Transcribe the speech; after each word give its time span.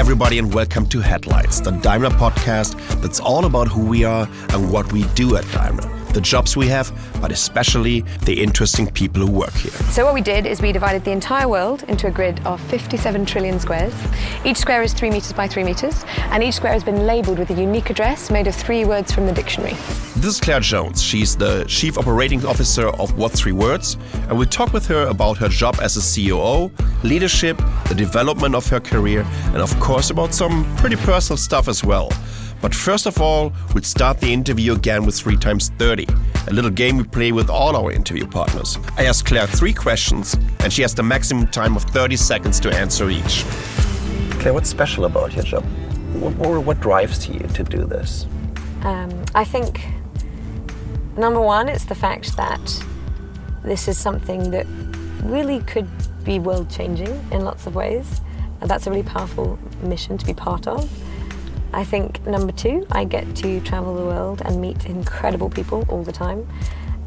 everybody, 0.00 0.38
and 0.38 0.54
welcome 0.54 0.86
to 0.86 0.98
Headlights, 0.98 1.60
the 1.60 1.72
Daimler 1.72 2.08
podcast 2.08 2.74
that's 3.02 3.20
all 3.20 3.44
about 3.44 3.68
who 3.68 3.84
we 3.84 4.02
are 4.02 4.26
and 4.48 4.72
what 4.72 4.90
we 4.94 5.04
do 5.08 5.36
at 5.36 5.44
Daimler 5.52 5.99
the 6.12 6.20
jobs 6.20 6.56
we 6.56 6.66
have, 6.68 6.92
but 7.20 7.32
especially 7.32 8.00
the 8.24 8.42
interesting 8.42 8.90
people 8.90 9.26
who 9.26 9.30
work 9.30 9.52
here. 9.52 9.72
So, 9.92 10.04
what 10.04 10.14
we 10.14 10.20
did 10.20 10.46
is 10.46 10.60
we 10.60 10.72
divided 10.72 11.04
the 11.04 11.10
entire 11.10 11.48
world 11.48 11.84
into 11.84 12.06
a 12.06 12.10
grid 12.10 12.44
of 12.46 12.60
57 12.62 13.26
trillion 13.26 13.58
squares. 13.60 13.94
Each 14.44 14.56
square 14.56 14.82
is 14.82 14.92
three 14.92 15.10
meters 15.10 15.32
by 15.32 15.48
three 15.48 15.64
meters, 15.64 16.04
and 16.30 16.42
each 16.42 16.54
square 16.54 16.72
has 16.72 16.84
been 16.84 17.06
labeled 17.06 17.38
with 17.38 17.50
a 17.50 17.54
unique 17.54 17.90
address 17.90 18.30
made 18.30 18.46
of 18.46 18.54
three 18.54 18.84
words 18.84 19.12
from 19.12 19.26
the 19.26 19.32
dictionary. 19.32 19.74
This 20.16 20.34
is 20.34 20.40
Claire 20.40 20.60
Jones. 20.60 21.02
She's 21.02 21.36
the 21.36 21.64
Chief 21.66 21.96
Operating 21.96 22.44
Officer 22.44 22.88
of 22.88 23.16
What 23.16 23.32
Three 23.32 23.52
Words, 23.52 23.96
and 24.28 24.36
we'll 24.36 24.48
talk 24.48 24.72
with 24.72 24.86
her 24.86 25.06
about 25.06 25.38
her 25.38 25.48
job 25.48 25.76
as 25.80 25.96
a 25.96 26.00
COO, 26.00 26.70
leadership, 27.02 27.56
the 27.88 27.94
development 27.94 28.54
of 28.54 28.66
her 28.68 28.80
career, 28.80 29.26
and 29.46 29.58
of 29.58 29.78
course 29.80 30.10
about 30.10 30.34
some 30.34 30.64
pretty 30.76 30.96
personal 30.96 31.36
stuff 31.36 31.68
as 31.68 31.84
well. 31.84 32.10
But 32.60 32.74
first 32.74 33.06
of 33.06 33.20
all, 33.20 33.52
we'll 33.72 33.82
start 33.82 34.20
the 34.20 34.32
interview 34.32 34.74
again 34.74 35.06
with 35.06 35.14
3 35.16 35.36
times 35.36 35.70
30, 35.78 36.06
a 36.48 36.52
little 36.52 36.70
game 36.70 36.98
we 36.98 37.04
play 37.04 37.32
with 37.32 37.48
all 37.48 37.76
our 37.76 37.90
interview 37.90 38.26
partners. 38.26 38.78
I 38.96 39.04
ask 39.04 39.24
Claire 39.24 39.46
three 39.46 39.72
questions, 39.72 40.34
and 40.60 40.72
she 40.72 40.82
has 40.82 40.94
the 40.94 41.02
maximum 41.02 41.46
time 41.46 41.74
of 41.76 41.84
30 41.84 42.16
seconds 42.16 42.60
to 42.60 42.70
answer 42.70 43.08
each. 43.08 43.44
Claire, 44.40 44.52
what's 44.52 44.68
special 44.68 45.06
about 45.06 45.34
your 45.34 45.44
job? 45.44 45.64
Or 46.38 46.60
what 46.60 46.80
drives 46.80 47.28
you 47.28 47.38
to 47.38 47.64
do 47.64 47.84
this? 47.86 48.26
Um, 48.82 49.24
I 49.34 49.44
think, 49.44 49.86
number 51.16 51.40
one, 51.40 51.68
it's 51.68 51.86
the 51.86 51.94
fact 51.94 52.36
that 52.36 52.84
this 53.62 53.88
is 53.88 53.96
something 53.96 54.50
that 54.50 54.66
really 55.22 55.60
could 55.60 55.88
be 56.24 56.38
world 56.38 56.70
changing 56.70 57.12
in 57.30 57.44
lots 57.44 57.66
of 57.66 57.74
ways. 57.74 58.20
And 58.60 58.68
that's 58.68 58.86
a 58.86 58.90
really 58.90 59.02
powerful 59.02 59.58
mission 59.82 60.18
to 60.18 60.26
be 60.26 60.34
part 60.34 60.66
of. 60.66 60.90
I 61.72 61.84
think 61.84 62.24
number 62.26 62.52
two, 62.52 62.86
I 62.90 63.04
get 63.04 63.36
to 63.36 63.60
travel 63.60 63.94
the 63.94 64.04
world 64.04 64.42
and 64.44 64.60
meet 64.60 64.86
incredible 64.86 65.48
people 65.48 65.84
all 65.88 66.02
the 66.02 66.12
time. 66.12 66.46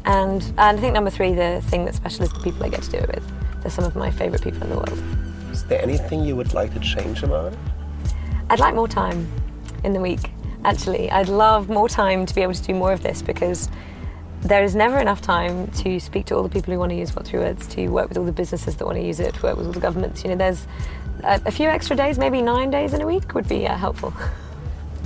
And, 0.06 0.42
and 0.42 0.58
I 0.58 0.76
think 0.76 0.94
number 0.94 1.10
three, 1.10 1.34
the 1.34 1.62
thing 1.66 1.84
that's 1.84 1.96
special 1.96 2.24
is 2.24 2.32
the 2.32 2.40
people 2.40 2.64
I 2.64 2.68
get 2.68 2.82
to 2.82 2.90
do 2.90 2.98
it 2.98 3.14
with. 3.14 3.62
They're 3.62 3.70
some 3.70 3.84
of 3.84 3.96
my 3.96 4.10
favourite 4.10 4.42
people 4.42 4.62
in 4.62 4.70
the 4.70 4.76
world. 4.76 5.02
Is 5.50 5.64
there 5.64 5.82
anything 5.82 6.24
you 6.24 6.36
would 6.36 6.54
like 6.54 6.72
to 6.74 6.80
change 6.80 7.22
about 7.22 7.52
it? 7.52 7.58
I'd 8.50 8.58
like 8.58 8.74
more 8.74 8.88
time 8.88 9.26
in 9.84 9.92
the 9.92 10.00
week, 10.00 10.30
actually. 10.64 11.10
I'd 11.10 11.28
love 11.28 11.68
more 11.68 11.88
time 11.88 12.26
to 12.26 12.34
be 12.34 12.42
able 12.42 12.54
to 12.54 12.62
do 12.62 12.74
more 12.74 12.92
of 12.92 13.02
this 13.02 13.22
because 13.22 13.68
there 14.42 14.62
is 14.62 14.74
never 14.74 14.98
enough 14.98 15.22
time 15.22 15.68
to 15.68 15.98
speak 15.98 16.26
to 16.26 16.36
all 16.36 16.42
the 16.42 16.50
people 16.50 16.72
who 16.72 16.78
want 16.78 16.90
to 16.90 16.96
use 16.96 17.14
What 17.16 17.26
Three 17.26 17.38
Words, 17.38 17.66
to 17.68 17.88
work 17.88 18.10
with 18.10 18.18
all 18.18 18.24
the 18.24 18.32
businesses 18.32 18.76
that 18.76 18.84
want 18.84 18.98
to 18.98 19.04
use 19.04 19.20
it, 19.20 19.34
to 19.34 19.42
work 19.42 19.56
with 19.56 19.66
all 19.66 19.72
the 19.72 19.80
governments. 19.80 20.22
You 20.22 20.30
know, 20.30 20.36
there's 20.36 20.66
a, 21.22 21.40
a 21.46 21.50
few 21.50 21.68
extra 21.68 21.96
days, 21.96 22.18
maybe 22.18 22.42
nine 22.42 22.70
days 22.70 22.92
in 22.92 23.00
a 23.00 23.06
week 23.06 23.34
would 23.34 23.48
be 23.48 23.66
uh, 23.66 23.76
helpful. 23.76 24.12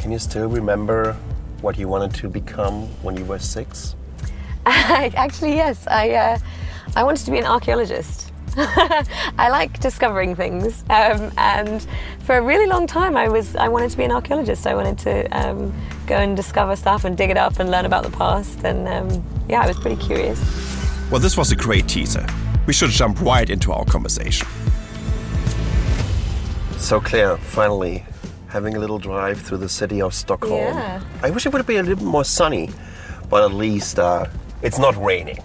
Can 0.00 0.12
you 0.12 0.18
still 0.18 0.48
remember 0.48 1.14
what 1.60 1.77
you 1.77 1.88
wanted 1.88 2.14
to 2.14 2.28
become 2.28 2.86
when 3.02 3.16
you 3.16 3.24
were 3.24 3.38
six? 3.38 3.96
Actually, 4.66 5.54
yes. 5.54 5.86
I, 5.88 6.10
uh, 6.10 6.38
I 6.94 7.02
wanted 7.02 7.24
to 7.24 7.30
be 7.30 7.38
an 7.38 7.46
archaeologist. 7.46 8.32
I 8.56 9.48
like 9.50 9.78
discovering 9.80 10.34
things, 10.34 10.82
um, 10.91 11.30
and 11.36 11.86
for 12.20 12.38
a 12.38 12.42
really 12.42 12.66
long 12.66 12.86
time, 12.86 13.16
I 13.16 13.28
was 13.28 13.54
I 13.54 13.69
wanted 13.69 13.91
to 13.91 13.96
be 13.96 14.04
an 14.04 14.10
archaeologist. 14.10 14.66
I 14.66 14.74
wanted 14.74 14.98
to 15.00 15.26
um, 15.38 15.72
go 16.06 16.16
and 16.16 16.36
discover 16.36 16.74
stuff 16.74 17.04
and 17.04 17.16
dig 17.16 17.30
it 17.30 17.36
up 17.36 17.60
and 17.60 17.70
learn 17.70 17.84
about 17.84 18.02
the 18.02 18.10
past. 18.10 18.64
And 18.64 18.88
um, 18.88 19.24
yeah, 19.48 19.60
I 19.60 19.66
was 19.66 19.78
pretty 19.78 20.02
curious. 20.02 20.41
Well, 21.10 21.20
this 21.20 21.36
was 21.36 21.52
a 21.52 21.56
great 21.56 21.86
teaser. 21.88 22.26
We 22.66 22.72
should 22.72 22.91
jump 22.91 23.20
right 23.20 23.48
into 23.48 23.72
our 23.72 23.84
conversation. 23.84 24.48
So, 26.78 27.00
Claire, 27.00 27.36
finally, 27.36 28.04
having 28.48 28.77
a 28.77 28.78
little 28.78 28.98
drive 28.98 29.41
through 29.41 29.58
the 29.58 29.68
city 29.68 30.00
of 30.00 30.14
Stockholm. 30.14 30.74
Yeah. 30.74 31.02
I 31.22 31.30
wish 31.30 31.46
it 31.46 31.53
would 31.53 31.66
be 31.66 31.76
a 31.76 31.82
little 31.82 32.04
more 32.04 32.25
sunny, 32.25 32.70
but 33.28 33.44
at 33.44 33.53
least 33.53 33.98
uh, 33.98 34.26
it's 34.62 34.78
not 34.78 34.97
raining. 34.97 35.38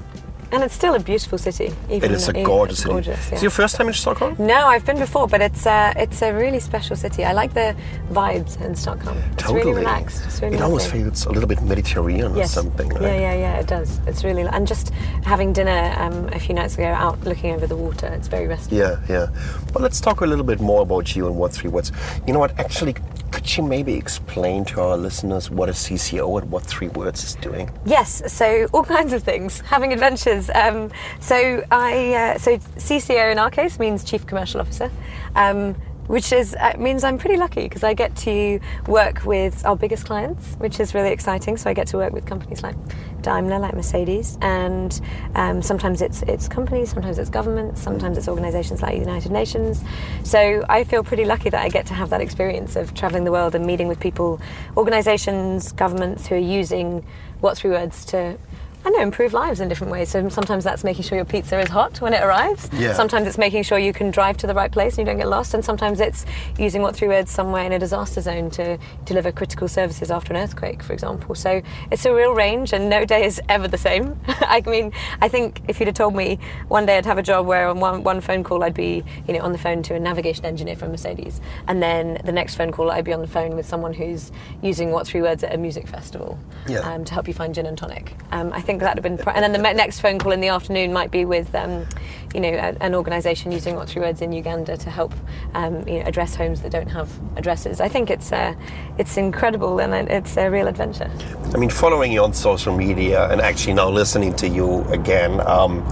And 0.53 0.64
it's 0.64 0.75
still 0.75 0.94
a 0.94 1.00
beautiful 1.00 1.40
city. 1.40 1.74
Even 1.90 2.12
it 2.12 2.16
is 2.16 2.28
a 2.28 2.34
gorgeous 2.34 2.80
city. 2.80 2.91
Gorgeous, 2.91 3.30
yeah. 3.30 3.36
Is 3.36 3.41
your 3.41 3.50
first 3.50 3.75
time 3.75 3.88
in 3.88 3.94
Stockholm? 3.96 4.36
No, 4.38 4.68
I've 4.68 4.86
been 4.86 5.00
before, 5.00 5.28
but 5.28 5.41
it's 5.41 5.66
uh, 5.66 5.94
it's 5.96 6.22
a 6.22 6.31
really 6.31 6.59
special 6.59 6.96
city. 6.96 7.25
I 7.25 7.34
like 7.34 7.56
the 7.56 7.75
vibes 8.12 8.62
in 8.62 8.75
Stockholm. 8.75 9.18
It's 9.18 9.41
totally. 9.41 9.62
really 9.62 9.74
relaxed. 9.80 10.24
It's 10.25 10.41
really 10.44 10.58
it 10.58 10.62
almost 10.62 10.91
feels 10.91 11.25
a 11.25 11.31
little 11.31 11.50
bit 11.50 11.64
Mediterranean 11.64 12.36
yes. 12.36 12.52
or 12.52 12.62
something. 12.62 12.90
Right? 12.90 13.02
Yeah, 13.02 13.16
yeah, 13.16 13.34
yeah. 13.34 13.59
It 13.62 13.68
does. 13.68 14.00
It's 14.06 14.24
really 14.24 14.44
and 14.44 14.68
just 14.68 14.90
having 15.24 15.53
dinner 15.53 15.96
um, 15.97 16.28
a 16.34 16.40
few 16.40 16.53
nights 16.53 16.75
ago 16.75 16.85
out 16.85 17.20
looking 17.24 17.56
over 17.56 17.66
the 17.66 17.75
water. 17.75 18.06
It's 18.08 18.28
very 18.28 18.46
restful. 18.46 18.78
Yeah, 18.78 19.00
yeah. 19.09 19.28
But 19.74 19.81
let's 19.81 20.00
talk 20.00 20.22
a 20.22 20.25
little 20.25 20.46
bit 20.46 20.62
more 20.62 20.84
about 20.84 21.16
you 21.16 21.25
and 21.25 21.35
what 21.35 21.52
three 21.52 21.72
words. 21.72 21.91
You 22.28 22.34
know 22.34 22.40
what? 22.40 22.59
Actually, 22.59 22.94
could 23.31 23.58
you 23.58 23.64
maybe 23.64 23.96
explain 23.96 24.66
to 24.66 24.81
our 24.81 24.97
listeners 24.97 25.50
what 25.50 25.68
a 25.68 25.72
CCO 25.72 26.40
and 26.40 26.52
what 26.52 26.62
three 26.64 26.90
words 26.90 27.24
is 27.24 27.34
doing? 27.35 27.72
Yes. 27.85 28.22
So 28.31 28.68
all 28.72 28.84
kinds 28.84 29.14
of 29.14 29.24
things. 29.24 29.62
Having 29.62 29.94
adventures. 29.94 30.43
Um, 30.54 30.92
so 31.20 31.64
I 31.72 32.14
uh, 32.14 32.38
so 32.38 32.58
CCO 32.58 33.31
in 33.31 33.40
our 33.40 33.50
case 33.50 33.80
means 33.80 34.04
Chief 34.04 34.26
Commercial 34.26 34.62
Officer. 34.62 34.92
Um, 35.36 35.76
which 36.08 36.34
is 36.34 36.56
uh, 36.59 36.74
means 36.78 37.04
I'm 37.04 37.18
pretty 37.18 37.38
lucky 37.38 37.64
because 37.64 37.84
I 37.84 37.94
get 37.94 38.16
to 38.18 38.59
work 38.88 39.26
with 39.26 39.66
our 39.66 39.76
biggest 39.76 40.06
clients, 40.06 40.56
which 40.56 40.80
is 40.80 40.94
really 40.94 41.12
exciting. 41.12 41.58
So 41.58 41.70
I 41.70 41.74
get 41.74 41.88
to 41.88 41.98
work 41.98 42.14
with 42.14 42.26
companies 42.26 42.62
like 42.62 42.76
Daimler, 43.22 43.59
like 43.59 43.74
Mercedes, 43.74 44.38
and 44.42 45.00
um, 45.36 45.62
sometimes 45.62 46.02
it's 46.02 46.22
it's 46.24 46.48
companies, 46.48 46.92
sometimes 46.92 47.20
it's 47.20 47.30
governments, 47.30 47.82
sometimes 47.82 48.18
it's 48.18 48.28
organisations 48.28 48.82
like 48.82 48.94
the 48.94 49.00
United 49.00 49.32
Nations. 49.32 49.84
So 50.24 50.66
I 50.68 50.84
feel 50.84 51.03
pretty 51.03 51.26
lucky 51.26 51.50
that 51.50 51.62
I 51.62 51.70
get 51.70 51.86
to 51.88 51.94
have 51.94 52.09
that 52.09 52.22
experience 52.22 52.76
of 52.76 52.94
travelling 52.94 53.24
the 53.24 53.32
world 53.32 53.56
and 53.56 53.66
meeting 53.66 53.88
with 53.88 54.00
people, 54.00 54.42
organisations, 54.76 55.72
governments 55.72 56.28
who 56.28 56.36
are 56.36 56.38
using 56.38 57.06
what 57.40 57.58
three 57.58 57.72
words 57.72 58.06
to 58.06 58.38
I 58.86 58.90
know, 58.90 59.00
improve 59.00 59.34
lives 59.34 59.62
in 59.62 59.70
different 59.70 59.92
ways. 59.92 60.10
So 60.10 60.28
sometimes 60.28 60.64
that's 60.64 60.84
making 60.84 61.04
sure 61.04 61.16
your 61.16 61.26
pizza 61.26 61.58
is 61.60 61.70
hot 61.70 62.02
when 62.02 62.14
it 62.14 62.22
arrives. 62.22 62.70
Yeah. 62.74 62.94
Sometimes 62.94 63.28
it's 63.28 63.38
making 63.38 63.64
sure 63.64 63.80
you 63.80 63.94
can 63.94 64.12
drive 64.12 64.36
to 64.38 64.48
the 64.48 64.54
right 64.54 64.72
place 64.72 64.98
and 64.98 65.00
you 65.00 65.06
don't 65.06 65.18
get 65.18 65.30
lost. 65.30 65.54
And 65.54 65.64
sometimes 65.64 66.02
it's 66.02 66.26
using 66.58 66.82
what 66.82 66.94
three 66.96 67.08
words 67.08 67.32
somewhere 67.32 67.64
in 67.64 67.72
a 67.72 67.80
disaster 67.80 68.20
zone 68.20 68.50
to 68.52 68.78
deliver 69.06 69.32
critical 69.32 69.70
services 69.70 70.12
after 70.12 70.34
an 70.34 70.40
earthquake, 70.40 70.84
for 70.84 70.92
example. 70.92 71.34
So 71.34 71.62
it's 71.92 72.06
a 72.06 72.14
real 72.14 72.34
range, 72.34 72.74
and 72.74 72.90
no 72.90 73.06
day 73.06 73.26
is 73.26 73.42
ever 73.48 73.68
the 73.68 73.78
same. 73.78 74.20
I 74.28 74.62
mean, 74.66 74.92
I 75.22 75.30
think 75.30 75.62
if 75.68 75.80
you'd 75.80 75.88
have 75.88 75.96
told 75.96 76.16
me 76.16 76.40
one 76.68 76.86
day 76.86 76.98
I'd 76.98 77.06
have 77.06 77.18
a 77.18 77.24
job 77.24 77.46
where 77.46 77.70
on 77.70 77.80
one, 77.80 78.04
one 78.04 78.20
phone 78.20 78.44
call 78.44 78.64
I'd 78.64 78.74
be, 78.74 79.04
you 79.28 79.34
know, 79.34 79.42
on 79.42 79.54
the 79.54 79.58
phone 79.58 79.82
to 79.84 79.96
a 79.96 80.00
navigation 80.00 80.46
engineer 80.46 80.76
from 80.76 80.92
Mercedes, 80.92 81.40
and 81.68 81.82
then 81.82 82.20
the 82.26 82.32
next 82.32 82.56
phone 82.56 82.72
call 82.72 82.92
I'd 82.92 83.06
be 83.06 83.14
on 83.14 83.22
the 83.22 83.28
phone 83.28 83.56
with 83.56 83.66
someone 83.66 83.94
who's 83.94 84.32
using 84.62 84.92
what 84.92 85.08
three 85.08 85.22
words 85.22 85.44
at 85.44 85.54
a 85.54 85.58
music 85.58 85.88
festival 85.88 86.38
yeah. 86.68 86.80
um, 86.80 87.06
to 87.06 87.14
help 87.14 87.28
you 87.28 87.34
find 87.34 87.56
gin 87.56 87.66
and 87.66 87.78
tonic. 87.78 88.16
Um, 88.32 88.52
I 88.52 88.62
think 88.62 88.72
that 88.81 88.95
would 88.95 89.06
have 89.06 89.17
been, 89.17 89.35
and 89.35 89.44
then 89.44 89.51
the 89.51 89.73
next 89.73 90.00
phone 90.00 90.19
call 90.19 90.31
in 90.31 90.41
the 90.41 90.50
afternoon 90.50 90.94
might 90.94 91.11
be 91.11 91.25
with, 91.25 91.53
um, 91.56 91.85
you 92.34 92.39
know, 92.39 92.50
a, 92.50 92.75
an 92.81 92.95
organisation 92.95 93.51
using 93.51 93.75
what 93.75 93.89
three 93.89 94.01
words 94.01 94.22
in 94.22 94.31
Uganda 94.31 94.78
to 94.78 94.89
help, 94.89 95.13
um, 95.53 95.88
you 95.88 96.00
know, 96.00 96.06
address 96.06 96.35
homes 96.35 96.61
that 96.61 96.72
don't 96.72 96.89
have 96.89 97.09
addresses. 97.35 97.79
I 97.81 97.88
think 97.88 98.09
it's 98.09 98.31
uh, 98.31 98.53
it's 98.97 99.17
incredible 99.17 99.79
and 99.79 100.09
it's 100.09 100.38
a 100.38 100.50
real 100.50 100.67
adventure. 100.67 101.11
I 101.53 101.57
mean, 101.57 101.69
following 101.69 102.11
you 102.11 102.23
on 102.23 102.34
social 102.34 102.75
media 102.75 103.29
and 103.29 103.41
actually 103.41 103.73
now 103.73 103.89
listening 103.89 104.35
to 104.38 104.47
you 104.47 104.84
again, 104.85 105.40
um, 105.47 105.84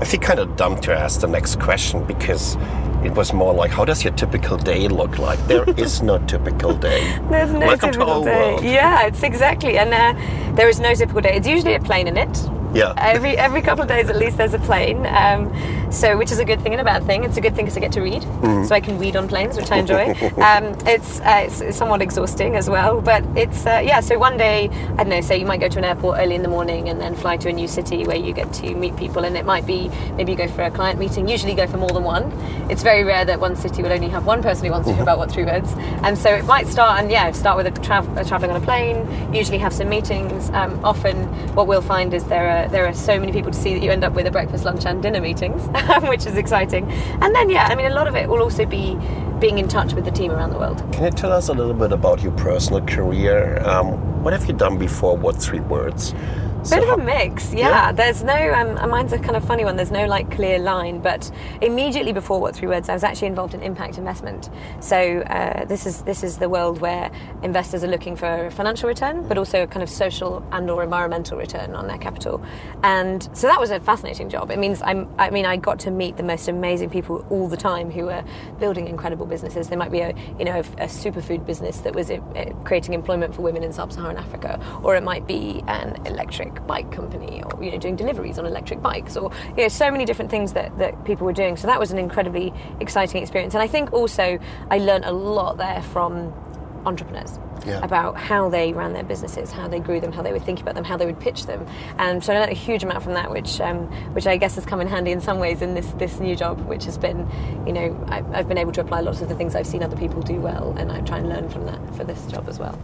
I 0.00 0.04
feel 0.04 0.20
kind 0.20 0.38
of 0.38 0.56
dumb 0.56 0.80
to 0.82 0.92
ask 0.96 1.20
the 1.20 1.26
next 1.26 1.58
question 1.60 2.04
because 2.04 2.56
it 3.04 3.12
was 3.14 3.32
more 3.32 3.52
like, 3.52 3.70
how 3.72 3.84
does 3.84 4.04
your 4.04 4.12
typical 4.14 4.56
day 4.56 4.86
look 4.88 5.18
like? 5.18 5.38
There 5.46 5.68
is 5.76 6.02
no 6.02 6.18
typical 6.26 6.72
day. 6.74 7.18
There's 7.30 7.52
no 7.52 7.66
Welcome 7.66 7.92
typical 7.92 8.24
day. 8.24 8.50
world. 8.52 8.64
Yeah, 8.64 9.06
it's 9.06 9.22
exactly, 9.22 9.76
and 9.78 9.92
uh, 9.92 10.54
there 10.54 10.68
is 10.68 10.78
no 10.78 10.94
typical 10.94 11.20
day. 11.20 11.34
It's 11.36 11.48
usually 11.48 11.74
a 11.74 11.80
plane 11.80 12.06
in 12.06 12.16
it. 12.16 12.28
Yeah. 12.74 12.92
Every 12.96 13.36
every 13.36 13.62
couple 13.62 13.82
of 13.82 13.88
days 13.88 14.08
at 14.10 14.16
least 14.16 14.36
there's 14.36 14.54
a 14.54 14.58
plane, 14.58 15.06
um, 15.06 15.52
so 15.92 16.16
which 16.18 16.30
is 16.30 16.38
a 16.38 16.44
good 16.44 16.60
thing 16.60 16.72
and 16.72 16.80
a 16.80 16.84
bad 16.84 17.04
thing. 17.04 17.24
It's 17.24 17.36
a 17.36 17.40
good 17.40 17.54
thing 17.56 17.64
because 17.64 17.76
I 17.76 17.80
get 17.80 17.92
to 17.92 18.02
read, 18.02 18.22
Mm-hmm. 18.22 18.64
so 18.64 18.74
I 18.74 18.80
can 18.80 18.98
read 18.98 19.16
on 19.16 19.26
planes, 19.28 19.56
which 19.56 19.70
I 19.70 19.78
enjoy. 19.78 20.10
um, 20.42 20.76
it's, 20.86 21.20
uh, 21.20 21.46
it's 21.48 21.76
somewhat 21.76 22.02
exhausting 22.02 22.56
as 22.56 22.68
well, 22.68 23.00
but 23.00 23.24
it's 23.36 23.66
uh, 23.66 23.80
yeah. 23.84 24.00
So 24.00 24.18
one 24.18 24.36
day 24.36 24.68
I 24.68 24.96
don't 25.04 25.08
know, 25.08 25.20
say 25.22 25.38
you 25.38 25.46
might 25.46 25.60
go 25.60 25.68
to 25.68 25.78
an 25.78 25.84
airport 25.84 26.18
early 26.18 26.34
in 26.34 26.42
the 26.42 26.48
morning 26.48 26.88
and 26.88 27.00
then 27.00 27.14
fly 27.14 27.36
to 27.38 27.48
a 27.48 27.52
new 27.52 27.68
city 27.68 28.04
where 28.06 28.16
you 28.16 28.32
get 28.32 28.52
to 28.54 28.74
meet 28.74 28.96
people, 28.96 29.24
and 29.24 29.36
it 29.36 29.44
might 29.46 29.66
be 29.66 29.88
maybe 30.16 30.32
you 30.32 30.38
go 30.38 30.48
for 30.48 30.62
a 30.62 30.70
client 30.70 30.98
meeting. 30.98 31.26
Usually 31.28 31.54
go 31.54 31.66
for 31.66 31.78
more 31.78 31.90
than 31.90 32.04
one. 32.04 32.30
It's 32.70 32.82
very 32.82 33.02
rare 33.04 33.24
that 33.24 33.40
one 33.40 33.56
city 33.56 33.82
would 33.82 33.92
only 33.92 34.08
have 34.08 34.26
one 34.26 34.42
person 34.42 34.66
who 34.66 34.72
wants 34.72 34.88
to 34.88 34.94
hear 34.94 35.02
about 35.02 35.18
what 35.18 35.30
three 35.30 35.44
words, 35.44 35.72
and 36.02 36.18
so 36.18 36.30
it 36.34 36.44
might 36.44 36.66
start 36.66 37.00
and 37.00 37.10
yeah, 37.10 37.30
start 37.32 37.56
with 37.56 37.66
a 37.66 37.80
tra- 37.82 38.24
traveling 38.26 38.50
on 38.50 38.62
a 38.62 38.64
plane. 38.64 39.06
Usually 39.34 39.58
have 39.58 39.72
some 39.72 39.88
meetings. 39.88 40.50
Um, 40.50 40.78
often 40.84 41.16
what 41.54 41.66
we'll 41.66 41.80
find 41.82 42.12
is 42.12 42.24
there 42.24 42.48
are 42.50 42.57
there 42.66 42.86
are 42.86 42.94
so 42.94 43.20
many 43.20 43.30
people 43.30 43.52
to 43.52 43.58
see 43.58 43.74
that 43.74 43.82
you 43.82 43.90
end 43.90 44.02
up 44.02 44.14
with 44.14 44.26
a 44.26 44.30
breakfast, 44.30 44.64
lunch, 44.64 44.84
and 44.84 45.02
dinner 45.02 45.20
meetings, 45.20 45.62
which 46.08 46.26
is 46.26 46.36
exciting. 46.36 46.90
And 47.22 47.34
then 47.34 47.50
yeah, 47.50 47.68
I 47.70 47.74
mean 47.74 47.86
a 47.86 47.94
lot 47.94 48.08
of 48.08 48.16
it 48.16 48.28
will 48.28 48.42
also 48.42 48.66
be 48.66 48.98
being 49.38 49.58
in 49.58 49.68
touch 49.68 49.94
with 49.94 50.04
the 50.04 50.10
team 50.10 50.32
around 50.32 50.50
the 50.50 50.58
world. 50.58 50.78
Can 50.92 51.04
you 51.04 51.10
tell 51.10 51.32
us 51.32 51.48
a 51.48 51.54
little 51.54 51.74
bit 51.74 51.92
about 51.92 52.22
your 52.22 52.32
personal 52.32 52.80
career? 52.84 53.62
Um, 53.64 54.24
what 54.24 54.32
have 54.32 54.46
you 54.46 54.54
done 54.54 54.78
before? 54.78 55.16
What 55.16 55.36
three 55.36 55.60
words? 55.60 56.12
Bit 56.58 56.66
So 56.66 56.92
of 56.92 56.98
a 56.98 57.02
mix, 57.02 57.54
yeah. 57.54 57.68
Yeah. 57.68 57.92
There's 57.92 58.22
no, 58.22 58.52
um, 58.52 58.90
mine's 58.90 59.12
a 59.12 59.18
kind 59.18 59.36
of 59.36 59.44
funny 59.44 59.64
one. 59.64 59.76
There's 59.76 59.90
no 59.90 60.06
like 60.06 60.30
clear 60.30 60.58
line, 60.58 61.00
but 61.00 61.30
immediately 61.62 62.12
before 62.12 62.40
What 62.40 62.54
Three 62.56 62.68
Words, 62.68 62.88
I 62.88 62.94
was 62.94 63.04
actually 63.04 63.28
involved 63.28 63.54
in 63.54 63.62
impact 63.62 63.96
investment. 63.96 64.50
So 64.80 65.20
uh, 65.20 65.64
this 65.66 65.86
is 65.86 66.02
this 66.02 66.22
is 66.22 66.38
the 66.38 66.48
world 66.48 66.80
where 66.80 67.10
investors 67.42 67.84
are 67.84 67.88
looking 67.88 68.16
for 68.16 68.46
a 68.46 68.50
financial 68.50 68.88
return, 68.88 69.26
but 69.28 69.38
also 69.38 69.62
a 69.62 69.66
kind 69.66 69.82
of 69.82 69.88
social 69.88 70.44
and 70.52 70.68
or 70.68 70.82
environmental 70.82 71.38
return 71.38 71.74
on 71.74 71.86
their 71.86 71.98
capital. 71.98 72.42
And 72.82 73.28
so 73.32 73.46
that 73.46 73.60
was 73.60 73.70
a 73.70 73.80
fascinating 73.80 74.28
job. 74.28 74.50
It 74.50 74.58
means 74.58 74.82
I'm, 74.82 75.08
I 75.18 75.30
mean, 75.30 75.46
I 75.46 75.56
got 75.56 75.78
to 75.80 75.90
meet 75.90 76.16
the 76.16 76.22
most 76.22 76.48
amazing 76.48 76.90
people 76.90 77.24
all 77.30 77.48
the 77.48 77.56
time 77.56 77.90
who 77.90 78.06
were 78.06 78.24
building 78.58 78.88
incredible 78.88 79.26
businesses. 79.26 79.68
There 79.68 79.78
might 79.78 79.92
be 79.92 80.00
a, 80.00 80.12
you 80.38 80.44
know, 80.44 80.56
a, 80.56 80.84
a 80.84 80.88
superfood 80.88 81.46
business 81.46 81.78
that 81.78 81.94
was 81.94 82.10
uh, 82.10 82.18
creating 82.64 82.94
employment 82.94 83.34
for 83.34 83.42
women 83.42 83.62
in 83.62 83.72
sub-Saharan 83.72 84.16
Africa, 84.16 84.60
or 84.82 84.96
it 84.96 85.02
might 85.02 85.26
be 85.26 85.62
an 85.68 86.04
electric 86.04 86.47
bike 86.66 86.90
company, 86.92 87.42
or 87.42 87.62
you 87.62 87.70
know, 87.70 87.78
doing 87.78 87.96
deliveries 87.96 88.38
on 88.38 88.46
electric 88.46 88.80
bikes, 88.82 89.16
or 89.16 89.30
you 89.56 89.62
know, 89.62 89.68
so 89.68 89.90
many 89.90 90.04
different 90.04 90.30
things 90.30 90.52
that, 90.54 90.76
that 90.78 91.04
people 91.04 91.24
were 91.26 91.32
doing. 91.32 91.56
So 91.56 91.66
that 91.66 91.78
was 91.80 91.90
an 91.90 91.98
incredibly 91.98 92.52
exciting 92.80 93.22
experience. 93.22 93.54
And 93.54 93.62
I 93.62 93.66
think 93.66 93.92
also 93.92 94.38
I 94.70 94.78
learned 94.78 95.04
a 95.04 95.12
lot 95.12 95.56
there 95.58 95.82
from 95.82 96.32
entrepreneurs 96.86 97.38
Yeah. 97.66 97.80
about 97.82 98.16
how 98.16 98.48
they 98.48 98.72
ran 98.72 98.92
their 98.92 99.02
businesses, 99.02 99.50
how 99.50 99.66
they 99.68 99.80
grew 99.80 100.00
them, 100.00 100.12
how 100.12 100.22
they 100.22 100.32
would 100.32 100.44
think 100.44 100.60
about 100.60 100.74
them, 100.76 100.84
how 100.84 100.96
they 100.96 101.06
would 101.06 101.18
pitch 101.20 101.44
them. 101.46 101.66
And 101.98 102.22
so 102.24 102.32
I 102.32 102.38
learned 102.38 102.52
a 102.52 102.54
huge 102.54 102.84
amount 102.84 103.02
from 103.02 103.14
that, 103.14 103.30
which 103.30 103.60
um, 103.60 103.78
which 104.14 104.26
I 104.26 104.36
guess 104.36 104.54
has 104.54 104.64
come 104.64 104.80
in 104.80 104.86
handy 104.86 105.10
in 105.10 105.20
some 105.20 105.38
ways 105.38 105.60
in 105.60 105.74
this 105.74 105.86
this 105.98 106.20
new 106.20 106.36
job, 106.36 106.60
which 106.68 106.84
has 106.84 106.96
been, 106.96 107.28
you 107.66 107.72
know, 107.72 108.06
I, 108.08 108.22
I've 108.32 108.48
been 108.48 108.58
able 108.58 108.72
to 108.72 108.80
apply 108.80 109.00
lots 109.00 109.20
of 109.20 109.28
the 109.28 109.34
things 109.34 109.54
I've 109.54 109.66
seen 109.66 109.82
other 109.82 109.96
people 109.96 110.22
do 110.22 110.40
well, 110.40 110.74
and 110.78 110.90
I 110.92 111.00
try 111.00 111.18
and 111.18 111.28
learn 111.28 111.48
from 111.50 111.66
that 111.66 111.80
for 111.96 112.04
this 112.04 112.24
job 112.26 112.48
as 112.48 112.58
well. 112.58 112.80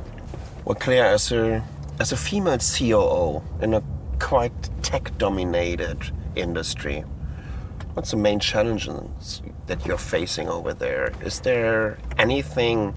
Well, 0.65 0.75
Claire, 0.75 1.07
as 1.07 1.31
a 1.33 1.63
as 2.01 2.13
a 2.13 2.17
female 2.17 2.59
COO 2.59 3.43
in 3.61 3.75
a 3.75 3.83
quite 4.19 4.53
tech-dominated 4.83 5.99
industry, 6.37 7.05
what's 7.95 8.11
the 8.11 8.17
main 8.17 8.41
challenges 8.41 9.43
that 9.67 9.85
you're 9.87 9.99
facing 9.99 10.49
over 10.49 10.75
there? 10.75 11.13
Is 11.25 11.41
there 11.41 11.99
anything 12.19 12.95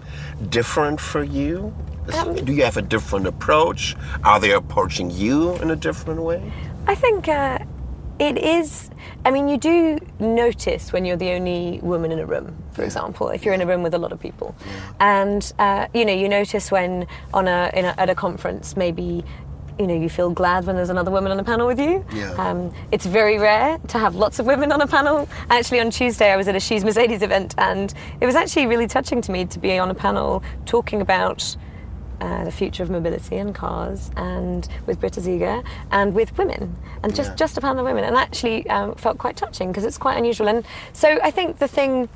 different 0.49 0.99
for 0.99 1.23
you? 1.23 1.73
Is- 2.07 2.15
Um, 2.15 2.35
Do 2.35 2.53
you 2.53 2.63
have 2.63 2.77
a 2.77 2.81
different 2.81 3.27
approach? 3.27 3.95
Are 4.23 4.39
they 4.39 4.51
approaching 4.51 5.11
you 5.11 5.55
in 5.61 5.71
a 5.71 5.75
different 5.75 6.21
way? 6.21 6.41
I 6.87 6.95
think 6.95 7.27
uh, 7.27 7.59
it 8.19 8.37
is. 8.37 8.89
I 9.25 9.31
mean, 9.31 9.47
you 9.47 9.57
do 9.57 9.99
notice 10.19 10.93
when 10.93 11.05
you're 11.05 11.17
the 11.17 11.31
only 11.31 11.79
woman 11.81 12.11
in 12.11 12.19
a 12.19 12.25
room, 12.25 12.55
for 12.71 12.83
example, 12.83 13.29
if 13.29 13.43
you're 13.45 13.53
in 13.53 13.61
a 13.61 13.65
room 13.65 13.83
with 13.83 13.93
a 13.93 13.97
lot 13.97 14.11
of 14.11 14.19
people, 14.19 14.55
and 14.99 15.51
uh, 15.59 15.87
you 15.93 16.05
know, 16.05 16.13
you 16.13 16.29
notice 16.29 16.71
when 16.71 17.07
on 17.33 17.47
a, 17.47 17.71
in 17.73 17.85
a 17.85 17.93
at 17.97 18.09
a 18.09 18.15
conference, 18.15 18.75
maybe. 18.77 19.23
You 19.79 19.85
know, 19.85 19.93
you 19.93 20.09
feel 20.09 20.31
glad 20.31 20.65
when 20.65 20.75
there's 20.75 20.89
another 20.89 21.11
woman 21.11 21.31
on 21.31 21.39
a 21.39 21.43
panel 21.43 21.67
with 21.67 21.79
you. 21.79 22.03
Yeah. 22.11 22.31
Um, 22.31 22.73
it's 22.91 23.05
very 23.05 23.37
rare 23.37 23.77
to 23.89 23.99
have 23.99 24.15
lots 24.15 24.39
of 24.39 24.47
women 24.47 24.71
on 24.71 24.81
a 24.81 24.87
panel. 24.87 25.29
Actually, 25.51 25.81
on 25.81 25.91
Tuesday, 25.91 26.31
I 26.31 26.35
was 26.35 26.47
at 26.47 26.55
a 26.55 26.59
She's 26.59 26.83
Mercedes 26.83 27.21
event, 27.21 27.53
and 27.59 27.93
it 28.19 28.25
was 28.25 28.33
actually 28.33 28.65
really 28.65 28.87
touching 28.87 29.21
to 29.21 29.31
me 29.31 29.45
to 29.45 29.59
be 29.59 29.77
on 29.77 29.91
a 29.91 29.93
panel 29.93 30.41
talking 30.65 30.99
about 30.99 31.55
uh, 32.21 32.43
the 32.43 32.51
future 32.51 32.83
of 32.83 32.89
mobility 32.89 33.37
and 33.37 33.53
cars, 33.53 34.11
and 34.15 34.67
with 34.85 34.99
Britta 34.99 35.21
Seeger, 35.21 35.61
and 35.91 36.13
with 36.13 36.37
women, 36.37 36.75
and 37.03 37.15
just 37.15 37.31
Yeah. 37.31 37.35
just 37.35 37.57
a 37.57 37.61
panel 37.61 37.79
of 37.79 37.85
women, 37.85 38.03
and 38.03 38.15
actually 38.15 38.67
um, 38.69 38.95
felt 38.95 39.17
quite 39.17 39.35
touching 39.35 39.69
because 39.71 39.85
it's 39.85 39.97
quite 39.97 40.17
unusual. 40.17 40.47
And 40.47 40.65
so 40.93 41.19
I 41.23 41.31
think 41.31 41.59
the 41.59 41.67
thing. 41.67 42.09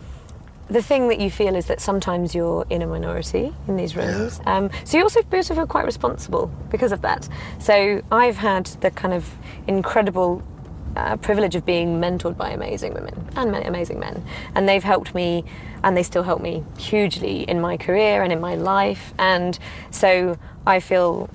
The 0.69 0.81
thing 0.81 1.09
that 1.09 1.19
you 1.19 1.29
feel 1.29 1.57
is 1.57 1.65
that 1.65 1.81
sometimes 1.81 2.33
you're 2.33 2.65
in 2.69 2.81
a 2.81 2.87
minority 2.87 3.53
in 3.67 3.75
these 3.75 3.97
rooms. 3.97 4.39
Um, 4.45 4.69
so 4.85 4.95
you 4.97 5.03
also 5.03 5.19
also 5.33 5.53
feel 5.53 5.67
quite 5.67 5.83
responsible 5.85 6.49
because 6.69 6.93
of 6.93 7.01
that. 7.01 7.27
So 7.59 8.01
I've 8.09 8.37
had 8.37 8.67
the 8.79 8.89
kind 8.89 9.13
of 9.13 9.35
incredible 9.67 10.41
uh, 10.95 11.17
privilege 11.17 11.55
of 11.55 11.65
being 11.65 11.99
mentored 11.99 12.37
by 12.37 12.49
amazing 12.49 12.93
women 12.93 13.27
and 13.35 13.51
ma- 13.51 13.59
amazing 13.59 13.99
men. 13.99 14.23
And 14.55 14.67
they've 14.67 14.83
helped 14.83 15.13
me, 15.15 15.43
and 15.83 15.95
they 15.95 16.03
still 16.03 16.23
help 16.23 16.41
me 16.41 16.63
hugely 16.77 17.43
in 17.43 17.61
my 17.61 17.77
career 17.77 18.23
and 18.23 18.31
in 18.31 18.39
my 18.39 18.55
life. 18.55 19.13
And 19.17 19.57
so 19.89 20.37
I 20.65 20.79
feel 20.79 21.29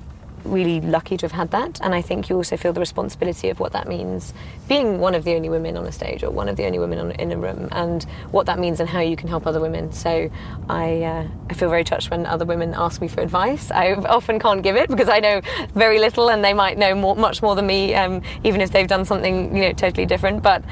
really 0.46 0.80
lucky 0.80 1.16
to 1.16 1.24
have 1.26 1.32
had 1.32 1.50
that. 1.50 1.80
And 1.82 1.94
I 1.94 2.02
think 2.02 2.28
you 2.28 2.36
also 2.36 2.56
feel 2.56 2.72
the 2.72 2.80
responsibility 2.80 3.48
of 3.48 3.60
what 3.60 3.72
that 3.72 3.88
means 3.88 4.32
being 4.68 4.98
one 4.98 5.14
of 5.14 5.24
the 5.24 5.34
only 5.34 5.48
women 5.48 5.76
on 5.76 5.86
a 5.86 5.92
stage 5.92 6.22
or 6.22 6.30
one 6.30 6.48
of 6.48 6.56
the 6.56 6.64
only 6.66 6.78
women 6.78 6.98
on, 6.98 7.10
in 7.12 7.32
a 7.32 7.36
room 7.36 7.68
and 7.72 8.04
what 8.30 8.46
that 8.46 8.58
means 8.58 8.80
and 8.80 8.88
how 8.88 9.00
you 9.00 9.16
can 9.16 9.28
help 9.28 9.46
other 9.46 9.60
women. 9.60 9.92
So 9.92 10.30
I, 10.68 11.02
uh, 11.02 11.28
I 11.50 11.54
feel 11.54 11.68
very 11.68 11.84
touched 11.84 12.10
when 12.10 12.26
other 12.26 12.44
women 12.44 12.74
ask 12.76 13.00
me 13.00 13.08
for 13.08 13.20
advice. 13.20 13.70
I 13.70 13.94
often 13.94 14.38
can't 14.38 14.62
give 14.62 14.76
it 14.76 14.88
because 14.88 15.08
I 15.08 15.20
know 15.20 15.40
very 15.74 15.98
little 15.98 16.30
and 16.30 16.44
they 16.44 16.52
might 16.52 16.78
know 16.78 16.94
more, 16.94 17.16
much 17.16 17.42
more 17.42 17.54
than 17.54 17.66
me, 17.66 17.94
um, 17.94 18.22
even 18.44 18.60
if 18.60 18.70
they've 18.72 18.88
done 18.88 19.04
something 19.04 19.54
you 19.56 19.62
know 19.62 19.72
totally 19.72 20.06
different. 20.06 20.42
But 20.42 20.62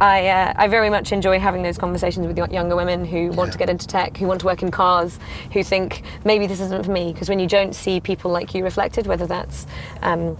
I, 0.00 0.28
uh, 0.28 0.54
I 0.56 0.68
very 0.68 0.88
much 0.88 1.12
enjoy 1.12 1.38
having 1.38 1.62
those 1.62 1.76
conversations 1.76 2.26
with 2.26 2.38
younger 2.50 2.74
women 2.74 3.04
who 3.04 3.30
want 3.32 3.52
to 3.52 3.58
get 3.58 3.68
into 3.68 3.86
tech, 3.86 4.16
who 4.16 4.26
want 4.26 4.40
to 4.40 4.46
work 4.46 4.62
in 4.62 4.70
cars, 4.70 5.18
who 5.52 5.62
think 5.62 6.02
maybe 6.24 6.46
this 6.46 6.60
isn't 6.60 6.84
for 6.84 6.90
me. 6.90 7.12
Because 7.12 7.28
when 7.28 7.38
you 7.38 7.46
don't 7.46 7.74
see 7.74 8.00
people 8.00 8.30
like 8.30 8.54
you 8.54 8.64
reflected, 8.64 9.06
whether 9.06 9.26
that's 9.26 9.66
um, 10.02 10.38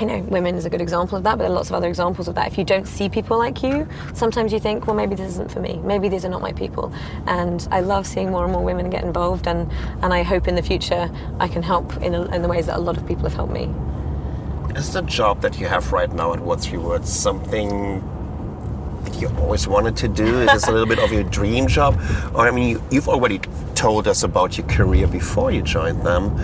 you 0.00 0.06
know, 0.06 0.18
women 0.22 0.56
is 0.56 0.66
a 0.66 0.70
good 0.70 0.80
example 0.80 1.16
of 1.16 1.24
that, 1.24 1.38
but 1.38 1.44
there 1.44 1.50
are 1.50 1.54
lots 1.54 1.70
of 1.70 1.74
other 1.74 1.88
examples 1.88 2.28
of 2.28 2.34
that. 2.34 2.48
If 2.48 2.58
you 2.58 2.64
don't 2.64 2.86
see 2.86 3.08
people 3.08 3.38
like 3.38 3.62
you, 3.62 3.88
sometimes 4.12 4.52
you 4.52 4.60
think, 4.60 4.86
well, 4.86 4.96
maybe 4.96 5.14
this 5.14 5.30
isn't 5.30 5.50
for 5.50 5.60
me. 5.60 5.78
Maybe 5.78 6.08
these 6.08 6.24
are 6.24 6.28
not 6.28 6.42
my 6.42 6.52
people. 6.52 6.92
And 7.26 7.66
I 7.70 7.80
love 7.80 8.06
seeing 8.06 8.30
more 8.30 8.44
and 8.44 8.52
more 8.52 8.62
women 8.62 8.90
get 8.90 9.04
involved, 9.04 9.46
and, 9.46 9.70
and 10.02 10.12
I 10.12 10.22
hope 10.22 10.48
in 10.48 10.54
the 10.54 10.62
future 10.62 11.10
I 11.40 11.48
can 11.48 11.62
help 11.62 11.96
in, 12.02 12.14
a, 12.14 12.24
in 12.34 12.42
the 12.42 12.48
ways 12.48 12.66
that 12.66 12.76
a 12.76 12.80
lot 12.80 12.96
of 12.96 13.06
people 13.06 13.24
have 13.24 13.34
helped 13.34 13.52
me. 13.52 13.72
Is 14.74 14.92
the 14.92 15.02
job 15.02 15.40
that 15.40 15.58
you 15.58 15.66
have 15.66 15.92
right 15.92 16.12
now 16.12 16.34
at 16.34 16.40
What 16.40 16.60
Three 16.60 16.78
Words 16.78 17.10
something 17.10 18.02
that 19.06 19.20
you 19.20 19.28
always 19.38 19.66
wanted 19.66 19.96
to 19.98 20.08
do? 20.08 20.40
Is 20.40 20.52
this 20.52 20.68
a 20.68 20.72
little 20.72 20.86
bit 20.86 20.98
of 20.98 21.12
your 21.12 21.24
dream 21.24 21.66
job? 21.66 21.94
Or 22.34 22.46
I 22.46 22.50
mean, 22.50 22.68
you, 22.68 22.82
you've 22.90 23.08
already 23.08 23.38
told 23.74 24.08
us 24.08 24.22
about 24.22 24.58
your 24.58 24.66
career 24.66 25.06
before 25.06 25.50
you 25.50 25.62
joined 25.62 26.02
them. 26.02 26.36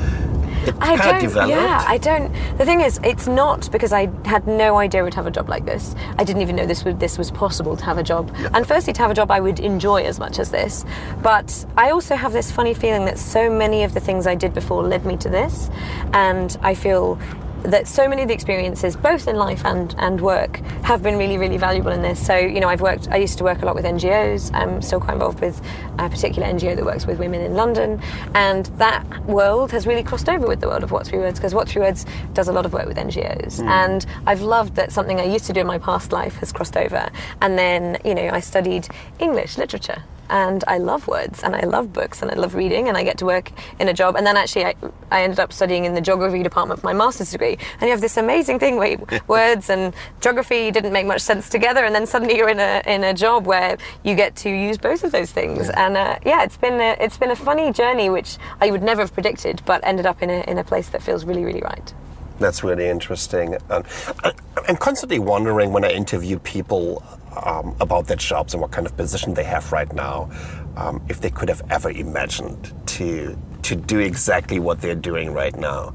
It 0.64 0.76
I 0.80 0.96
don't. 0.96 1.20
developed. 1.20 1.50
Yeah, 1.50 1.84
I 1.88 1.98
don't. 1.98 2.32
The 2.56 2.64
thing 2.64 2.82
is, 2.82 3.00
it's 3.02 3.26
not 3.26 3.68
because 3.72 3.92
I 3.92 4.08
had 4.24 4.46
no 4.46 4.76
idea 4.76 5.00
I 5.00 5.02
would 5.02 5.14
have 5.14 5.26
a 5.26 5.30
job 5.30 5.48
like 5.48 5.64
this. 5.64 5.96
I 6.18 6.24
didn't 6.24 6.40
even 6.42 6.54
know 6.54 6.66
this 6.66 6.84
would 6.84 7.00
this 7.00 7.18
was 7.18 7.32
possible 7.32 7.76
to 7.76 7.84
have 7.84 7.98
a 7.98 8.02
job. 8.04 8.32
And 8.54 8.64
firstly, 8.66 8.92
to 8.92 9.02
have 9.02 9.10
a 9.10 9.14
job 9.14 9.32
I 9.32 9.40
would 9.40 9.58
enjoy 9.58 10.02
as 10.04 10.20
much 10.20 10.38
as 10.38 10.52
this. 10.52 10.84
But 11.20 11.66
I 11.76 11.90
also 11.90 12.14
have 12.14 12.32
this 12.32 12.52
funny 12.52 12.74
feeling 12.74 13.06
that 13.06 13.18
so 13.18 13.50
many 13.50 13.82
of 13.82 13.92
the 13.92 13.98
things 14.00 14.28
I 14.28 14.36
did 14.36 14.54
before 14.54 14.84
led 14.84 15.04
me 15.04 15.16
to 15.16 15.28
this, 15.28 15.68
and 16.12 16.56
I 16.62 16.74
feel 16.74 17.18
that 17.64 17.86
so 17.86 18.08
many 18.08 18.22
of 18.22 18.28
the 18.28 18.34
experiences, 18.34 18.96
both 18.96 19.28
in 19.28 19.36
life 19.36 19.64
and, 19.64 19.94
and 19.98 20.20
work, 20.20 20.56
have 20.82 21.02
been 21.02 21.16
really, 21.16 21.38
really 21.38 21.56
valuable 21.56 21.90
in 21.90 22.02
this. 22.02 22.24
So, 22.24 22.36
you 22.36 22.60
know, 22.60 22.68
I've 22.68 22.80
worked, 22.80 23.08
I 23.08 23.16
used 23.16 23.38
to 23.38 23.44
work 23.44 23.62
a 23.62 23.66
lot 23.66 23.74
with 23.74 23.84
NGOs. 23.84 24.52
I'm 24.54 24.82
still 24.82 25.00
quite 25.00 25.14
involved 25.14 25.40
with 25.40 25.60
a 25.98 26.08
particular 26.08 26.48
NGO 26.48 26.76
that 26.76 26.84
works 26.84 27.06
with 27.06 27.18
women 27.18 27.40
in 27.40 27.54
London. 27.54 28.00
And 28.34 28.66
that 28.78 29.04
world 29.26 29.70
has 29.72 29.86
really 29.86 30.02
crossed 30.02 30.28
over 30.28 30.46
with 30.46 30.60
the 30.60 30.68
world 30.68 30.82
of 30.82 30.90
What 30.90 31.06
Three 31.06 31.18
Words, 31.18 31.38
because 31.38 31.54
What 31.54 31.68
Three 31.68 31.82
Words 31.82 32.06
does 32.32 32.48
a 32.48 32.52
lot 32.52 32.66
of 32.66 32.72
work 32.72 32.86
with 32.86 32.96
NGOs. 32.96 33.60
Hmm. 33.60 33.68
And 33.68 34.06
I've 34.26 34.42
loved 34.42 34.74
that 34.76 34.92
something 34.92 35.20
I 35.20 35.24
used 35.24 35.44
to 35.46 35.52
do 35.52 35.60
in 35.60 35.66
my 35.66 35.78
past 35.78 36.12
life 36.12 36.36
has 36.36 36.52
crossed 36.52 36.76
over. 36.76 37.08
And 37.40 37.58
then, 37.58 37.98
you 38.04 38.14
know, 38.14 38.28
I 38.30 38.40
studied 38.40 38.88
English 39.18 39.58
literature 39.58 40.02
and 40.32 40.64
I 40.66 40.78
love 40.78 41.06
words 41.08 41.42
and 41.42 41.54
I 41.54 41.60
love 41.60 41.92
books 41.92 42.22
and 42.22 42.30
I 42.30 42.34
love 42.34 42.54
reading 42.54 42.88
and 42.88 42.96
I 42.96 43.04
get 43.04 43.18
to 43.18 43.26
work 43.26 43.52
in 43.78 43.88
a 43.88 43.92
job. 43.92 44.16
And 44.16 44.26
then 44.26 44.36
actually 44.38 44.64
I, 44.64 44.74
I 45.10 45.22
ended 45.24 45.38
up 45.38 45.52
studying 45.52 45.84
in 45.84 45.92
the 45.92 46.00
geography 46.00 46.42
department 46.42 46.80
for 46.80 46.86
my 46.86 46.94
master's 46.94 47.30
degree. 47.32 47.58
And 47.74 47.82
you 47.82 47.90
have 47.90 48.00
this 48.00 48.16
amazing 48.16 48.58
thing 48.58 48.76
where 48.76 48.96
words 49.28 49.68
and 49.68 49.92
geography 50.22 50.70
didn't 50.70 50.92
make 50.92 51.04
much 51.06 51.20
sense 51.20 51.50
together 51.50 51.84
and 51.84 51.94
then 51.94 52.06
suddenly 52.06 52.36
you're 52.38 52.48
in 52.48 52.60
a 52.60 52.82
in 52.86 53.04
a 53.04 53.12
job 53.12 53.46
where 53.46 53.76
you 54.04 54.14
get 54.14 54.34
to 54.36 54.48
use 54.48 54.78
both 54.78 55.04
of 55.04 55.12
those 55.12 55.30
things. 55.30 55.68
And 55.68 55.98
uh, 55.98 56.18
yeah 56.24 56.44
it's 56.44 56.56
been 56.56 56.80
a, 56.80 56.96
it's 56.98 57.18
been 57.18 57.30
a 57.30 57.36
funny 57.36 57.70
journey 57.70 58.08
which 58.08 58.38
I 58.62 58.70
would 58.70 58.82
never 58.82 59.02
have 59.02 59.12
predicted 59.12 59.60
but 59.66 59.80
ended 59.84 60.06
up 60.06 60.22
in 60.22 60.30
a, 60.30 60.40
in 60.50 60.56
a 60.56 60.64
place 60.64 60.88
that 60.90 61.02
feels 61.02 61.26
really 61.26 61.44
really 61.44 61.60
right. 61.60 61.92
That's 62.38 62.64
really 62.64 62.88
interesting. 62.88 63.56
And 63.68 63.84
I- 64.24 64.32
I'm 64.66 64.76
constantly 64.76 65.18
wondering 65.18 65.72
when 65.74 65.84
I 65.84 65.90
interview 65.90 66.38
people 66.38 67.02
um, 67.36 67.76
about 67.80 68.06
their 68.06 68.16
jobs 68.16 68.54
and 68.54 68.60
what 68.60 68.70
kind 68.70 68.86
of 68.86 68.96
position 68.96 69.34
they 69.34 69.44
have 69.44 69.72
right 69.72 69.92
now, 69.92 70.30
um, 70.76 71.02
if 71.08 71.20
they 71.20 71.30
could 71.30 71.48
have 71.48 71.62
ever 71.70 71.90
imagined 71.90 72.72
to 72.86 73.36
to 73.62 73.76
do 73.76 74.00
exactly 74.00 74.58
what 74.58 74.80
they're 74.80 74.94
doing 74.94 75.32
right 75.32 75.56
now. 75.56 75.94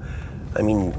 I 0.55 0.61
mean, 0.61 0.93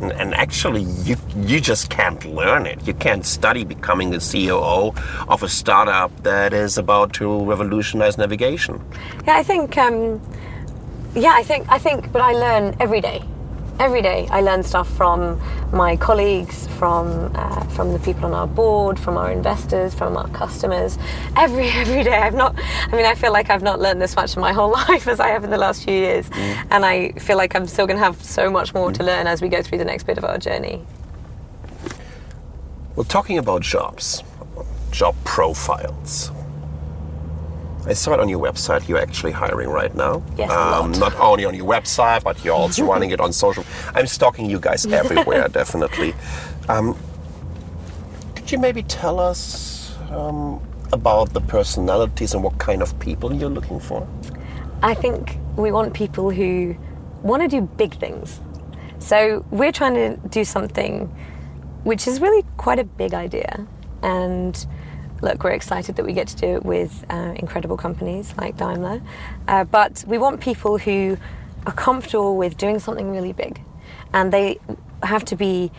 and 0.00 0.34
actually, 0.34 0.82
you 0.82 1.16
you 1.36 1.60
just 1.60 1.90
can't 1.90 2.24
learn 2.24 2.66
it. 2.66 2.86
You 2.86 2.94
can't 2.94 3.24
study 3.24 3.64
becoming 3.64 4.10
the 4.10 4.20
COO 4.20 4.92
of 5.28 5.42
a 5.42 5.48
startup 5.48 6.10
that 6.22 6.52
is 6.52 6.78
about 6.78 7.12
to 7.14 7.44
revolutionize 7.44 8.16
navigation. 8.18 8.80
Yeah, 9.26 9.36
I 9.36 9.42
think. 9.42 9.76
Um, 9.76 10.20
yeah, 11.14 11.34
I 11.34 11.42
think. 11.42 11.66
I 11.68 11.78
think. 11.78 12.12
But 12.12 12.22
I 12.22 12.32
learn 12.32 12.76
every 12.78 13.00
day. 13.00 13.22
Every 13.78 14.02
day, 14.02 14.26
I 14.32 14.40
learn 14.40 14.64
stuff 14.64 14.88
from 14.96 15.40
my 15.72 15.96
colleagues, 15.96 16.66
from 16.78 17.30
uh, 17.36 17.64
from 17.68 17.92
the 17.92 18.00
people 18.00 18.24
on 18.24 18.34
our 18.34 18.48
board, 18.48 18.98
from 18.98 19.16
our 19.16 19.30
investors, 19.30 19.94
from 19.94 20.16
our 20.16 20.28
customers. 20.30 20.98
Every 21.36 21.68
every 21.82 22.02
day, 22.02 22.16
I've 22.16 22.34
not. 22.34 22.56
I 22.58 22.96
mean, 22.96 23.06
I 23.06 23.14
feel 23.14 23.32
like 23.32 23.50
I've 23.50 23.62
not 23.62 23.78
learned 23.78 24.02
this 24.02 24.16
much 24.16 24.34
in 24.34 24.40
my 24.40 24.52
whole 24.58 24.72
life 24.72 25.06
as 25.06 25.20
I 25.20 25.28
have 25.28 25.44
in 25.44 25.50
the 25.50 25.58
last 25.58 25.84
few 25.84 25.94
years, 25.94 26.28
and 26.72 26.84
I 26.84 27.12
feel 27.12 27.36
like 27.36 27.54
I'm 27.54 27.68
still 27.68 27.86
going 27.86 27.98
to 27.98 28.04
have 28.04 28.20
so 28.20 28.50
much 28.50 28.74
more 28.74 28.90
to 28.90 29.04
learn 29.04 29.28
as 29.28 29.40
we 29.40 29.48
go 29.48 29.62
through 29.62 29.78
the 29.78 29.84
next 29.84 30.04
bit 30.04 30.18
of 30.18 30.24
our 30.24 30.38
journey. 30.38 30.84
Well, 32.96 33.04
talking 33.04 33.38
about 33.38 33.62
jobs, 33.62 34.24
job 34.90 35.14
profiles. 35.24 36.32
I 37.88 37.94
saw 37.94 38.12
it 38.12 38.20
on 38.20 38.28
your 38.28 38.38
website. 38.38 38.86
You're 38.86 38.98
actually 38.98 39.32
hiring 39.32 39.70
right 39.70 39.94
now. 39.94 40.16
Um, 40.16 40.24
Yes, 40.36 40.50
lot. 40.50 40.98
not 40.98 41.14
only 41.16 41.46
on 41.46 41.54
your 41.54 41.66
website, 41.66 42.22
but 42.22 42.44
you're 42.44 42.54
also 42.54 42.84
running 42.92 43.10
it 43.10 43.20
on 43.20 43.32
social. 43.32 43.64
I'm 43.94 44.06
stalking 44.06 44.50
you 44.50 44.60
guys 44.60 44.84
everywhere, 44.86 45.48
definitely. 45.60 46.14
Um, 46.68 46.96
could 48.34 48.52
you 48.52 48.58
maybe 48.58 48.82
tell 48.82 49.18
us 49.18 49.96
um, 50.10 50.60
about 50.92 51.32
the 51.32 51.40
personalities 51.40 52.34
and 52.34 52.44
what 52.44 52.58
kind 52.58 52.82
of 52.82 52.98
people 52.98 53.32
you're 53.32 53.48
looking 53.50 53.80
for? 53.80 54.06
I 54.82 54.94
think 54.94 55.38
we 55.56 55.72
want 55.72 55.94
people 55.94 56.30
who 56.30 56.76
want 57.22 57.42
to 57.42 57.48
do 57.48 57.62
big 57.62 57.98
things. 57.98 58.40
So 58.98 59.44
we're 59.50 59.72
trying 59.72 59.94
to 59.94 60.28
do 60.28 60.44
something 60.44 61.06
which 61.84 62.06
is 62.06 62.20
really 62.20 62.44
quite 62.58 62.78
a 62.78 62.84
big 62.84 63.14
idea. 63.14 63.66
And 64.02 64.66
look, 65.20 65.44
we're 65.44 65.50
excited 65.50 65.96
that 65.96 66.04
we 66.04 66.12
get 66.12 66.28
to 66.28 66.36
do 66.36 66.46
it 66.56 66.64
with 66.64 67.04
uh, 67.10 67.34
incredible 67.36 67.76
companies 67.76 68.34
like 68.36 68.56
Daimler. 68.56 69.00
Uh, 69.46 69.64
but 69.64 70.04
we 70.06 70.18
want 70.18 70.40
people 70.40 70.78
who 70.78 71.16
are 71.66 71.72
comfortable 71.72 72.36
with 72.36 72.56
doing 72.56 72.78
something 72.78 73.10
really 73.10 73.32
big. 73.32 73.60
And 74.12 74.32
they 74.32 74.58
have 75.02 75.24
to 75.26 75.36
be 75.36 75.70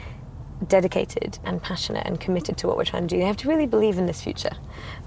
dedicated 0.67 1.39
and 1.43 1.61
passionate 1.61 2.05
and 2.05 2.19
committed 2.19 2.57
to 2.57 2.67
what 2.67 2.77
we're 2.77 2.85
trying 2.85 3.07
to 3.07 3.15
do. 3.15 3.19
They 3.19 3.25
have 3.27 3.37
to 3.37 3.47
really 3.47 3.65
believe 3.65 3.97
in 3.97 4.05
this 4.05 4.21
future 4.21 4.51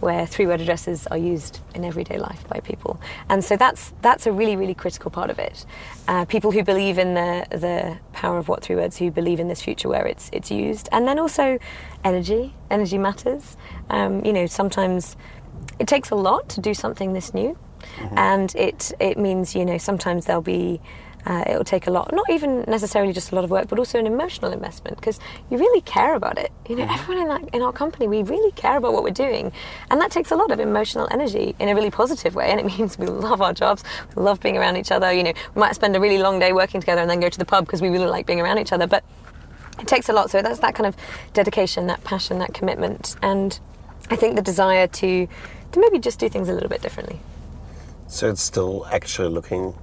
where 0.00 0.26
three 0.26 0.46
word 0.46 0.60
addresses 0.60 1.06
are 1.08 1.18
used 1.18 1.60
in 1.74 1.84
everyday 1.84 2.18
life 2.18 2.46
by 2.48 2.60
people. 2.60 3.00
And 3.28 3.44
so 3.44 3.56
that's 3.56 3.92
that's 4.00 4.26
a 4.26 4.32
really, 4.32 4.56
really 4.56 4.74
critical 4.74 5.10
part 5.10 5.30
of 5.30 5.38
it. 5.38 5.66
Uh, 6.08 6.24
people 6.24 6.52
who 6.52 6.62
believe 6.62 6.98
in 6.98 7.14
the 7.14 7.46
the 7.50 7.98
power 8.12 8.38
of 8.38 8.48
what 8.48 8.62
three 8.62 8.76
words, 8.76 8.96
who 8.96 9.10
believe 9.10 9.40
in 9.40 9.48
this 9.48 9.62
future 9.62 9.88
where 9.88 10.06
it's 10.06 10.30
it's 10.32 10.50
used. 10.50 10.88
And 10.92 11.06
then 11.06 11.18
also 11.18 11.58
energy. 12.04 12.54
Energy 12.70 12.98
matters. 12.98 13.56
Um, 13.90 14.24
you 14.24 14.32
know, 14.32 14.46
sometimes 14.46 15.16
it 15.78 15.86
takes 15.86 16.10
a 16.10 16.14
lot 16.14 16.48
to 16.50 16.60
do 16.60 16.74
something 16.74 17.12
this 17.12 17.34
new. 17.34 17.58
And 18.16 18.54
it 18.54 18.92
it 19.00 19.18
means, 19.18 19.54
you 19.54 19.64
know, 19.64 19.78
sometimes 19.78 20.26
there'll 20.26 20.42
be 20.42 20.80
uh, 21.24 21.44
it'll 21.46 21.64
take 21.64 21.86
a 21.86 21.90
lot, 21.90 22.12
not 22.12 22.28
even 22.30 22.64
necessarily 22.66 23.12
just 23.12 23.30
a 23.30 23.34
lot 23.34 23.44
of 23.44 23.50
work, 23.50 23.68
but 23.68 23.78
also 23.78 23.98
an 23.98 24.06
emotional 24.06 24.52
investment 24.52 24.96
because 24.96 25.20
you 25.50 25.58
really 25.58 25.80
care 25.82 26.14
about 26.14 26.36
it. 26.38 26.50
You 26.68 26.76
know, 26.76 26.86
everyone 26.90 27.22
in, 27.22 27.28
that, 27.28 27.54
in 27.54 27.62
our 27.62 27.72
company, 27.72 28.08
we 28.08 28.22
really 28.22 28.50
care 28.52 28.76
about 28.76 28.92
what 28.92 29.04
we're 29.04 29.10
doing. 29.10 29.52
And 29.90 30.00
that 30.00 30.10
takes 30.10 30.32
a 30.32 30.36
lot 30.36 30.50
of 30.50 30.58
emotional 30.58 31.08
energy 31.12 31.54
in 31.58 31.68
a 31.68 31.74
really 31.74 31.90
positive 31.90 32.34
way. 32.34 32.50
And 32.50 32.58
it 32.58 32.66
means 32.78 32.98
we 32.98 33.06
love 33.06 33.40
our 33.40 33.52
jobs, 33.52 33.84
we 34.16 34.22
love 34.22 34.40
being 34.40 34.56
around 34.56 34.76
each 34.76 34.90
other. 34.90 35.12
You 35.12 35.22
know, 35.22 35.32
we 35.54 35.60
might 35.60 35.74
spend 35.74 35.94
a 35.94 36.00
really 36.00 36.18
long 36.18 36.38
day 36.38 36.52
working 36.52 36.80
together 36.80 37.00
and 37.00 37.10
then 37.10 37.20
go 37.20 37.28
to 37.28 37.38
the 37.38 37.44
pub 37.44 37.66
because 37.66 37.80
we 37.80 37.88
really 37.88 38.06
like 38.06 38.26
being 38.26 38.40
around 38.40 38.58
each 38.58 38.72
other. 38.72 38.86
But 38.86 39.04
it 39.78 39.86
takes 39.86 40.08
a 40.08 40.12
lot. 40.12 40.30
So 40.30 40.42
that's 40.42 40.58
that 40.60 40.74
kind 40.74 40.86
of 40.86 40.96
dedication, 41.32 41.86
that 41.86 42.02
passion, 42.04 42.38
that 42.40 42.52
commitment. 42.52 43.16
And 43.22 43.58
I 44.10 44.16
think 44.16 44.36
the 44.36 44.42
desire 44.42 44.88
to, 44.88 45.26
to 45.26 45.80
maybe 45.80 45.98
just 45.98 46.18
do 46.18 46.28
things 46.28 46.48
a 46.48 46.52
little 46.52 46.68
bit 46.68 46.82
differently. 46.82 47.20
So 48.08 48.28
it's 48.28 48.42
still 48.42 48.86
actually 48.90 49.28
looking 49.28 49.74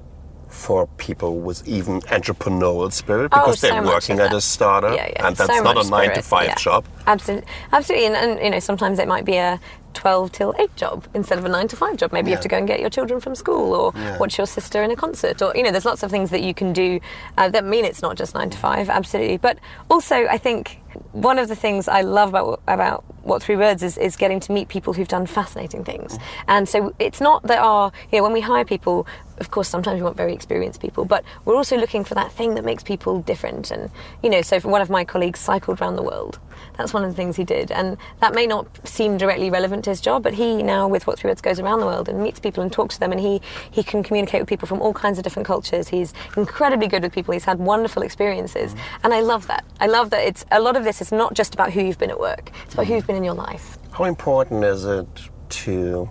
for 0.50 0.88
people 0.98 1.40
with 1.40 1.66
even 1.68 2.02
entrepreneurial 2.02 2.92
spirit 2.92 3.30
Oh, 3.32 3.40
because 3.42 3.60
so 3.60 3.68
they're 3.70 3.84
working 3.84 4.20
at 4.20 4.34
a 4.34 4.42
startup, 4.42 4.96
Yeah, 4.96 5.08
yeah. 5.08 5.28
and 5.28 5.36
that's 5.36 5.56
So 5.58 5.64
not 5.64 5.86
a 5.86 5.90
nine 5.90 6.14
to 6.16 6.22
five 6.22 6.48
yeah. 6.48 6.56
job. 6.56 6.86
Absolutely, 7.08 7.48
absolutely, 7.72 8.08
and, 8.08 8.16
and 8.16 8.44
you 8.44 8.50
know 8.50 8.60
sometimes 8.60 9.00
it 9.00 9.08
might 9.08 9.26
be 9.26 9.36
a 9.38 9.60
twelve 10.00 10.32
till 10.32 10.52
eight 10.60 10.74
job 10.84 10.98
instead 11.14 11.38
of 11.40 11.46
a 11.46 11.50
nine 11.50 11.68
to 11.68 11.76
five 11.76 11.96
job. 11.98 12.10
Maybe 12.14 12.30
you 12.30 12.36
have 12.38 12.44
to 12.50 12.54
go 12.56 12.58
and 12.58 12.68
get 12.74 12.80
your 12.80 12.90
children 12.98 13.20
from 13.20 13.36
school, 13.36 13.68
or 13.82 13.92
Yeah. 13.96 14.18
watch 14.18 14.38
your 14.38 14.48
sister 14.48 14.82
in 14.86 14.92
a 14.92 14.96
concert, 14.96 15.42
or 15.42 15.50
you 15.56 15.64
know, 15.64 15.72
there's 15.72 15.90
lots 15.92 16.04
of 16.04 16.10
things 16.16 16.30
that 16.32 16.42
you 16.48 16.54
can 16.54 16.74
do 16.74 17.00
uh, 17.38 17.50
that 17.50 17.66
mean 17.66 17.84
it's 17.86 18.02
not 18.02 18.16
just 18.22 18.34
nine 18.34 18.50
to 18.50 18.58
five. 18.58 18.90
Absolutely, 18.90 19.38
but 19.38 19.58
also 19.90 20.16
I 20.36 20.38
think 20.38 20.64
one 21.12 21.38
of 21.44 21.48
the 21.48 21.56
things 21.56 21.88
I 21.88 22.02
love 22.02 22.30
about 22.30 22.62
about 22.68 23.04
what 23.30 23.44
three 23.44 23.58
words 23.58 23.84
is, 23.84 23.98
is 23.98 24.16
getting 24.16 24.40
to 24.40 24.52
meet 24.52 24.68
people 24.70 24.94
who've 24.94 25.08
done 25.18 25.26
fascinating 25.26 25.84
things, 25.84 26.18
and 26.48 26.68
so 26.74 26.78
it's 27.00 27.22
not 27.22 27.44
that 27.44 27.60
our 27.60 27.92
you 28.12 28.18
know 28.18 28.24
when 28.24 28.34
we 28.34 28.42
hire 28.42 28.66
people. 28.66 29.06
Of 29.40 29.52
course, 29.52 29.70
sometimes 29.70 29.96
we 30.00 30.04
want 30.04 30.18
very 30.18 30.34
experienced 30.34 30.82
people, 30.82 31.06
but 31.06 31.24
we're 31.46 31.56
also 31.56 31.78
looking 31.78 32.04
for 32.04 32.14
that 32.16 32.30
thing 32.34 32.56
that 32.56 32.66
makes 32.66 32.84
people 32.84 33.22
different. 33.22 33.72
And 33.72 33.90
you 34.24 34.30
know, 34.30 34.42
so 34.42 34.60
for 34.60 34.68
one 34.68 34.82
of 34.82 34.90
my 34.90 35.04
colleagues 35.06 35.40
cycled 35.40 35.80
around 35.82 35.96
the 35.96 36.04
world. 36.04 36.40
That's 36.80 36.94
one 36.94 37.04
of 37.04 37.10
the 37.10 37.16
things 37.16 37.36
he 37.36 37.44
did, 37.44 37.72
and 37.72 37.98
that 38.22 38.34
may 38.34 38.48
not 38.48 38.66
seem 38.88 39.18
directly 39.18 39.50
relevant 39.50 39.84
to 39.84 39.90
his 39.90 40.00
job, 40.00 40.24
but 40.24 40.36
he 40.36 40.64
now, 40.64 40.88
with 40.88 41.08
What 41.08 41.20
Three 41.20 41.30
Words, 41.30 41.42
goes 41.42 41.60
around 41.60 41.82
the 41.82 41.86
world 41.86 42.08
and 42.08 42.24
meets 42.24 42.40
people 42.40 42.64
and 42.64 42.72
talks 42.72 42.96
to 42.96 43.02
them, 43.02 43.12
and 43.12 43.20
he 43.20 43.42
he 43.70 43.84
can 43.84 44.02
communicate 44.02 44.40
with 44.40 44.48
people 44.48 44.66
from 44.66 44.82
all 44.82 44.94
kinds 44.94 45.18
of 45.18 45.26
different 45.26 45.46
cultures. 45.46 45.90
He's 45.90 46.14
incredibly 46.38 46.88
good 46.88 47.04
with 47.04 47.12
people. 47.12 47.34
He's 47.34 47.44
had 47.44 47.60
wonderful 47.60 48.02
experiences, 48.02 48.74
mm. 48.74 48.80
and 49.04 49.14
I 49.14 49.20
love 49.20 49.46
that. 49.48 49.66
I 49.82 49.88
love 49.88 50.10
that 50.12 50.26
it's 50.26 50.46
a 50.52 50.62
lot 50.62 50.78
of 50.78 50.86
this 50.86 51.02
is 51.02 51.12
not 51.12 51.34
just 51.34 51.54
about 51.54 51.74
who 51.74 51.82
you've 51.82 51.98
been 51.98 52.12
at 52.12 52.20
work; 52.20 52.50
it's 52.64 52.76
about 52.76 52.88
who 52.88 52.96
you've 52.96 53.08
been 53.08 53.18
in 53.18 53.26
your 53.26 53.34
life. 53.34 53.78
How 53.92 54.06
important 54.06 54.64
is 54.64 54.86
it 54.86 55.08
to 55.50 56.10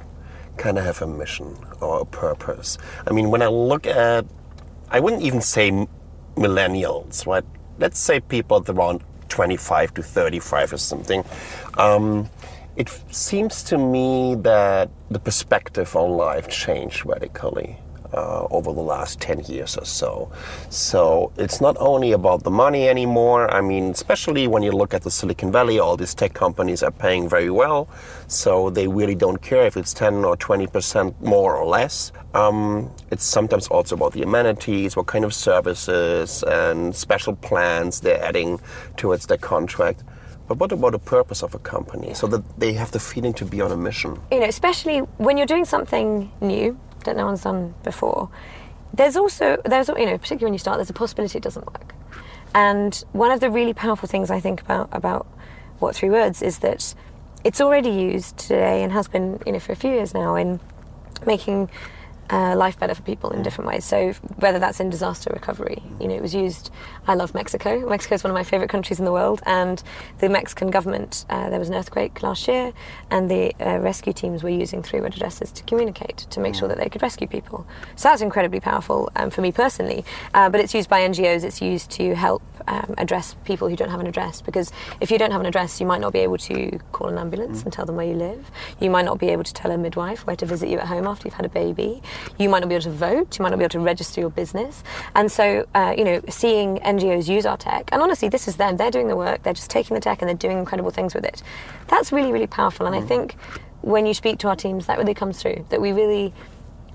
kind 0.58 0.76
of 0.76 0.84
have 0.84 1.00
a 1.00 1.06
mission 1.06 1.56
or 1.80 2.02
a 2.02 2.04
purpose? 2.04 2.76
I 3.06 3.14
mean, 3.14 3.30
when 3.30 3.40
I 3.40 3.46
look 3.46 3.86
at, 3.86 4.26
I 4.90 5.00
wouldn't 5.00 5.22
even 5.22 5.40
say 5.40 5.70
millennials, 6.36 7.26
right? 7.26 7.44
Let's 7.78 7.98
say 7.98 8.20
people 8.20 8.62
around 8.68 9.02
25 9.28 9.94
to 9.94 10.02
35 10.02 10.72
or 10.72 10.78
something. 10.78 11.24
Um, 11.76 12.28
it 12.76 12.88
seems 13.10 13.62
to 13.64 13.78
me 13.78 14.36
that 14.36 14.90
the 15.10 15.18
perspective 15.18 15.96
on 15.96 16.10
life 16.10 16.48
changed 16.48 17.04
radically. 17.04 17.76
Uh, 18.14 18.46
over 18.50 18.72
the 18.72 18.80
last 18.80 19.20
10 19.20 19.40
years 19.40 19.76
or 19.76 19.84
so. 19.84 20.32
So 20.70 21.30
it's 21.36 21.60
not 21.60 21.76
only 21.78 22.12
about 22.12 22.42
the 22.42 22.50
money 22.50 22.88
anymore. 22.88 23.52
I 23.52 23.60
mean, 23.60 23.90
especially 23.90 24.48
when 24.48 24.62
you 24.62 24.72
look 24.72 24.94
at 24.94 25.02
the 25.02 25.10
Silicon 25.10 25.52
Valley, 25.52 25.78
all 25.78 25.94
these 25.94 26.14
tech 26.14 26.32
companies 26.32 26.82
are 26.82 26.90
paying 26.90 27.28
very 27.28 27.50
well. 27.50 27.86
So 28.26 28.70
they 28.70 28.88
really 28.88 29.14
don't 29.14 29.42
care 29.42 29.66
if 29.66 29.76
it's 29.76 29.92
10 29.92 30.24
or 30.24 30.38
20% 30.38 31.20
more 31.20 31.54
or 31.54 31.66
less. 31.66 32.10
Um, 32.32 32.90
it's 33.10 33.24
sometimes 33.24 33.68
also 33.68 33.94
about 33.94 34.14
the 34.14 34.22
amenities, 34.22 34.96
what 34.96 35.06
kind 35.06 35.26
of 35.26 35.34
services 35.34 36.42
and 36.44 36.96
special 36.96 37.36
plans 37.36 38.00
they're 38.00 38.24
adding 38.24 38.58
towards 38.96 39.26
their 39.26 39.36
contract. 39.36 40.02
But 40.48 40.56
what 40.56 40.72
about 40.72 40.92
the 40.92 40.98
purpose 40.98 41.42
of 41.42 41.54
a 41.54 41.58
company? 41.58 42.14
So 42.14 42.26
that 42.28 42.42
they 42.58 42.72
have 42.72 42.90
the 42.90 43.00
feeling 43.00 43.34
to 43.34 43.44
be 43.44 43.60
on 43.60 43.70
a 43.70 43.76
mission. 43.76 44.18
you 44.32 44.40
know, 44.40 44.46
especially 44.46 45.00
when 45.18 45.36
you're 45.36 45.46
doing 45.46 45.66
something 45.66 46.32
new 46.40 46.78
that 47.08 47.16
no 47.16 47.26
one's 47.26 47.42
done 47.42 47.74
before, 47.82 48.30
there's 48.92 49.16
also 49.16 49.60
there's 49.64 49.88
you 49.88 50.06
know, 50.06 50.18
particularly 50.18 50.44
when 50.44 50.52
you 50.52 50.58
start, 50.58 50.78
there's 50.78 50.90
a 50.90 50.94
possibility 50.94 51.38
it 51.38 51.44
doesn't 51.44 51.66
work. 51.66 51.94
And 52.54 52.94
one 53.12 53.30
of 53.30 53.40
the 53.40 53.50
really 53.50 53.74
powerful 53.74 54.08
things 54.08 54.30
I 54.30 54.40
think 54.40 54.60
about 54.60 54.88
about 54.92 55.26
what 55.78 55.94
three 55.94 56.10
words 56.10 56.42
is 56.42 56.58
that 56.60 56.94
it's 57.44 57.60
already 57.60 57.90
used 57.90 58.36
today 58.38 58.82
and 58.82 58.92
has 58.92 59.08
been 59.08 59.40
you 59.46 59.52
know 59.52 59.60
for 59.60 59.72
a 59.72 59.76
few 59.76 59.90
years 59.90 60.14
now 60.14 60.34
in 60.34 60.60
making 61.26 61.70
uh, 62.30 62.54
life 62.56 62.78
better 62.78 62.94
for 62.94 63.02
people 63.02 63.30
in 63.30 63.42
different 63.42 63.68
ways. 63.68 63.84
So 63.84 64.12
whether 64.36 64.58
that's 64.58 64.80
in 64.80 64.90
disaster 64.90 65.30
recovery, 65.32 65.82
you 66.00 66.08
know, 66.08 66.14
it 66.14 66.22
was 66.22 66.34
used. 66.34 66.70
I 67.06 67.14
love 67.14 67.34
Mexico. 67.34 67.88
Mexico 67.88 68.14
is 68.14 68.24
one 68.24 68.30
of 68.30 68.34
my 68.34 68.44
favourite 68.44 68.70
countries 68.70 68.98
in 68.98 69.04
the 69.04 69.12
world, 69.12 69.42
and 69.46 69.82
the 70.18 70.28
Mexican 70.28 70.70
government. 70.70 71.24
Uh, 71.30 71.50
there 71.50 71.58
was 71.58 71.68
an 71.68 71.74
earthquake 71.74 72.22
last 72.22 72.48
year, 72.48 72.72
and 73.10 73.30
the 73.30 73.54
uh, 73.60 73.78
rescue 73.78 74.12
teams 74.12 74.42
were 74.42 74.48
using 74.50 74.82
three-word 74.82 75.14
addresses 75.14 75.52
to 75.52 75.62
communicate 75.64 76.18
to 76.30 76.40
make 76.40 76.54
sure 76.54 76.68
that 76.68 76.78
they 76.78 76.88
could 76.88 77.02
rescue 77.02 77.26
people. 77.26 77.66
So 77.96 78.08
that's 78.08 78.22
incredibly 78.22 78.60
powerful 78.60 79.10
um, 79.16 79.30
for 79.30 79.40
me 79.40 79.52
personally. 79.52 80.04
Uh, 80.34 80.50
but 80.50 80.60
it's 80.60 80.74
used 80.74 80.88
by 80.88 81.00
NGOs. 81.00 81.44
It's 81.44 81.62
used 81.62 81.90
to 81.92 82.14
help 82.14 82.42
um, 82.66 82.94
address 82.98 83.34
people 83.44 83.68
who 83.68 83.76
don't 83.76 83.90
have 83.90 84.00
an 84.00 84.06
address 84.06 84.40
because 84.42 84.72
if 85.00 85.10
you 85.10 85.18
don't 85.18 85.30
have 85.30 85.40
an 85.40 85.46
address, 85.46 85.80
you 85.80 85.86
might 85.86 86.00
not 86.00 86.12
be 86.12 86.20
able 86.20 86.38
to 86.38 86.78
call 86.92 87.08
an 87.08 87.18
ambulance 87.18 87.62
and 87.62 87.72
tell 87.72 87.86
them 87.86 87.96
where 87.96 88.06
you 88.06 88.14
live. 88.14 88.50
You 88.80 88.90
might 88.90 89.04
not 89.04 89.18
be 89.18 89.28
able 89.28 89.44
to 89.44 89.54
tell 89.54 89.70
a 89.70 89.78
midwife 89.78 90.26
where 90.26 90.36
to 90.36 90.46
visit 90.46 90.68
you 90.68 90.78
at 90.78 90.86
home 90.86 91.06
after 91.06 91.26
you've 91.26 91.34
had 91.34 91.46
a 91.46 91.50
baby. 91.50 92.02
You 92.38 92.48
might 92.48 92.60
not 92.60 92.68
be 92.68 92.74
able 92.74 92.84
to 92.84 92.90
vote. 92.90 93.38
You 93.38 93.42
might 93.42 93.50
not 93.50 93.58
be 93.58 93.64
able 93.64 93.70
to 93.70 93.80
register 93.80 94.20
your 94.20 94.30
business. 94.30 94.82
And 95.14 95.30
so, 95.30 95.66
uh, 95.74 95.94
you 95.96 96.04
know, 96.04 96.20
seeing 96.28 96.78
NGOs 96.78 97.28
use 97.28 97.46
our 97.46 97.56
tech, 97.56 97.88
and 97.92 98.02
honestly, 98.02 98.28
this 98.28 98.48
is 98.48 98.56
them. 98.56 98.76
They're 98.76 98.90
doing 98.90 99.08
the 99.08 99.16
work. 99.16 99.42
They're 99.42 99.54
just 99.54 99.70
taking 99.70 99.94
the 99.94 100.00
tech 100.00 100.22
and 100.22 100.28
they're 100.28 100.36
doing 100.36 100.58
incredible 100.58 100.90
things 100.90 101.14
with 101.14 101.24
it. 101.24 101.42
That's 101.88 102.12
really, 102.12 102.32
really 102.32 102.46
powerful. 102.46 102.86
And 102.86 102.94
I 102.94 103.00
think 103.00 103.36
when 103.82 104.06
you 104.06 104.14
speak 104.14 104.38
to 104.40 104.48
our 104.48 104.56
teams, 104.56 104.86
that 104.86 104.98
really 104.98 105.14
comes 105.14 105.40
through. 105.40 105.64
That 105.70 105.80
we 105.80 105.92
really 105.92 106.32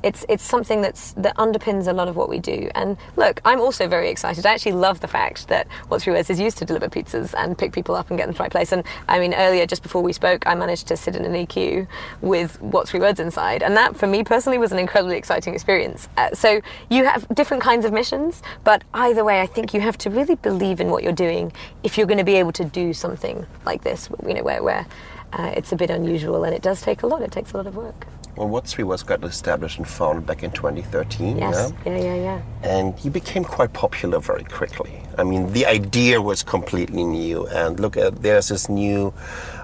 it's 0.04 0.26
it's 0.30 0.44
something 0.44 0.82
that's 0.82 1.14
that 1.14 1.36
underpins 1.38 1.88
a 1.88 1.94
lot 1.94 2.08
of 2.08 2.16
what 2.16 2.30
we 2.30 2.40
do. 2.40 2.70
And 2.76 2.98
look, 3.16 3.42
I'm 3.46 3.60
also 3.60 3.88
very 3.88 4.10
excited. 4.10 4.46
I 4.46 4.54
actually 4.54 4.74
love 4.74 5.00
the 5.00 5.08
fact 5.08 5.48
that 5.48 5.68
What's 5.88 6.04
Three 6.04 6.14
Words 6.14 6.30
is 6.30 6.40
used 6.40 6.58
to 6.58 6.66
deliver 6.66 6.90
pizzas 6.90 7.34
and 7.38 7.58
pick 7.58 7.72
people 7.72 7.96
up 7.96 8.10
and 8.10 8.18
get 8.18 8.26
them 8.26 8.34
to 8.34 8.38
the 8.38 8.44
right 8.44 8.52
place. 8.52 8.72
And 8.72 8.84
I 9.08 9.20
mean, 9.20 9.34
earlier, 9.34 9.66
just 9.66 9.82
before 9.82 10.04
we 10.04 10.14
spoke, 10.14 10.46
I 10.46 10.56
managed 10.56 10.88
to 10.88 10.98
sit 10.98 11.16
in 11.16 11.26
an 11.26 11.34
EQ 11.34 11.88
with 12.22 12.62
What's 12.62 12.92
Three 12.92 13.00
Words 13.00 13.20
inside, 13.20 13.64
and 13.64 13.76
that 13.78 13.96
for 13.96 14.08
me 14.08 14.24
personally 14.24 14.58
was 14.58 14.72
an 14.72 14.80
incredibly 14.80 15.18
exciting 15.18 15.54
experience. 15.54 16.10
Uh, 16.18 16.34
so 16.34 16.62
you 16.90 17.06
have 17.06 17.28
different 17.34 17.64
kinds 17.64 17.86
of 17.86 17.94
missions, 17.94 18.44
but 18.64 18.84
either 18.94 19.24
way, 19.24 19.42
I 19.42 19.48
think 19.48 19.74
you 19.74 19.82
have 19.82 19.98
to 20.00 20.10
really 20.10 20.36
believe 20.36 20.82
in 20.82 20.90
what 20.90 21.04
you're 21.04 21.14
doing 21.14 21.54
if 21.84 21.98
you're 21.98 22.08
going 22.08 22.18
to 22.18 22.24
be 22.24 22.36
able 22.36 22.52
to 22.54 22.66
do 22.66 22.94
something 22.94 23.46
like 23.66 23.84
this. 23.84 24.10
You 24.26 24.34
know, 24.34 24.44
where 24.44 24.62
where 24.62 24.86
uh, 25.32 25.54
it's 25.56 25.72
a 25.72 25.76
bit 25.76 25.90
unusual 25.90 26.44
and 26.44 26.54
it 26.54 26.62
does 26.62 26.82
take 26.82 27.04
a 27.04 27.08
lot. 27.08 27.22
It 27.22 27.32
takes 27.32 27.54
a 27.54 27.58
lot 27.58 27.68
of 27.68 27.76
work. 27.76 28.06
What 28.36 28.68
Three 28.68 28.84
Words 28.84 29.04
got 29.04 29.24
established 29.24 29.78
and 29.78 29.88
founded 29.88 30.26
back 30.26 30.44
in 30.44 30.52
2013. 30.52 31.38
Yes. 31.38 31.74
Yeah? 31.86 31.92
Yeah, 31.94 32.04
yeah, 32.04 32.16
yeah. 32.16 32.42
and 32.64 33.06
you 33.06 33.12
became 33.12 33.44
quite 33.44 33.74
popular 33.74 34.20
very 34.20 34.44
quickly. 34.44 35.02
I 35.18 35.24
mean, 35.24 35.54
the 35.54 35.66
idea 35.66 36.22
was 36.22 36.42
completely 36.44 37.04
new, 37.04 37.48
and 37.48 37.80
look 37.80 37.96
at 37.98 38.22
there's 38.24 38.48
this 38.48 38.70
new 38.70 39.14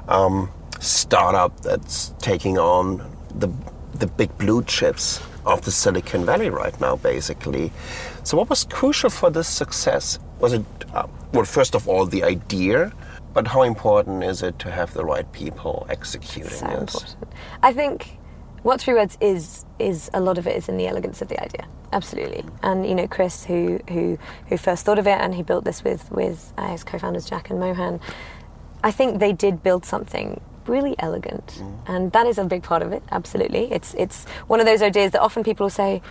um, 0.08 0.52
startup 0.80 1.60
that's 1.62 2.14
taking 2.20 2.58
on 2.58 2.98
the 3.36 3.50
the 3.96 4.08
big 4.08 4.38
blue 4.38 4.64
chips 4.64 5.20
of 5.46 5.64
the 5.66 5.72
Silicon 5.72 6.26
Valley 6.26 6.50
right 6.50 6.80
now, 6.80 6.96
basically. 6.96 7.72
So, 8.24 8.38
what 8.38 8.50
was 8.50 8.64
crucial 8.66 9.10
for 9.10 9.32
this 9.32 9.48
success? 9.48 10.20
Was 10.40 10.54
it 10.54 10.64
uh, 10.94 11.08
well, 11.34 11.46
first 11.46 11.76
of 11.76 11.88
all, 11.88 12.06
the 12.06 12.24
idea, 12.24 12.94
but 13.34 13.48
how 13.48 13.64
important 13.64 14.24
is 14.24 14.44
it 14.44 14.60
to 14.60 14.72
have 14.72 14.94
the 14.94 15.04
right 15.04 15.32
people 15.34 15.88
executing 15.90 16.52
So 16.52 16.66
this? 16.68 16.80
important. 16.80 17.16
I 17.64 17.74
think 17.74 18.19
what 18.64 18.82
three 18.82 18.94
words 18.94 19.18
is 19.22 19.66
is 19.80 20.10
a 20.14 20.20
lot 20.20 20.38
of 20.38 20.46
it 20.48 20.56
is 20.56 20.70
in 20.70 20.78
the 20.78 20.88
elegance 20.88 21.22
of 21.22 21.28
the 21.28 21.42
idea. 21.42 21.68
Absolutely. 21.92 22.44
And 22.62 22.86
you 22.86 22.96
know, 22.96 23.08
Chris, 23.08 23.46
who 23.46 23.80
who 23.90 24.18
who 24.48 24.58
first 24.58 24.86
thought 24.86 25.00
of 25.00 25.08
it 25.08 25.20
and 25.20 25.34
he 25.36 25.44
built 25.44 25.64
this 25.66 25.84
with 25.84 26.12
with 26.12 26.54
uh, 26.58 26.68
his 26.70 26.84
co-founders 26.84 27.26
Jack 27.26 27.50
and 27.50 27.60
Mohan. 27.60 28.00
I 28.84 28.92
think 28.92 29.20
they 29.20 29.34
did 29.34 29.62
build 29.64 29.86
something 29.86 30.40
really 30.68 30.96
elegant, 31.00 31.62
and 31.88 32.12
that 32.12 32.28
is 32.28 32.38
a 32.38 32.44
big 32.46 32.64
part 32.64 32.82
of 32.82 32.92
it. 32.92 33.02
Absolutely, 33.12 33.72
it's 33.72 33.94
it's 33.96 34.26
one 34.48 34.60
of 34.60 34.66
those 34.66 34.82
ideas 34.82 35.12
that 35.12 35.22
often 35.22 35.44
people 35.44 35.66
will 35.66 35.72
say, 35.72 36.02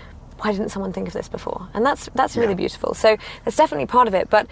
"Why 0.40 0.52
didn't 0.52 0.70
someone 0.70 0.92
think 0.92 1.06
of 1.06 1.14
this 1.14 1.28
before?" 1.28 1.68
And 1.74 1.86
that's 1.86 2.08
that's 2.14 2.36
really 2.36 2.50
Yeah. 2.52 2.64
beautiful. 2.64 2.94
So 2.94 3.16
that's 3.44 3.56
definitely 3.56 3.86
part 3.86 4.08
of 4.08 4.14
it. 4.14 4.28
But 4.28 4.46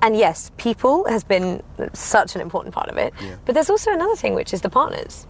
and 0.00 0.16
yes, 0.16 0.50
people 0.56 1.04
has 1.08 1.22
been 1.22 1.62
such 1.92 2.34
an 2.34 2.40
important 2.40 2.74
part 2.74 2.88
of 2.88 2.96
it. 2.96 3.12
Yeah. 3.20 3.36
But 3.44 3.54
there's 3.54 3.70
also 3.70 3.92
another 3.92 4.16
thing, 4.16 4.34
which 4.34 4.52
is 4.54 4.62
the 4.62 4.70
partners, 4.70 5.26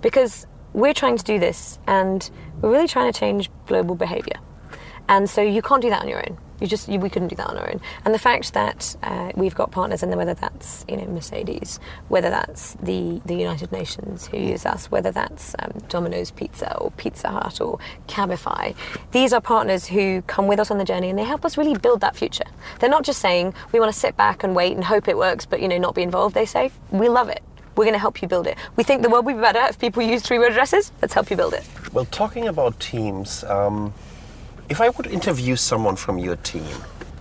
because 0.00 0.46
we're 0.72 0.94
trying 0.94 1.16
to 1.16 1.24
do 1.24 1.38
this, 1.38 1.78
and 1.86 2.30
we're 2.60 2.70
really 2.70 2.88
trying 2.88 3.12
to 3.12 3.18
change 3.18 3.50
global 3.66 3.94
behaviour. 3.94 4.36
And 5.08 5.28
so 5.28 5.42
you 5.42 5.62
can't 5.62 5.82
do 5.82 5.90
that 5.90 6.02
on 6.02 6.08
your 6.08 6.18
own. 6.18 6.38
You 6.60 6.68
just 6.68 6.88
you, 6.88 7.00
we 7.00 7.10
couldn't 7.10 7.28
do 7.28 7.36
that 7.36 7.48
on 7.48 7.58
our 7.58 7.68
own. 7.68 7.80
And 8.04 8.14
the 8.14 8.20
fact 8.20 8.52
that 8.52 8.96
uh, 9.02 9.32
we've 9.34 9.54
got 9.54 9.72
partners, 9.72 10.04
and 10.04 10.14
whether 10.14 10.32
that's 10.32 10.84
you 10.88 10.96
know 10.96 11.06
Mercedes, 11.06 11.80
whether 12.08 12.30
that's 12.30 12.74
the 12.74 13.20
the 13.26 13.34
United 13.34 13.72
Nations 13.72 14.28
who 14.28 14.38
use 14.38 14.64
us, 14.64 14.88
whether 14.88 15.10
that's 15.10 15.56
um, 15.58 15.72
Domino's 15.88 16.30
Pizza 16.30 16.78
or 16.78 16.92
Pizza 16.92 17.30
Hut 17.30 17.60
or 17.60 17.80
Cabify, 18.06 18.76
these 19.10 19.32
are 19.32 19.40
partners 19.40 19.86
who 19.86 20.22
come 20.22 20.46
with 20.46 20.60
us 20.60 20.70
on 20.70 20.78
the 20.78 20.84
journey, 20.84 21.10
and 21.10 21.18
they 21.18 21.24
help 21.24 21.44
us 21.44 21.58
really 21.58 21.76
build 21.76 22.00
that 22.00 22.14
future. 22.14 22.46
They're 22.78 22.88
not 22.88 23.02
just 23.02 23.20
saying 23.20 23.54
we 23.72 23.80
want 23.80 23.92
to 23.92 23.98
sit 23.98 24.16
back 24.16 24.44
and 24.44 24.54
wait 24.54 24.76
and 24.76 24.84
hope 24.84 25.08
it 25.08 25.16
works, 25.18 25.44
but 25.44 25.60
you 25.60 25.66
know 25.66 25.78
not 25.78 25.96
be 25.96 26.02
involved. 26.02 26.36
They 26.36 26.46
say 26.46 26.70
we 26.92 27.08
love 27.08 27.28
it. 27.28 27.42
We're 27.76 27.84
going 27.84 27.94
to 27.94 27.98
help 27.98 28.20
you 28.22 28.28
build 28.28 28.46
it. 28.46 28.56
We 28.76 28.84
think 28.84 29.02
the 29.02 29.10
world 29.10 29.24
would 29.26 29.36
be 29.36 29.40
better 29.40 29.64
if 29.68 29.78
people 29.78 30.02
use 30.02 30.22
three-word 30.22 30.52
addresses. 30.52 30.92
Let's 31.00 31.14
help 31.14 31.30
you 31.30 31.36
build 31.36 31.54
it. 31.54 31.66
Well, 31.92 32.04
talking 32.06 32.48
about 32.48 32.78
teams, 32.80 33.44
um, 33.44 33.94
if 34.68 34.80
I 34.80 34.90
would 34.90 35.06
interview 35.06 35.56
someone 35.56 35.96
from 35.96 36.18
your 36.18 36.36
team, 36.36 36.74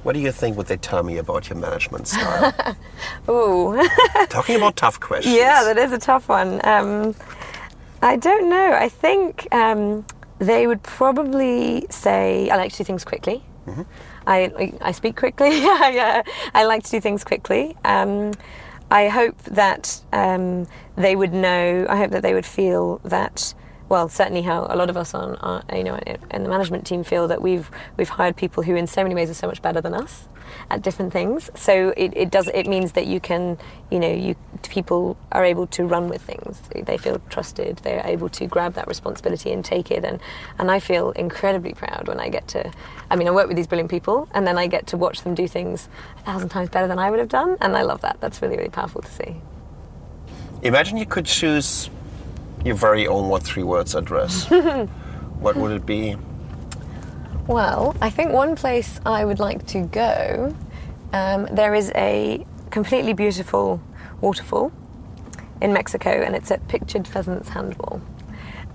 what 0.04 0.14
do 0.14 0.20
you 0.20 0.32
think 0.32 0.58
would 0.58 0.68
they 0.68 0.78
tell 0.78 1.04
me 1.04 1.18
about 1.18 1.50
your 1.50 1.58
management 1.58 2.08
style? 2.08 2.54
Ooh. 3.30 3.88
talking 4.30 4.56
about 4.56 4.76
tough 4.76 5.00
questions. 5.00 5.36
Yeah, 5.36 5.64
that 5.64 5.78
is 5.78 5.92
a 5.92 6.00
tough 6.00 6.28
one. 6.28 6.60
Um, 6.66 7.16
I 8.02 8.18
don't 8.18 8.50
know. 8.50 8.74
I 8.74 8.90
think 8.90 9.48
um, 9.54 10.06
they 10.40 10.66
would 10.66 10.82
probably 10.82 11.86
say, 11.90 12.50
I 12.50 12.58
like 12.58 12.72
to 12.72 12.78
do 12.80 12.84
things 12.84 13.06
quickly. 13.06 13.44
I, 14.28 14.74
I 14.82 14.92
speak 14.92 15.16
quickly. 15.16 15.50
yeah, 15.62 16.24
I 16.54 16.66
like 16.66 16.84
to 16.84 16.92
do 16.92 17.02
things 17.02 17.24
quickly. 17.24 17.76
Um, 17.86 18.32
I 18.92 19.08
hope 19.08 19.42
that 19.44 20.02
um, 20.12 20.68
they 20.98 21.16
would 21.16 21.34
know, 21.34 21.88
I 21.90 21.96
hope 21.96 22.12
that 22.12 22.22
they 22.22 22.34
would 22.34 22.46
feel 22.46 23.00
that. 23.06 23.54
Well, 23.88 24.08
certainly, 24.08 24.42
how 24.42 24.68
a 24.70 24.76
lot 24.78 24.90
of 24.90 24.96
us 24.96 25.14
on, 25.14 25.36
our, 25.36 25.64
you 25.76 25.84
know, 25.84 25.96
in 26.32 26.44
the 26.44 26.50
management 26.50 26.86
team 26.86 27.04
feel 27.04 27.28
that 27.28 27.42
we've 27.42 27.70
we've 27.98 28.08
hired 28.08 28.38
people 28.38 28.64
who, 28.64 28.76
in 28.76 28.88
so 28.88 29.04
many 29.04 29.16
ways, 29.16 29.30
are 29.30 29.34
so 29.34 29.48
much 29.48 29.62
better 29.62 29.82
than 29.82 29.94
us 29.94 30.30
at 30.70 30.82
different 30.82 31.12
things. 31.12 31.50
So 31.56 31.94
it, 31.98 32.14
it 32.16 32.32
does 32.32 32.48
it 32.54 32.68
means 32.68 32.94
that 32.94 33.08
you 33.08 33.20
can, 33.20 33.58
you 33.90 34.00
know, 34.00 34.12
you 34.12 34.36
people 34.70 35.18
are 35.32 35.44
able 35.44 35.68
to 35.68 35.86
run 35.86 36.08
with 36.08 36.22
things. 36.22 36.62
They 36.74 36.98
feel 36.98 37.22
trusted. 37.30 37.78
They're 37.78 38.06
able 38.06 38.30
to 38.30 38.48
grab 38.48 38.74
that 38.76 38.88
responsibility 38.88 39.52
and 39.52 39.64
take 39.64 39.92
it. 39.92 40.06
And 40.06 40.22
and 40.58 40.72
I 40.72 40.80
feel 40.80 41.12
incredibly 41.12 41.74
proud 41.74 42.08
when 42.08 42.20
I 42.20 42.30
get 42.30 42.48
to. 42.50 42.72
I 43.12 43.18
mean, 43.18 43.28
I 43.28 43.32
work 43.32 43.48
with 43.48 43.58
these 43.58 43.68
brilliant 43.68 43.92
people, 43.92 44.30
and 44.34 44.48
then 44.48 44.58
I 44.58 44.68
get 44.68 44.88
to 44.88 44.98
watch 44.98 45.24
them 45.24 45.36
do 45.36 45.46
things 45.46 45.90
a 46.20 46.22
thousand 46.22 46.48
times 46.48 46.70
better 46.70 46.88
than 46.88 46.98
I 46.98 47.12
would 47.12 47.20
have 47.20 47.28
done, 47.28 47.58
and 47.60 47.76
I 47.76 47.82
love 47.82 48.00
that. 48.02 48.22
That's 48.22 48.42
really 48.42 48.56
really 48.56 48.70
powerful 48.70 49.02
to 49.02 49.12
see. 49.12 49.36
Imagine 50.62 50.96
you 50.96 51.06
could 51.06 51.26
choose 51.26 51.90
your 52.64 52.76
very 52.76 53.08
own 53.08 53.28
what 53.28 53.44
three 53.44 53.64
words 53.64 53.96
address. 53.96 54.50
what 55.40 55.58
would 55.58 55.72
it 55.72 55.86
be? 55.86 56.16
Well, 57.48 57.98
I 58.02 58.10
think 58.10 58.32
one 58.32 58.56
place 58.56 59.02
I 59.06 59.26
would 59.26 59.40
like 59.40 59.68
to 59.68 59.82
go, 59.82 60.56
um, 61.12 61.50
there 61.52 61.76
is 61.76 61.92
a 61.96 62.46
completely 62.70 63.12
beautiful 63.12 63.82
waterfall 64.22 64.72
in 65.60 65.74
Mexico, 65.74 66.10
and 66.10 66.34
it's 66.34 66.50
at 66.50 66.66
Pictured 66.70 67.06
Pheasant's 67.06 67.50
Handball. 67.50 68.02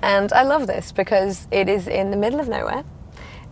And 0.03 0.31
I 0.35 0.43
love 0.43 0.67
this 0.67 0.93
because 0.93 1.49
it 1.51 1.71
is 1.71 1.89
in 1.89 2.11
the 2.11 2.19
middle 2.19 2.39
of 2.39 2.49
nowhere. 2.49 2.85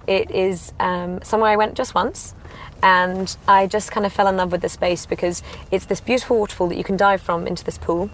It 0.07 0.31
is 0.31 0.73
um, 0.81 1.23
somewhere 1.23 1.51
I 1.51 1.57
went 1.57 1.75
just 1.75 1.95
once, 1.95 2.35
and 2.83 3.35
I 3.49 3.67
just 3.67 3.91
kind 3.91 4.05
of 4.05 4.13
fell 4.13 4.29
in 4.29 4.37
love 4.37 4.53
with 4.53 4.61
the 4.61 4.69
space 4.69 5.07
because 5.07 5.43
it's 5.71 5.87
this 5.87 6.01
beautiful 6.01 6.39
waterfall 6.39 6.69
that 6.69 6.77
you 6.77 6.85
can 6.85 6.97
dive 6.97 7.23
from 7.23 7.47
into 7.47 7.65
this 7.65 7.79
pool, 7.79 8.11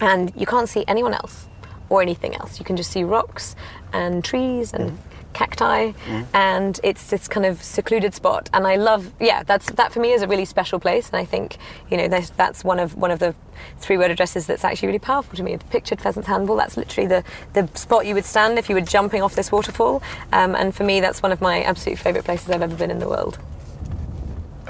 and 0.00 0.32
you 0.34 0.46
can't 0.46 0.68
see 0.68 0.84
anyone 0.88 1.12
else 1.14 1.46
or 1.90 2.00
anything 2.00 2.34
else. 2.36 2.58
You 2.58 2.64
can 2.64 2.76
just 2.76 2.90
see 2.90 3.04
rocks 3.04 3.56
and 3.92 4.24
trees 4.24 4.72
and 4.72 4.98
cacti, 5.32 5.92
and 6.34 6.80
it's 6.82 7.10
this 7.10 7.28
kind 7.28 7.46
of 7.46 7.62
secluded 7.62 8.14
spot. 8.14 8.50
And 8.52 8.66
I 8.66 8.76
love, 8.76 9.12
yeah, 9.20 9.42
that's 9.42 9.70
that 9.72 9.92
for 9.92 10.00
me 10.00 10.12
is 10.12 10.22
a 10.22 10.28
really 10.28 10.44
special 10.44 10.78
place. 10.78 11.08
And 11.08 11.16
I 11.16 11.24
think 11.24 11.56
you 11.90 11.96
know 11.96 12.08
that's, 12.08 12.30
that's 12.30 12.64
one 12.64 12.78
of 12.78 12.96
one 12.96 13.10
of 13.10 13.18
the 13.18 13.34
three 13.78 13.98
word 13.98 14.10
addresses 14.10 14.46
that's 14.46 14.64
actually 14.64 14.88
really 14.88 14.98
powerful 14.98 15.36
to 15.36 15.42
me. 15.42 15.56
The 15.56 15.64
pictured 15.66 16.00
pheasant's 16.00 16.28
handball. 16.28 16.56
That's 16.56 16.76
literally 16.76 17.08
the 17.08 17.24
the 17.52 17.68
spot 17.74 18.06
you 18.06 18.14
would 18.14 18.24
stand 18.24 18.58
if 18.58 18.68
you 18.68 18.74
were 18.74 18.80
jumping 18.80 19.22
off 19.22 19.34
this 19.34 19.52
waterfall. 19.52 20.02
Um, 20.32 20.54
and 20.54 20.74
for 20.74 20.84
me, 20.84 21.00
that's 21.00 21.22
one 21.22 21.32
of 21.32 21.40
my 21.40 21.62
absolute 21.62 21.98
favourite 21.98 22.24
places 22.24 22.50
I've 22.50 22.62
ever 22.62 22.76
been 22.76 22.90
in 22.90 22.98
the 22.98 23.08
world. 23.08 23.38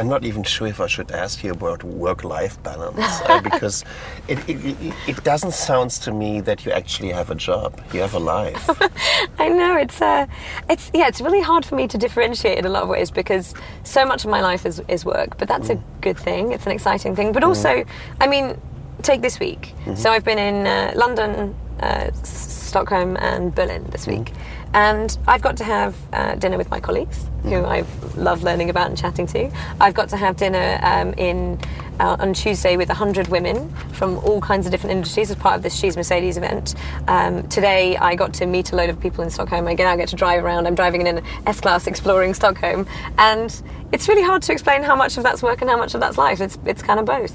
I'm 0.01 0.09
not 0.09 0.25
even 0.25 0.43
sure 0.45 0.67
if 0.67 0.81
I 0.81 0.87
should 0.87 1.11
ask 1.11 1.45
you 1.45 1.53
about 1.53 1.85
work-life 1.85 2.63
balance 2.63 3.21
uh, 3.27 3.39
because 3.51 3.85
it, 4.29 4.39
it, 4.49 4.95
it, 5.07 5.23
doesn't 5.25 5.53
sound 5.53 5.91
to 6.05 6.11
me 6.11 6.41
that 6.41 6.65
you 6.65 6.73
actually 6.73 7.11
have 7.11 7.31
a 7.31 7.35
job. 7.35 7.79
You 7.93 8.01
have 8.01 8.15
a 8.15 8.19
life. 8.19 8.71
I 9.39 9.51
know 9.51 9.77
it's 9.77 10.01
uh, 10.01 10.27
it's 10.71 10.91
yeah, 10.95 11.07
it's 11.07 11.21
really 11.21 11.43
hard 11.43 11.67
for 11.67 11.75
me 11.75 11.87
to 11.89 11.99
differentiate 11.99 12.57
in 12.57 12.65
a 12.65 12.71
lot 12.71 12.85
of 12.85 12.89
ways 12.89 13.11
because 13.11 13.53
so 13.85 14.07
much 14.07 14.25
of 14.25 14.31
my 14.31 14.41
life 14.41 14.65
is, 14.65 14.81
is 14.89 15.05
work. 15.05 15.37
But 15.37 15.49
that's 15.49 15.69
a 15.69 15.75
good 16.01 16.17
thing. 16.17 16.53
It's 16.53 16.65
an 16.65 16.73
exciting 16.73 17.15
thing. 17.15 17.33
But 17.33 17.45
also, 17.45 17.85
I 18.23 18.27
mean, 18.27 18.59
take 19.03 19.21
this 19.21 19.39
week. 19.39 19.75
So 19.97 20.11
I've 20.11 20.25
been 20.25 20.39
in 20.39 20.67
uh, 20.67 20.93
London, 20.97 21.55
uh, 21.81 22.11
Stockholm, 22.23 23.19
and 23.19 23.55
Berlin 23.55 23.85
this 23.91 24.07
week, 24.07 24.33
and 24.75 25.17
I've 25.27 25.43
got 25.43 25.57
to 25.59 25.65
have 25.65 25.97
uh, 26.13 26.35
dinner 26.37 26.57
with 26.57 26.71
my 26.71 26.81
colleagues 26.81 27.27
who 27.43 27.65
I 27.65 27.85
love 28.17 28.43
learning 28.43 28.71
about 28.71 28.89
and 28.89 28.97
chatting 28.97 29.27
to. 29.29 29.51
I've 29.81 29.95
got 29.95 30.09
to 30.11 30.17
have 30.17 30.37
dinner 30.37 30.79
um, 30.83 31.13
in 31.15 31.59
uh, 31.99 32.17
on 32.19 32.33
Tuesday 32.33 32.77
with 32.77 32.89
100 32.89 33.29
women 33.29 33.69
from 33.93 34.19
all 34.19 34.41
kinds 34.41 34.67
of 34.67 34.73
different 34.73 34.93
industries 34.93 35.31
as 35.31 35.37
part 35.37 35.57
of 35.57 35.63
this 35.63 35.75
She's 35.79 35.97
Mercedes 35.97 36.37
event. 36.39 36.75
Um, 37.09 37.47
today, 37.49 37.97
I 37.97 38.15
got 38.15 38.33
to 38.35 38.47
meet 38.47 38.73
a 38.73 38.77
load 38.77 38.89
of 38.89 38.99
people 39.01 39.23
in 39.23 39.31
Stockholm. 39.31 39.67
again. 39.67 39.87
I 39.87 39.91
now 39.91 39.97
get 39.97 40.09
to 40.09 40.17
drive 40.17 40.43
around. 40.45 40.67
I'm 40.67 40.75
driving 40.75 41.03
in 41.03 41.19
an 41.19 41.25
S 41.47 41.61
Class 41.61 41.87
exploring 41.87 42.33
Stockholm. 42.33 42.87
And 43.19 43.63
it's 43.93 44.09
really 44.09 44.23
hard 44.23 44.43
to 44.43 44.53
explain 44.53 44.83
how 44.83 44.97
much 44.97 45.19
of 45.19 45.25
that's 45.25 45.43
work 45.43 45.61
and 45.61 45.71
how 45.71 45.77
much 45.77 45.95
of 45.95 46.01
that's 46.01 46.17
life. 46.17 46.41
It's, 46.41 46.59
it's 46.65 46.83
kind 46.83 47.01
of 47.01 47.07
both. 47.07 47.35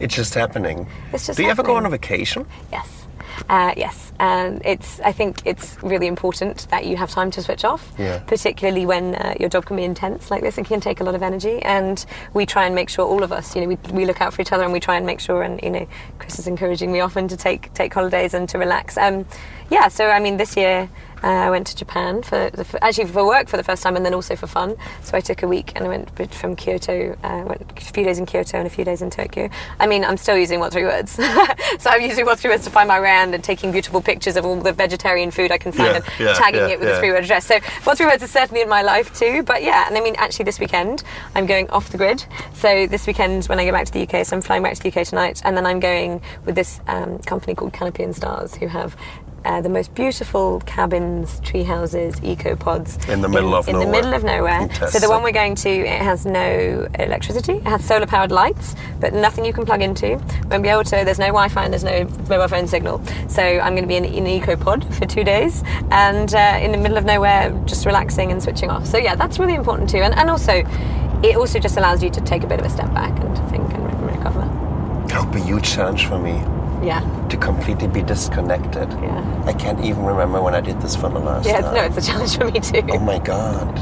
it's 0.00 0.14
just 0.14 0.34
happening. 0.34 0.86
It's 1.12 1.26
just 1.26 1.36
Do 1.38 1.44
you 1.44 1.50
ever 1.50 1.62
go 1.62 1.76
on 1.76 1.86
a 1.86 1.90
vacation? 1.90 2.46
Yes. 2.70 2.97
Uh, 3.48 3.72
yes, 3.76 4.12
and 4.18 4.60
it's. 4.64 5.00
I 5.00 5.12
think 5.12 5.40
it's 5.44 5.76
really 5.82 6.06
important 6.06 6.66
that 6.70 6.86
you 6.86 6.96
have 6.96 7.10
time 7.10 7.30
to 7.32 7.42
switch 7.42 7.64
off, 7.64 7.92
Yeah. 7.98 8.18
particularly 8.26 8.84
when 8.86 9.14
uh, 9.14 9.34
your 9.40 9.48
job 9.48 9.64
can 9.66 9.76
be 9.76 9.84
intense 9.84 10.30
like 10.30 10.42
this. 10.42 10.58
It 10.58 10.66
can 10.66 10.80
take 10.80 11.00
a 11.00 11.04
lot 11.04 11.14
of 11.14 11.22
energy, 11.22 11.62
and 11.62 12.04
we 12.34 12.44
try 12.46 12.66
and 12.66 12.74
make 12.74 12.88
sure 12.90 13.06
all 13.06 13.22
of 13.22 13.32
us, 13.32 13.54
you 13.54 13.62
know, 13.62 13.68
we, 13.68 13.76
we 13.92 14.04
look 14.06 14.20
out 14.20 14.34
for 14.34 14.42
each 14.42 14.52
other, 14.52 14.64
and 14.64 14.72
we 14.72 14.80
try 14.80 14.96
and 14.96 15.06
make 15.06 15.20
sure. 15.20 15.42
And 15.42 15.60
you 15.62 15.70
know, 15.70 15.86
Chris 16.18 16.38
is 16.38 16.46
encouraging 16.46 16.92
me 16.92 17.00
often 17.00 17.28
to 17.28 17.36
take 17.36 17.72
take 17.74 17.94
holidays 17.94 18.34
and 18.34 18.48
to 18.50 18.58
relax. 18.58 18.96
Um, 18.98 19.24
yeah, 19.70 19.88
so 19.88 20.08
I 20.08 20.20
mean, 20.20 20.36
this 20.36 20.56
year 20.56 20.88
uh, 21.22 21.26
I 21.26 21.50
went 21.50 21.66
to 21.68 21.76
Japan 21.76 22.22
for, 22.22 22.50
the, 22.50 22.64
for 22.64 22.82
actually 22.82 23.06
for 23.06 23.26
work 23.26 23.48
for 23.48 23.56
the 23.56 23.64
first 23.64 23.82
time, 23.82 23.96
and 23.96 24.04
then 24.04 24.14
also 24.14 24.36
for 24.36 24.46
fun. 24.46 24.76
So 25.02 25.16
I 25.16 25.20
took 25.20 25.42
a 25.42 25.48
week 25.48 25.72
and 25.74 25.84
I 25.84 25.88
went 25.88 26.34
from 26.34 26.56
Kyoto, 26.56 27.16
uh, 27.22 27.44
went 27.46 27.62
a 27.76 27.80
few 27.80 28.04
days 28.04 28.18
in 28.18 28.26
Kyoto 28.26 28.58
and 28.58 28.66
a 28.66 28.70
few 28.70 28.84
days 28.84 29.02
in 29.02 29.10
Tokyo. 29.10 29.50
I 29.80 29.86
mean, 29.86 30.04
I'm 30.04 30.16
still 30.16 30.38
using 30.38 30.60
what 30.60 30.72
three 30.72 30.84
words. 30.84 31.12
so 31.78 31.90
I'm 31.90 32.02
using 32.02 32.24
what 32.24 32.38
three 32.38 32.50
words 32.50 32.64
to 32.64 32.70
find 32.70 32.88
my 32.88 32.98
around 32.98 33.34
and 33.34 33.42
taking 33.42 33.72
beautiful 33.72 34.00
pictures 34.00 34.36
of 34.36 34.44
all 34.44 34.60
the 34.60 34.72
vegetarian 34.72 35.30
food 35.30 35.50
I 35.52 35.58
can 35.58 35.72
find 35.72 35.88
Yeah, 35.90 35.96
and 35.96 36.04
yeah, 36.20 36.32
tagging 36.34 36.60
yeah, 36.60 36.68
it 36.68 36.80
with 36.80 36.88
a 36.88 36.98
three 36.98 37.10
word 37.10 37.24
address. 37.24 37.46
So 37.46 37.60
what 37.84 37.96
three 37.96 38.06
words 38.06 38.22
is 38.22 38.30
certainly 38.30 38.62
in 38.62 38.68
my 38.68 38.82
life 38.82 39.14
too. 39.14 39.42
But 39.42 39.62
yeah, 39.62 39.86
and 39.86 39.96
I 39.96 40.00
mean, 40.00 40.14
actually 40.18 40.44
this 40.44 40.58
weekend 40.58 41.02
I'm 41.34 41.46
going 41.46 41.68
off 41.70 41.90
the 41.90 41.98
grid. 41.98 42.24
So 42.54 42.86
this 42.86 43.06
weekend 43.06 43.44
when 43.46 43.58
I 43.58 43.64
go 43.64 43.72
back 43.72 43.86
to 43.86 43.92
the 43.92 44.02
UK, 44.02 44.24
so 44.24 44.36
I'm 44.36 44.42
flying 44.42 44.62
back 44.62 44.74
to 44.74 44.82
the 44.82 44.88
UK 44.88 45.06
tonight, 45.06 45.40
and 45.44 45.56
then 45.56 45.66
I'm 45.66 45.80
going 45.80 46.22
with 46.44 46.54
this 46.54 46.80
um, 46.86 47.18
company 47.20 47.54
called 47.54 47.72
Canopy 47.72 48.02
and 48.02 48.14
Stars 48.14 48.54
who 48.54 48.66
have 48.68 48.96
uh, 49.44 49.60
the 49.60 49.68
most 49.68 49.94
beautiful 49.94 50.60
cabins, 50.66 51.40
tree 51.40 51.62
houses, 51.62 52.20
eco 52.22 52.56
pods 52.56 52.96
In 53.08 53.20
the 53.20 53.28
middle 53.28 53.54
of 53.54 53.68
in 53.68 53.74
nowhere. 53.74 53.86
the 53.86 53.92
middle 53.92 54.14
of 54.14 54.24
nowhere. 54.24 54.68
So 54.88 54.98
the 54.98 55.08
one 55.08 55.22
we're 55.22 55.32
going 55.32 55.54
to, 55.56 55.70
it 55.70 56.00
has 56.00 56.26
no 56.26 56.88
electricity. 56.98 57.54
It 57.54 57.64
has 57.64 57.84
solar 57.84 58.06
powered 58.06 58.30
lights, 58.32 58.74
but 59.00 59.12
nothing 59.14 59.44
you 59.44 59.52
can 59.52 59.64
plug 59.64 59.82
into. 59.82 60.20
Won't 60.50 60.62
be 60.62 60.68
able 60.68 60.84
to. 60.84 61.02
There's 61.04 61.18
no 61.18 61.26
Wi-Fi 61.26 61.64
and 61.64 61.72
there's 61.72 61.84
no 61.84 62.04
mobile 62.28 62.48
phone 62.48 62.66
signal. 62.66 63.02
So 63.28 63.42
I'm 63.42 63.74
going 63.74 63.82
to 63.82 63.88
be 63.88 63.96
in, 63.96 64.04
in 64.04 64.26
an 64.26 64.26
eco 64.26 64.56
pod 64.56 64.84
for 64.94 65.06
two 65.06 65.24
days 65.24 65.62
and 65.90 66.34
uh, 66.34 66.58
in 66.60 66.72
the 66.72 66.78
middle 66.78 66.98
of 66.98 67.04
nowhere, 67.04 67.50
just 67.66 67.86
relaxing 67.86 68.32
and 68.32 68.42
switching 68.42 68.70
off. 68.70 68.86
So 68.86 68.98
yeah, 68.98 69.14
that's 69.14 69.38
really 69.38 69.54
important 69.54 69.88
too. 69.88 69.98
And, 69.98 70.14
and 70.14 70.28
also, 70.30 70.64
it 71.22 71.36
also 71.36 71.58
just 71.58 71.76
allows 71.76 72.02
you 72.02 72.10
to 72.10 72.20
take 72.20 72.44
a 72.44 72.46
bit 72.46 72.60
of 72.60 72.66
a 72.66 72.70
step 72.70 72.92
back 72.92 73.18
and 73.20 73.36
think 73.50 73.72
and 73.72 74.02
re- 74.06 74.14
recover. 74.16 74.40
That 75.08 75.24
would 75.24 75.32
be 75.32 75.40
a 75.40 75.44
huge 75.44 75.64
challenge 75.64 76.06
for 76.06 76.18
me 76.18 76.32
Yeah. 76.82 77.00
to 77.28 77.36
completely 77.36 77.88
be 77.88 78.02
disconnected. 78.02 78.88
Yeah. 78.90 79.42
I 79.46 79.52
can't 79.52 79.84
even 79.84 80.04
remember 80.04 80.40
when 80.40 80.54
I 80.54 80.60
did 80.60 80.80
this 80.80 80.94
for 80.96 81.08
the 81.08 81.18
last 81.18 81.46
Yeah, 81.46 81.60
time. 81.60 81.74
no, 81.74 81.82
it's 81.84 81.96
a 81.98 82.10
challenge 82.10 82.36
for 82.36 82.44
me 82.50 82.60
too. 82.60 82.82
Oh 82.90 82.98
my 83.00 83.18
god. 83.18 83.76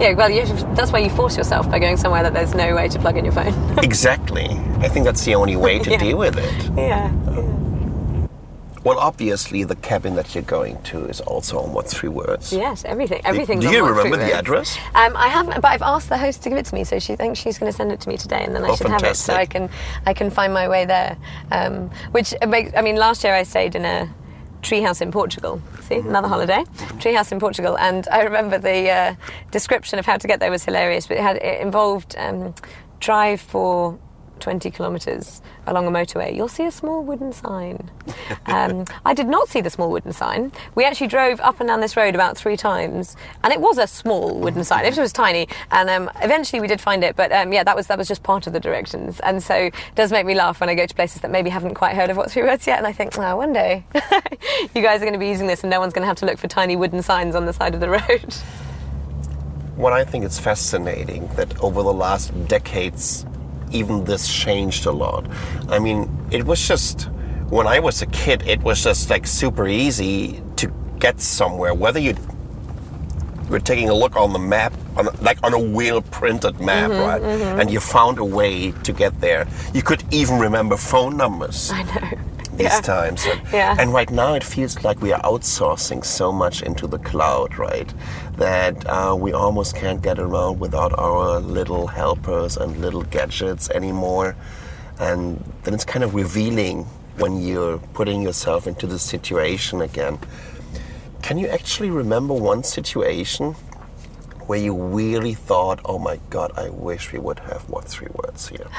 Yeah, 0.00 0.12
well, 0.14 0.28
you, 0.30 0.44
that's 0.74 0.92
why 0.92 0.98
you 0.98 1.08
force 1.10 1.36
yourself 1.36 1.70
by 1.70 1.78
going 1.78 1.96
somewhere 1.96 2.22
that 2.22 2.34
there's 2.34 2.54
no 2.54 2.74
way 2.74 2.88
to 2.88 2.98
plug 2.98 3.16
in 3.16 3.24
your 3.24 3.32
phone. 3.32 3.54
Exactly. 3.82 4.46
I 4.80 4.88
think 4.88 5.06
that's 5.06 5.24
the 5.24 5.34
only 5.34 5.56
way 5.56 5.78
to 5.78 5.90
Yeah. 5.92 5.96
deal 5.98 6.18
with 6.18 6.36
it. 6.36 6.70
yeah. 6.76 7.06
Um, 7.06 7.73
Well, 8.84 8.98
obviously, 8.98 9.64
the 9.64 9.76
cabin 9.76 10.14
that 10.16 10.34
you're 10.34 10.44
going 10.44 10.80
to 10.82 11.06
is 11.06 11.22
also 11.22 11.58
on 11.58 11.72
what 11.72 11.88
three 11.88 12.10
words? 12.10 12.52
Yes, 12.52 12.84
everything. 12.84 13.22
Everything. 13.24 13.58
Do 13.60 13.70
you 13.70 13.82
remember 13.86 14.18
the 14.18 14.34
address? 14.34 14.76
Um, 14.94 15.16
I 15.16 15.28
haven't, 15.28 15.62
but 15.62 15.70
I've 15.70 15.80
asked 15.80 16.10
the 16.10 16.18
host 16.18 16.42
to 16.42 16.50
give 16.50 16.58
it 16.58 16.66
to 16.66 16.74
me, 16.74 16.84
so 16.84 16.98
she 16.98 17.16
thinks 17.16 17.38
she's 17.40 17.58
going 17.58 17.72
to 17.72 17.76
send 17.76 17.92
it 17.92 18.00
to 18.02 18.08
me 18.10 18.18
today, 18.18 18.44
and 18.44 18.54
then 18.54 18.62
I 18.62 18.68
Oh, 18.68 18.76
should 18.76 18.88
have 18.90 19.02
it, 19.02 19.16
so. 19.16 19.32
I 19.34 19.46
can 19.46 19.70
I 20.04 20.12
can 20.12 20.28
find 20.28 20.52
my 20.52 20.68
way 20.68 20.84
there. 20.84 21.16
Um, 21.50 21.88
which 22.10 22.34
makes, 22.46 22.72
I 22.76 22.82
mean, 22.82 22.96
last 22.96 23.24
year 23.24 23.32
I 23.34 23.42
stayed 23.44 23.74
in 23.74 23.86
a 23.86 24.12
treehouse 24.60 25.00
in 25.00 25.10
Portugal. 25.10 25.62
See, 25.88 25.96
another 25.96 26.28
holiday, 26.28 26.64
treehouse 27.00 27.32
in 27.32 27.40
Portugal, 27.40 27.78
and 27.78 28.06
I 28.12 28.20
remember 28.22 28.58
the 28.58 28.90
uh, 28.90 29.14
description 29.50 29.98
of 29.98 30.04
how 30.04 30.18
to 30.18 30.26
get 30.28 30.40
there 30.40 30.50
was 30.50 30.64
hilarious. 30.64 31.06
But 31.06 31.16
it 31.16 31.22
had 31.22 31.36
it 31.36 31.60
involved 31.62 32.14
um, 32.18 32.54
drive 33.00 33.40
for. 33.40 33.98
20 34.40 34.70
kilometres 34.70 35.40
along 35.66 35.86
a 35.86 35.90
motorway, 35.90 36.34
you'll 36.34 36.48
see 36.48 36.64
a 36.64 36.70
small 36.70 37.02
wooden 37.02 37.32
sign. 37.32 37.90
Um, 38.46 38.84
I 39.04 39.14
did 39.14 39.26
not 39.26 39.48
see 39.48 39.60
the 39.60 39.70
small 39.70 39.90
wooden 39.90 40.12
sign. 40.12 40.52
We 40.74 40.84
actually 40.84 41.06
drove 41.06 41.40
up 41.40 41.60
and 41.60 41.68
down 41.68 41.80
this 41.80 41.96
road 41.96 42.14
about 42.14 42.36
three 42.36 42.56
times, 42.56 43.16
and 43.42 43.52
it 43.52 43.60
was 43.60 43.78
a 43.78 43.86
small 43.86 44.38
wooden 44.38 44.64
sign. 44.64 44.84
It 44.84 44.96
was 44.98 45.12
tiny, 45.12 45.48
and 45.70 45.88
um, 45.88 46.10
eventually 46.22 46.60
we 46.60 46.66
did 46.66 46.80
find 46.80 47.02
it. 47.04 47.16
But 47.16 47.32
um, 47.32 47.52
yeah, 47.52 47.64
that 47.64 47.76
was 47.76 47.86
that 47.86 47.98
was 47.98 48.08
just 48.08 48.22
part 48.22 48.46
of 48.46 48.52
the 48.52 48.60
directions, 48.60 49.20
and 49.20 49.42
so 49.42 49.54
it 49.54 49.74
does 49.94 50.12
make 50.12 50.26
me 50.26 50.34
laugh 50.34 50.60
when 50.60 50.68
I 50.68 50.74
go 50.74 50.86
to 50.86 50.94
places 50.94 51.22
that 51.22 51.30
maybe 51.30 51.50
haven't 51.50 51.74
quite 51.74 51.94
heard 51.94 52.10
of 52.10 52.16
what 52.16 52.30
three 52.30 52.42
words 52.42 52.66
yet, 52.66 52.78
and 52.78 52.86
I 52.86 52.92
think, 52.92 53.18
oh, 53.18 53.36
one 53.36 53.52
day 53.52 53.84
you 54.74 54.82
guys 54.82 55.00
are 55.00 55.04
going 55.04 55.12
to 55.12 55.18
be 55.18 55.28
using 55.28 55.46
this, 55.46 55.62
and 55.62 55.70
no 55.70 55.80
one's 55.80 55.92
going 55.92 56.02
to 56.02 56.08
have 56.08 56.16
to 56.18 56.26
look 56.26 56.38
for 56.38 56.48
tiny 56.48 56.76
wooden 56.76 57.02
signs 57.02 57.34
on 57.34 57.46
the 57.46 57.52
side 57.52 57.74
of 57.74 57.80
the 57.80 57.90
road. 57.90 58.34
What 59.76 59.92
I 59.92 60.04
think 60.04 60.24
it's 60.24 60.38
fascinating 60.38 61.26
that 61.34 61.60
over 61.60 61.82
the 61.82 61.92
last 61.92 62.32
decades, 62.46 63.26
even 63.70 64.04
this 64.04 64.32
changed 64.32 64.86
a 64.86 64.92
lot. 64.92 65.26
I 65.68 65.78
mean, 65.78 66.10
it 66.30 66.44
was 66.44 66.66
just 66.66 67.08
when 67.50 67.66
I 67.66 67.78
was 67.78 68.02
a 68.02 68.06
kid, 68.06 68.42
it 68.46 68.62
was 68.62 68.82
just 68.82 69.10
like 69.10 69.26
super 69.26 69.68
easy 69.68 70.42
to 70.56 70.72
get 70.98 71.20
somewhere, 71.20 71.74
whether 71.74 72.00
you 72.00 72.14
were 73.48 73.60
taking 73.60 73.90
a 73.90 73.94
look 73.94 74.16
on 74.16 74.32
the 74.32 74.38
map, 74.38 74.72
on, 74.96 75.08
like 75.20 75.38
on 75.42 75.52
a 75.52 75.58
wheel 75.58 76.02
printed 76.02 76.60
map, 76.60 76.90
mm-hmm, 76.90 77.00
right? 77.00 77.22
Mm-hmm. 77.22 77.60
And 77.60 77.70
you 77.70 77.80
found 77.80 78.18
a 78.18 78.24
way 78.24 78.72
to 78.72 78.92
get 78.92 79.20
there. 79.20 79.46
You 79.72 79.82
could 79.82 80.02
even 80.12 80.38
remember 80.38 80.76
phone 80.76 81.16
numbers 81.16 81.70
I 81.72 81.82
know. 81.82 82.18
These 82.56 82.66
Yeah. 82.72 82.80
times. 82.80 83.24
And, 83.26 83.40
Yeah. 83.52 83.76
and 83.78 83.92
right 83.92 84.10
now 84.10 84.34
it 84.34 84.44
feels 84.44 84.82
like 84.84 85.00
we 85.02 85.12
are 85.12 85.20
outsourcing 85.22 86.04
so 86.04 86.32
much 86.32 86.62
into 86.62 86.86
the 86.86 86.98
cloud, 86.98 87.58
right? 87.58 87.92
That 88.36 88.86
uh, 88.88 89.14
we 89.18 89.32
almost 89.32 89.76
can't 89.76 90.02
get 90.02 90.18
around 90.18 90.60
without 90.60 90.92
our 90.98 91.40
little 91.40 91.86
helpers 91.86 92.56
and 92.56 92.76
little 92.80 93.02
gadgets 93.02 93.70
anymore. 93.70 94.36
And 94.98 95.42
then 95.64 95.74
it's 95.74 95.84
kind 95.84 96.04
of 96.04 96.14
revealing 96.14 96.86
when 97.18 97.40
you're 97.42 97.78
putting 97.94 98.22
yourself 98.22 98.66
into 98.66 98.86
the 98.86 98.98
situation 98.98 99.80
again. 99.80 100.18
Can 101.22 101.38
you 101.38 101.48
actually 101.48 101.90
remember 101.90 102.34
one 102.34 102.62
situation 102.64 103.54
where 104.46 104.58
you 104.58 104.74
really 104.74 105.34
thought, 105.34 105.80
oh 105.84 105.98
my 105.98 106.18
God, 106.30 106.52
I 106.56 106.68
wish 106.68 107.12
we 107.12 107.18
would 107.18 107.38
have 107.40 107.68
what 107.68 107.84
three 107.84 108.08
words 108.14 108.48
here? 108.48 108.66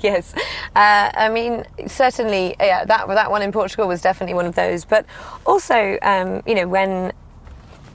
yes, 0.00 0.34
uh, 0.76 1.10
I 1.14 1.28
mean 1.28 1.64
certainly, 1.86 2.56
yeah, 2.60 2.84
that 2.84 3.06
that 3.08 3.30
one 3.30 3.42
in 3.42 3.52
Portugal 3.52 3.88
was 3.88 4.00
definitely 4.00 4.34
one 4.34 4.46
of 4.46 4.54
those. 4.54 4.84
But 4.84 5.06
also, 5.46 5.98
um, 6.02 6.42
you 6.46 6.54
know, 6.54 6.68
when 6.68 7.12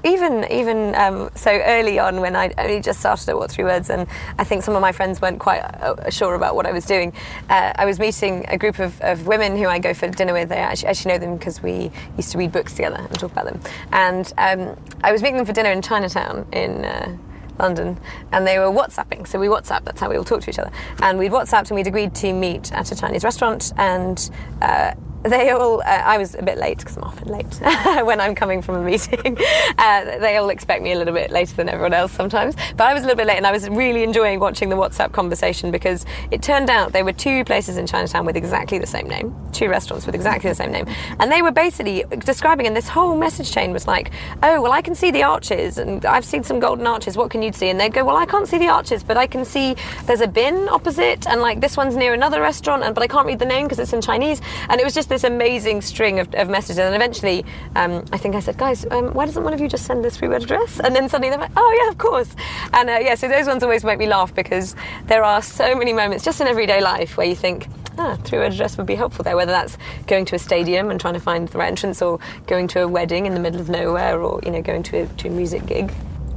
even 0.03 0.45
even 0.51 0.95
um, 0.95 1.29
so 1.35 1.51
early 1.51 1.99
on 1.99 2.21
when 2.21 2.35
I 2.35 2.53
only 2.57 2.79
just 2.79 2.99
started 2.99 3.27
at 3.29 3.38
What 3.38 3.51
Three 3.51 3.63
Words, 3.63 3.89
and 3.89 4.07
I 4.38 4.43
think 4.43 4.63
some 4.63 4.75
of 4.75 4.81
my 4.81 4.91
friends 4.91 5.21
weren't 5.21 5.39
quite 5.39 5.59
uh, 5.59 6.09
sure 6.09 6.35
about 6.35 6.55
what 6.55 6.65
I 6.65 6.71
was 6.71 6.85
doing. 6.85 7.13
Uh, 7.49 7.73
I 7.75 7.85
was 7.85 7.99
meeting 7.99 8.45
a 8.47 8.57
group 8.57 8.79
of, 8.79 8.99
of 9.01 9.27
women 9.27 9.57
who 9.57 9.67
I 9.67 9.79
go 9.79 9.93
for 9.93 10.07
dinner 10.07 10.33
with. 10.33 10.51
I 10.51 10.57
actually, 10.57 10.89
actually 10.89 11.13
know 11.13 11.17
them 11.19 11.38
because 11.38 11.62
we 11.62 11.91
used 12.17 12.31
to 12.31 12.38
read 12.38 12.51
books 12.51 12.73
together 12.73 12.97
and 12.97 13.19
talk 13.19 13.31
about 13.31 13.45
them. 13.45 13.59
And 13.91 14.31
um, 14.38 14.79
I 15.03 15.12
was 15.12 15.21
meeting 15.21 15.38
them 15.38 15.45
for 15.45 15.53
dinner 15.53 15.71
in 15.71 15.81
Chinatown 15.81 16.47
in. 16.51 16.85
Uh, 16.85 17.17
London, 17.59 17.99
and 18.31 18.47
they 18.47 18.57
were 18.57 18.67
WhatsApping. 18.67 19.27
So 19.27 19.38
we 19.38 19.47
WhatsApp. 19.47 19.83
That's 19.83 19.99
how 19.99 20.09
we 20.09 20.15
all 20.15 20.23
talk 20.23 20.41
to 20.43 20.49
each 20.49 20.59
other. 20.59 20.71
And 21.01 21.19
we'd 21.19 21.33
WhatsApped, 21.33 21.69
and 21.69 21.75
we'd 21.75 21.88
agreed 21.88 22.15
to 22.15 22.31
meet 22.31 22.71
at 22.71 22.89
a 22.91 22.95
Chinese 22.95 23.25
restaurant. 23.25 23.73
And 23.75 24.29
uh, 24.62 24.93
they 25.23 25.49
all, 25.49 25.82
uh, 25.82 25.86
I 25.86 26.17
was 26.17 26.36
a 26.36 26.41
bit 26.41 26.58
late 26.58 26.77
because 26.77 26.95
I'm 26.95 27.03
often 27.03 27.27
late 27.27 27.60
when 28.05 28.21
I'm 28.21 28.36
coming 28.36 28.62
from 28.62 28.75
a 28.75 28.84
meeting. 28.84 29.38
Uh, 29.77 30.19
they 30.19 30.36
all 30.36 30.49
expect 30.49 30.84
me 30.84 30.91
a 30.91 30.97
little 30.97 31.13
bit 31.13 31.32
later 31.32 31.55
than 31.55 31.69
everyone 31.69 31.93
else 31.93 32.12
sometimes. 32.12 32.55
But 32.75 32.88
I 32.88 32.93
was 32.93 33.03
a 33.03 33.05
little 33.05 33.17
bit 33.17 33.27
late, 33.27 33.38
and 33.38 33.47
I 33.47 33.51
was 33.51 33.69
really 33.69 34.03
enjoying 34.03 34.39
watching 34.39 34.67
the 34.67 34.75
WhatsApp 34.75 35.13
conversation 35.13 35.71
because 35.71 36.05
it 36.32 36.41
turned 36.41 36.69
out 36.69 36.91
there 36.91 37.05
were 37.05 37.13
two 37.13 37.45
places 37.45 37.77
in 37.77 37.88
Chinatown 37.88 38.25
with 38.25 38.36
exactly 38.36 38.77
the 38.77 38.88
same 38.88 39.08
name, 39.08 39.34
two 39.53 39.69
restaurants 39.69 40.05
with 40.05 40.15
exactly 40.15 40.49
the 40.49 40.55
same 40.55 40.71
name, 40.71 40.86
and 41.19 41.32
they 41.32 41.41
were 41.41 41.51
basically 41.51 42.03
describing. 42.19 42.67
And 42.67 42.75
this 42.75 42.89
whole 42.89 43.15
message 43.15 43.51
chain 43.51 43.71
was 43.71 43.88
like, 43.88 44.12
"Oh, 44.43 44.62
well, 44.62 44.71
I 44.71 44.82
can 44.82 44.95
see 44.95 45.12
the 45.12 45.23
arches, 45.23 45.77
and 45.77 46.05
I've 46.05 46.25
seen 46.25 46.43
some 46.43 46.60
golden 46.60 46.86
arches. 46.86 47.15
What 47.15 47.29
can 47.29 47.41
you 47.41 47.53
see?" 47.53 47.69
And 47.69 47.79
they'd 47.79 47.93
go, 47.93 48.03
"Well, 48.03 48.17
I 48.17 48.25
can't 48.25 48.47
see 48.47 48.58
the 48.58 48.67
arches, 48.67 49.03
but 49.03 49.17
I 49.17 49.27
can 49.27 49.45
see 49.45 49.75
there's 50.05 50.21
a 50.21 50.27
bin 50.27 50.67
opposite, 50.69 51.25
and 51.27 51.41
like 51.41 51.62
this 51.62 51.77
one's 51.77 51.95
near 51.95 52.13
another 52.13 52.41
restaurant, 52.41 52.84
and 52.84 52.93
but 52.93 53.03
I 53.03 53.08
can't 53.08 53.25
read 53.27 53.39
the 53.39 53.45
name 53.45 53.65
because 53.65 53.79
it's 53.79 53.93
in 53.93 54.01
Chinese." 54.01 54.41
And 54.67 54.82
it 54.82 54.84
was 54.84 54.93
just 54.93 55.09
this 55.10 55.24
amazing 55.24 55.82
string 55.82 56.19
of, 56.19 56.34
of 56.36 56.48
messages. 56.50 56.78
And 56.78 56.95
eventually, 56.95 57.43
um, 57.76 58.06
I 58.13 58.17
think 58.17 58.36
I 58.36 58.39
said, 58.39 58.58
"Guys, 58.58 58.86
um, 58.91 59.13
why 59.13 59.26
doesn't 59.26 59.43
one 59.43 59.54
of 59.54 59.60
you 59.60 59.67
just 59.67 59.86
send 59.86 60.04
this 60.04 60.17
three-word 60.17 60.43
address?" 60.43 60.80
And 60.80 60.95
then 60.95 61.10
suddenly 61.10 61.30
they're 61.30 61.39
like, 61.39 61.52
"Oh 61.58 61.82
yeah, 61.84 61.89
of 61.89 61.98
course." 61.98 62.34
And 62.74 62.89
uh, 62.89 63.00
yeah, 63.02 63.15
so 63.15 63.28
those 63.28 63.48
ones 63.48 63.63
always 63.63 63.84
make 63.84 64.00
me 64.00 64.08
laugh 64.08 64.34
because 64.34 64.76
there 65.08 65.24
are 65.24 65.41
so 65.41 65.76
many 65.76 65.91
moments 65.91 66.24
just 66.24 66.39
in 66.39 66.48
everyday 66.48 66.82
life 66.82 67.17
where 67.17 67.28
you 67.28 67.36
think. 67.36 67.67
Ah, 68.02 68.15
three-word 68.24 68.54
address 68.54 68.78
would 68.78 68.86
be 68.88 68.95
helpful 68.95 69.24
there. 69.24 69.36
Whether 69.36 69.52
that's 69.52 69.78
going 70.08 70.24
to 70.26 70.36
a 70.36 70.39
stadium 70.39 70.89
and 70.89 71.02
trying 71.02 71.15
to 71.15 71.19
find 71.19 71.50
the 71.50 71.58
right 71.58 71.67
entrance, 71.67 72.02
or 72.02 72.17
going 72.48 72.69
to 72.69 72.84
a 72.84 72.88
wedding 72.88 73.26
in 73.26 73.34
the 73.34 73.41
middle 73.41 73.60
of 73.60 73.67
nowhere, 73.67 74.22
or 74.22 74.39
you 74.45 74.52
know, 74.52 74.62
going 74.62 74.84
to 74.84 75.00
a, 75.00 75.08
to 75.08 75.28
a 75.28 75.32
music 75.32 75.65
gig. 75.65 75.91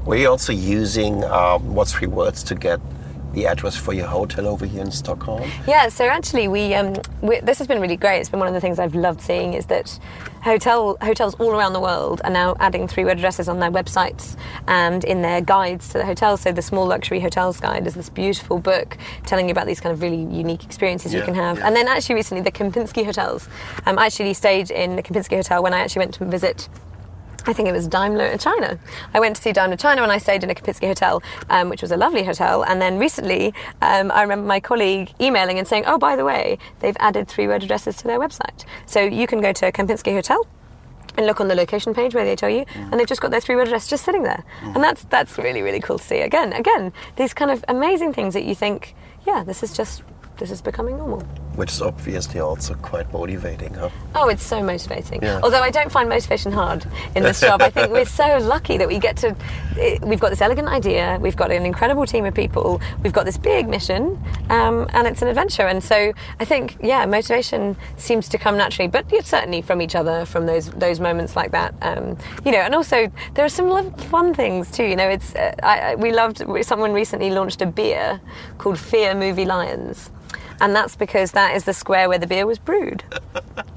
Were 0.04 0.16
you 0.16 0.28
also 0.28 0.52
using 0.52 1.22
um, 1.22 1.76
what's 1.76 1.92
three 1.92 2.08
words 2.08 2.42
to 2.44 2.56
get 2.56 2.80
the 3.32 3.46
address 3.46 3.76
for 3.76 3.92
your 3.92 4.06
hotel 4.06 4.46
over 4.46 4.66
here 4.66 4.82
in 4.82 4.90
Stockholm? 4.90 5.50
Yeah, 5.66 5.88
so 5.88 6.06
actually, 6.06 6.48
we, 6.48 6.74
um, 6.74 6.94
we 7.20 7.40
this 7.40 7.58
has 7.58 7.66
been 7.66 7.80
really 7.80 7.96
great. 7.96 8.20
It's 8.20 8.30
been 8.30 8.40
one 8.40 8.48
of 8.48 8.54
the 8.54 8.60
things 8.60 8.78
I've 8.78 8.94
loved 8.94 9.20
seeing 9.20 9.54
is 9.54 9.66
that 9.66 9.98
hotel 10.42 10.96
hotels 11.00 11.34
all 11.36 11.52
around 11.52 11.72
the 11.72 11.80
world 11.80 12.20
are 12.24 12.30
now 12.30 12.56
adding 12.58 12.88
three-word 12.88 13.18
addresses 13.18 13.48
on 13.48 13.60
their 13.60 13.70
websites 13.70 14.36
and 14.66 15.04
in 15.04 15.22
their 15.22 15.40
guides 15.40 15.88
to 15.88 15.98
the 15.98 16.04
hotels. 16.04 16.40
So 16.40 16.52
the 16.52 16.62
Small 16.62 16.86
Luxury 16.86 17.20
Hotels 17.20 17.60
Guide 17.60 17.86
is 17.86 17.94
this 17.94 18.08
beautiful 18.08 18.58
book 18.58 18.96
telling 19.26 19.46
you 19.48 19.52
about 19.52 19.66
these 19.66 19.80
kind 19.80 19.92
of 19.92 20.02
really 20.02 20.22
unique 20.22 20.64
experiences 20.64 21.14
you 21.14 21.22
can 21.22 21.34
have. 21.34 21.58
yeah. 21.58 21.66
And 21.66 21.76
then 21.76 21.88
actually 21.88 22.16
recently, 22.16 22.42
the 22.42 22.52
Kempinski 22.52 23.04
hotels. 23.04 23.48
Um, 23.86 23.98
I 23.98 24.06
actually 24.06 24.34
stayed 24.34 24.70
in 24.70 24.96
the 24.96 25.02
Kempinski 25.02 25.36
Hotel 25.36 25.62
when 25.62 25.74
I 25.74 25.80
actually 25.80 26.00
went 26.00 26.14
to 26.14 26.24
visit 26.24 26.68
I 27.44 27.52
think 27.52 27.68
it 27.68 27.72
was 27.72 27.88
Daimler 27.88 28.26
in 28.26 28.38
China. 28.38 28.78
I 29.14 29.20
went 29.20 29.36
to 29.36 29.42
see 29.42 29.52
Daimler 29.52 29.76
China 29.76 30.02
and 30.02 30.12
I 30.12 30.18
stayed 30.18 30.44
in 30.44 30.50
a 30.50 30.54
Kempinski 30.54 30.86
hotel, 30.86 31.22
um, 31.50 31.68
which 31.68 31.82
was 31.82 31.90
a 31.90 31.96
lovely 31.96 32.22
hotel. 32.22 32.62
And 32.62 32.80
then 32.80 32.98
recently, 32.98 33.52
um, 33.80 34.12
I 34.12 34.22
remember 34.22 34.46
my 34.46 34.60
colleague 34.60 35.12
emailing 35.20 35.58
and 35.58 35.66
saying, 35.66 35.84
"Oh, 35.86 35.98
by 35.98 36.14
the 36.14 36.24
way, 36.24 36.58
they've 36.80 36.96
added 37.00 37.26
three-word 37.28 37.62
addresses 37.64 37.96
to 37.96 38.04
their 38.04 38.18
website, 38.18 38.64
so 38.86 39.00
you 39.00 39.26
can 39.26 39.40
go 39.40 39.52
to 39.52 39.72
Kempinski 39.72 40.12
Hotel." 40.12 40.46
And 41.16 41.26
look 41.26 41.42
on 41.42 41.48
the 41.48 41.54
location 41.54 41.92
page 41.92 42.14
where 42.14 42.24
they 42.24 42.34
tell 42.34 42.48
you, 42.48 42.64
and 42.74 42.98
they've 42.98 43.06
just 43.06 43.20
got 43.20 43.30
their 43.30 43.40
three-word 43.40 43.68
address 43.68 43.86
just 43.86 44.02
sitting 44.02 44.22
there, 44.22 44.44
and 44.62 44.82
that's 44.82 45.04
that's 45.04 45.36
really 45.36 45.60
really 45.60 45.80
cool 45.80 45.98
to 45.98 46.04
see. 46.04 46.20
Again, 46.20 46.54
again, 46.54 46.92
these 47.16 47.34
kind 47.34 47.50
of 47.50 47.62
amazing 47.68 48.14
things 48.14 48.32
that 48.32 48.44
you 48.44 48.54
think, 48.54 48.94
yeah, 49.26 49.44
this 49.44 49.62
is 49.62 49.76
just 49.76 50.04
this 50.42 50.50
is 50.50 50.60
becoming 50.60 50.96
normal. 50.96 51.20
Which 51.54 51.70
is 51.70 51.80
obviously 51.80 52.40
also 52.40 52.74
quite 52.74 53.12
motivating, 53.12 53.74
huh? 53.74 53.90
Oh, 54.16 54.28
it's 54.28 54.42
so 54.42 54.60
motivating. 54.62 55.22
Yeah. 55.22 55.38
Although 55.42 55.60
I 55.60 55.70
don't 55.70 55.92
find 55.92 56.08
motivation 56.08 56.50
hard 56.50 56.84
in 57.14 57.22
this 57.22 57.40
job. 57.40 57.62
I 57.62 57.70
think 57.70 57.92
we're 57.92 58.04
so 58.06 58.38
lucky 58.38 58.76
that 58.78 58.88
we 58.88 58.98
get 58.98 59.16
to. 59.18 59.36
eh, 59.78 59.98
We've 60.02 60.18
got 60.18 60.30
this 60.30 60.40
elegant 60.40 60.66
idea. 60.68 61.18
We've 61.20 61.36
got 61.36 61.52
an 61.52 61.64
incredible 61.64 62.06
team 62.06 62.24
of 62.24 62.34
people. 62.34 62.80
We've 63.02 63.12
got 63.12 63.24
this 63.24 63.36
big 63.38 63.68
mission, 63.68 64.22
um, 64.50 64.88
and 64.94 65.06
it's 65.06 65.22
an 65.22 65.28
adventure. 65.28 65.62
And 65.68 65.82
so 65.84 66.12
I 66.40 66.44
think, 66.44 66.76
yeah, 66.82 67.06
motivation 67.06 67.76
seems 67.96 68.28
to 68.30 68.38
come 68.38 68.56
naturally, 68.56 68.88
but 68.88 69.04
certainly 69.24 69.62
from 69.62 69.80
each 69.80 69.94
other, 69.94 70.24
from 70.24 70.46
those 70.46 70.70
those 70.70 70.98
moments 71.00 71.36
like 71.36 71.52
that. 71.52 71.74
Um, 71.82 72.16
you 72.44 72.50
know, 72.50 72.58
and 72.58 72.74
also 72.74 73.12
there 73.34 73.44
are 73.44 73.48
some 73.50 73.92
fun 73.94 74.34
things 74.34 74.70
too. 74.70 74.84
You 74.84 74.96
know, 74.96 75.08
it's 75.08 75.34
uh, 75.36 75.54
I, 75.62 75.80
I, 75.92 75.94
we 75.94 76.10
loved. 76.12 76.42
Someone 76.64 76.92
recently 76.92 77.30
launched 77.30 77.60
a 77.62 77.66
beer 77.66 78.20
called 78.58 78.78
Fear 78.78 79.14
Movie 79.14 79.44
Lions. 79.44 80.10
And 80.62 80.76
that's 80.76 80.94
because 80.94 81.32
that 81.32 81.56
is 81.56 81.64
the 81.64 81.74
square 81.74 82.08
where 82.08 82.18
the 82.18 82.26
beer 82.26 82.46
was 82.46 82.58
brewed. 82.58 83.04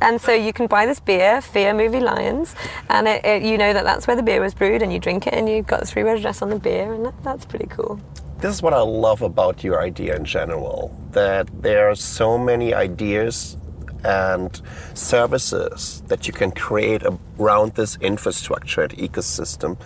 And 0.02 0.22
so 0.22 0.34
you 0.34 0.54
can 0.54 0.68
buy 0.68 0.86
this 0.86 1.00
beer, 1.00 1.42
Fear 1.42 1.74
Movie 1.74 2.00
Lions, 2.00 2.54
and 2.90 3.08
it, 3.08 3.26
it, 3.26 3.42
you 3.42 3.58
know 3.58 3.74
that 3.74 3.84
that's 3.86 4.06
where 4.06 4.16
the 4.16 4.22
beer 4.22 4.40
was 4.40 4.54
brewed, 4.54 4.84
and 4.84 4.94
you 4.94 5.00
drink 5.00 5.26
it, 5.26 5.34
and 5.34 5.50
you've 5.50 5.66
got 5.66 5.80
the 5.80 5.86
three 5.88 6.04
word 6.04 6.20
address 6.20 6.44
on 6.44 6.50
the 6.50 6.60
beer, 6.60 6.94
and 6.94 7.06
that, 7.06 7.24
that's 7.24 7.46
pretty 7.46 7.66
cool. 7.66 8.00
This 8.38 8.54
is 8.54 8.62
what 8.62 8.74
I 8.74 8.82
love 8.82 9.24
about 9.24 9.64
your 9.64 9.82
idea 9.82 10.16
in 10.16 10.26
general 10.26 10.96
that 11.12 11.50
there 11.62 11.90
are 11.90 11.96
so 11.96 12.38
many 12.38 12.74
ideas 12.74 13.58
and 14.04 14.62
services 14.94 16.04
that 16.08 16.28
you 16.28 16.34
can 16.34 16.52
create 16.52 17.02
around 17.40 17.74
this 17.74 17.98
infrastructure 18.02 18.82
and 18.82 18.92
ecosystem 18.94 19.80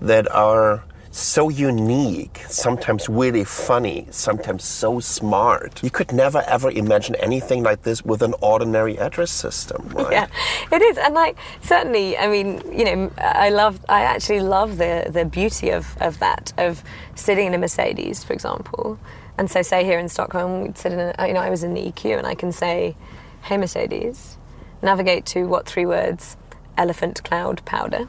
that 0.00 0.30
are 0.30 0.84
so 1.10 1.48
unique, 1.48 2.42
sometimes 2.48 3.08
really 3.08 3.44
funny, 3.44 4.06
sometimes 4.10 4.64
so 4.64 5.00
smart. 5.00 5.82
You 5.82 5.90
could 5.90 6.12
never 6.12 6.42
ever 6.46 6.70
imagine 6.70 7.14
anything 7.16 7.62
like 7.62 7.82
this 7.82 8.04
with 8.04 8.22
an 8.22 8.34
ordinary 8.40 8.98
address 8.98 9.30
system, 9.30 9.88
right? 9.94 10.12
Yeah, 10.12 10.26
it 10.70 10.82
is, 10.82 10.98
and 10.98 11.14
like 11.14 11.36
certainly, 11.62 12.16
I 12.16 12.28
mean, 12.28 12.62
you 12.70 12.84
know, 12.84 13.12
I 13.18 13.48
love, 13.50 13.80
I 13.88 14.02
actually 14.02 14.40
love 14.40 14.78
the 14.78 15.08
the 15.10 15.24
beauty 15.24 15.70
of 15.70 15.96
of 16.00 16.18
that 16.18 16.52
of 16.58 16.82
sitting 17.14 17.46
in 17.46 17.54
a 17.54 17.58
Mercedes, 17.58 18.22
for 18.22 18.32
example, 18.32 18.98
and 19.38 19.50
so 19.50 19.62
say 19.62 19.84
here 19.84 19.98
in 19.98 20.08
Stockholm, 20.08 20.62
we'd 20.62 20.78
sit 20.78 20.92
in, 20.92 20.98
a, 21.00 21.14
you 21.26 21.32
know, 21.32 21.40
I 21.40 21.50
was 21.50 21.62
in 21.62 21.74
the 21.74 21.82
EQ, 21.82 22.18
and 22.18 22.26
I 22.26 22.34
can 22.34 22.52
say, 22.52 22.96
"Hey 23.42 23.56
Mercedes, 23.56 24.36
navigate 24.82 25.24
to 25.26 25.44
what 25.44 25.66
three 25.66 25.86
words? 25.86 26.36
Elephant 26.76 27.22
cloud 27.24 27.64
powder." 27.64 28.08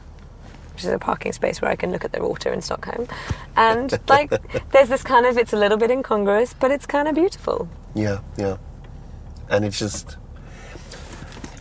Which 0.80 0.86
is 0.86 0.94
a 0.94 0.98
parking 0.98 1.32
space 1.32 1.60
where 1.60 1.70
I 1.70 1.76
can 1.76 1.92
look 1.92 2.06
at 2.06 2.12
the 2.12 2.22
water 2.22 2.50
in 2.50 2.62
Stockholm, 2.62 3.06
and 3.54 4.00
like, 4.08 4.30
there's 4.72 4.88
this 4.88 5.02
kind 5.02 5.26
of, 5.26 5.36
it's 5.36 5.52
a 5.52 5.58
little 5.58 5.76
bit 5.76 5.90
incongruous, 5.90 6.54
but 6.54 6.70
it's 6.70 6.86
kind 6.86 7.06
of 7.06 7.14
beautiful. 7.14 7.68
Yeah, 7.94 8.20
yeah. 8.38 8.56
And 9.50 9.66
it's 9.66 9.78
just, 9.78 10.16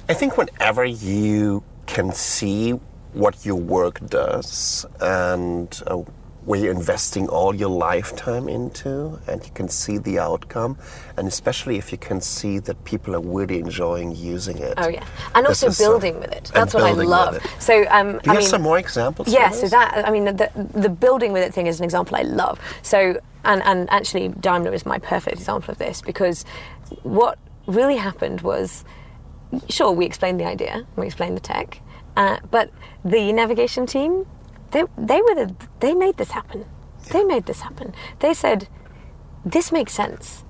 I 0.07 0.13
think 0.13 0.37
whenever 0.37 0.85
you 0.85 1.65
can 1.85 2.13
see 2.13 2.71
what 3.11 3.45
your 3.45 3.57
work 3.57 3.99
does 4.07 4.85
and 5.01 5.81
uh, 5.85 6.03
where 6.49 6.59
you're 6.59 6.73
investing 6.73 7.29
all 7.29 7.53
your 7.53 7.69
lifetime 7.69 8.49
into, 8.49 9.19
and 9.27 9.45
you 9.45 9.51
can 9.53 9.69
see 9.69 9.99
the 9.99 10.17
outcome, 10.17 10.75
and 11.15 11.27
especially 11.27 11.77
if 11.77 11.91
you 11.91 11.97
can 11.99 12.19
see 12.19 12.57
that 12.57 12.83
people 12.85 13.15
are 13.15 13.21
really 13.21 13.59
enjoying 13.59 14.15
using 14.15 14.57
it. 14.57 14.73
Oh 14.77 14.87
yeah, 14.87 15.05
and 15.35 15.45
This 15.45 15.61
also 15.61 15.67
uh, 15.67 15.87
building 15.87 16.19
with 16.19 16.31
it. 16.31 16.49
That's 16.51 16.73
what 16.73 16.81
I 16.81 16.93
love. 16.93 17.37
So 17.59 17.85
um, 17.91 18.13
Do 18.13 18.13
you 18.13 18.31
I 18.31 18.33
have 18.33 18.37
mean, 18.37 18.49
some 18.49 18.63
more 18.63 18.79
examples? 18.79 19.27
yeah. 19.27 19.51
So 19.51 19.67
that 19.67 20.07
I 20.07 20.09
mean, 20.09 20.25
the 20.25 20.49
the 20.73 20.89
building 20.89 21.33
with 21.33 21.43
it 21.43 21.53
thing 21.53 21.67
is 21.67 21.79
an 21.79 21.83
example 21.83 22.17
I 22.17 22.23
love. 22.23 22.59
So 22.81 23.19
and 23.45 23.61
and 23.61 23.87
actually 23.91 24.29
Daimler 24.29 24.73
is 24.73 24.87
my 24.87 24.97
perfect 24.97 25.37
example 25.37 25.71
of 25.71 25.77
this 25.77 26.01
because 26.01 26.45
what 27.03 27.37
really 27.67 27.97
happened 27.97 28.41
was, 28.41 28.83
sure, 29.69 29.91
we 29.91 30.03
explained 30.07 30.39
the 30.39 30.45
idea, 30.45 30.87
we 30.95 31.05
explained 31.05 31.37
the 31.37 31.41
tech, 31.41 31.79
uh, 32.17 32.37
but 32.49 32.71
the 33.05 33.31
navigation 33.33 33.85
team, 33.85 34.25
they 34.71 34.83
they 34.97 35.21
were 35.21 35.35
the 35.35 35.55
they 35.79 35.93
made 35.93 36.17
this 36.17 36.31
happen. 36.31 36.65
They 37.11 37.23
made 37.23 37.45
this 37.45 37.61
happen. 37.61 37.93
They 38.19 38.33
said, 38.33 38.67
this 39.45 39.71
makes 39.71 39.93
sense. 39.93 40.43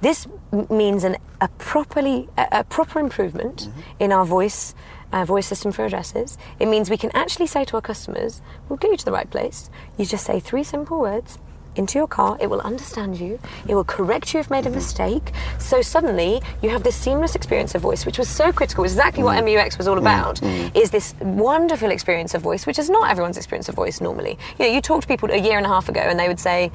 This 0.00 0.26
m- 0.52 0.66
means 0.70 1.04
an, 1.04 1.16
a 1.40 1.48
properly 1.48 2.28
a, 2.36 2.46
a 2.60 2.64
proper 2.64 2.98
improvement 3.00 3.68
in 3.98 4.12
our 4.12 4.24
voice 4.26 4.74
uh, 5.12 5.24
voice 5.24 5.46
system 5.46 5.72
for 5.72 5.84
addresses. 5.86 6.36
It 6.58 6.66
means 6.66 6.90
we 6.90 6.98
can 6.98 7.10
actually 7.14 7.46
say 7.46 7.64
to 7.66 7.76
our 7.76 7.80
customers, 7.82 8.42
"We'll 8.68 8.76
get 8.76 8.90
you 8.90 8.96
to 8.98 9.04
the 9.04 9.12
right 9.12 9.30
place." 9.30 9.70
You 9.96 10.04
just 10.04 10.26
say 10.26 10.40
three 10.40 10.64
simple 10.64 11.00
words 11.00 11.38
into 11.76 11.98
your 11.98 12.06
car. 12.08 12.36
It 12.40 12.48
will 12.48 12.60
understand 12.60 13.18
you. 13.18 13.38
It 13.68 13.74
will 13.74 13.84
correct 13.84 14.34
you 14.34 14.40
if 14.40 14.50
made 14.50 14.66
a 14.66 14.68
mm-hmm. 14.68 14.76
mistake. 14.76 15.32
So 15.58 15.82
suddenly 15.82 16.42
you 16.62 16.70
have 16.70 16.82
this 16.82 16.96
seamless 16.96 17.34
experience 17.34 17.74
of 17.74 17.82
voice, 17.82 18.06
which 18.06 18.18
was 18.18 18.28
so 18.28 18.52
critical. 18.52 18.84
Exactly 18.84 19.22
what 19.22 19.36
mm-hmm. 19.36 19.48
MBUX 19.48 19.78
was 19.78 19.88
all 19.88 19.96
mm-hmm. 19.96 20.06
about. 20.06 20.42
Is 20.76 20.90
this 20.90 21.14
wonderful 21.20 21.90
experience 21.90 22.34
of 22.34 22.42
voice, 22.42 22.66
which 22.66 22.78
is 22.78 22.90
not 22.90 23.10
everyone's 23.10 23.36
experience 23.36 23.68
of 23.68 23.74
voice 23.74 24.00
normally. 24.00 24.38
You 24.58 24.66
know, 24.66 24.72
you 24.72 24.80
talk 24.80 25.02
to 25.02 25.06
people 25.06 25.30
a 25.30 25.36
year 25.36 25.56
and 25.56 25.66
a 25.66 25.68
half 25.68 25.88
ago, 25.88 26.00
and 26.00 26.18
they 26.18 26.28
would 26.28 26.40
say 26.40 26.70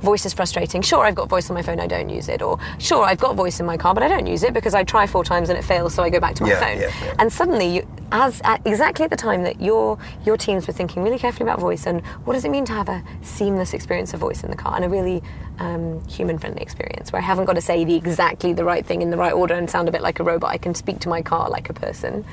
voice 0.00 0.24
is 0.26 0.34
frustrating. 0.34 0.82
Sure, 0.82 1.04
I've 1.04 1.14
got 1.14 1.28
voice 1.28 1.50
on 1.50 1.54
my 1.54 1.62
phone, 1.62 1.80
I 1.80 1.86
don't 1.86 2.08
use 2.08 2.28
it. 2.28 2.42
Or 2.42 2.58
sure, 2.78 3.04
I've 3.04 3.18
got 3.18 3.36
voice 3.36 3.60
in 3.60 3.66
my 3.66 3.76
car, 3.76 3.94
but 3.94 4.02
I 4.02 4.08
don't 4.08 4.26
use 4.26 4.42
it 4.42 4.52
because 4.54 4.74
I 4.74 4.84
try 4.84 5.06
four 5.06 5.24
times 5.24 5.48
and 5.48 5.58
it 5.58 5.62
fails, 5.64 5.94
so 5.94 6.02
I 6.02 6.10
go 6.10 6.20
back 6.20 6.34
to 6.36 6.42
my 6.44 6.50
Yeah, 6.50 6.60
phone. 6.60 6.80
yeah, 6.80 6.92
yeah. 7.04 7.14
And 7.18 7.32
suddenly, 7.32 7.76
you, 7.76 7.88
as 8.10 8.40
at 8.44 8.66
exactly 8.66 9.04
at 9.04 9.10
the 9.10 9.16
time 9.16 9.42
that 9.42 9.60
your 9.60 9.98
your 10.24 10.36
teams 10.38 10.66
were 10.66 10.72
thinking 10.72 11.02
really 11.02 11.18
carefully 11.18 11.44
about 11.48 11.60
voice 11.60 11.86
and 11.86 12.00
what 12.24 12.32
does 12.32 12.44
it 12.46 12.50
mean 12.50 12.64
to 12.64 12.72
have 12.72 12.88
a 12.88 13.02
seamless 13.20 13.74
experience 13.74 14.14
of 14.14 14.20
voice 14.20 14.42
in 14.42 14.50
the 14.50 14.56
car 14.56 14.74
and 14.76 14.84
a 14.84 14.88
really 14.88 15.22
um, 15.58 16.02
human-friendly 16.08 16.62
experience 16.62 17.12
where 17.12 17.20
I 17.20 17.24
haven't 17.24 17.44
got 17.44 17.54
to 17.54 17.60
say 17.60 17.84
the 17.84 17.94
exactly 17.94 18.54
the 18.54 18.64
right 18.64 18.86
thing 18.86 19.02
in 19.02 19.10
the 19.10 19.18
right 19.18 19.32
order 19.34 19.54
and 19.54 19.68
sound 19.68 19.88
a 19.88 19.92
bit 19.92 20.00
like 20.00 20.20
a 20.20 20.24
robot. 20.24 20.50
I 20.50 20.56
can 20.56 20.74
speak 20.74 21.00
to 21.00 21.08
my 21.10 21.20
car 21.20 21.50
like 21.50 21.68
a 21.68 21.74
person. 21.74 22.24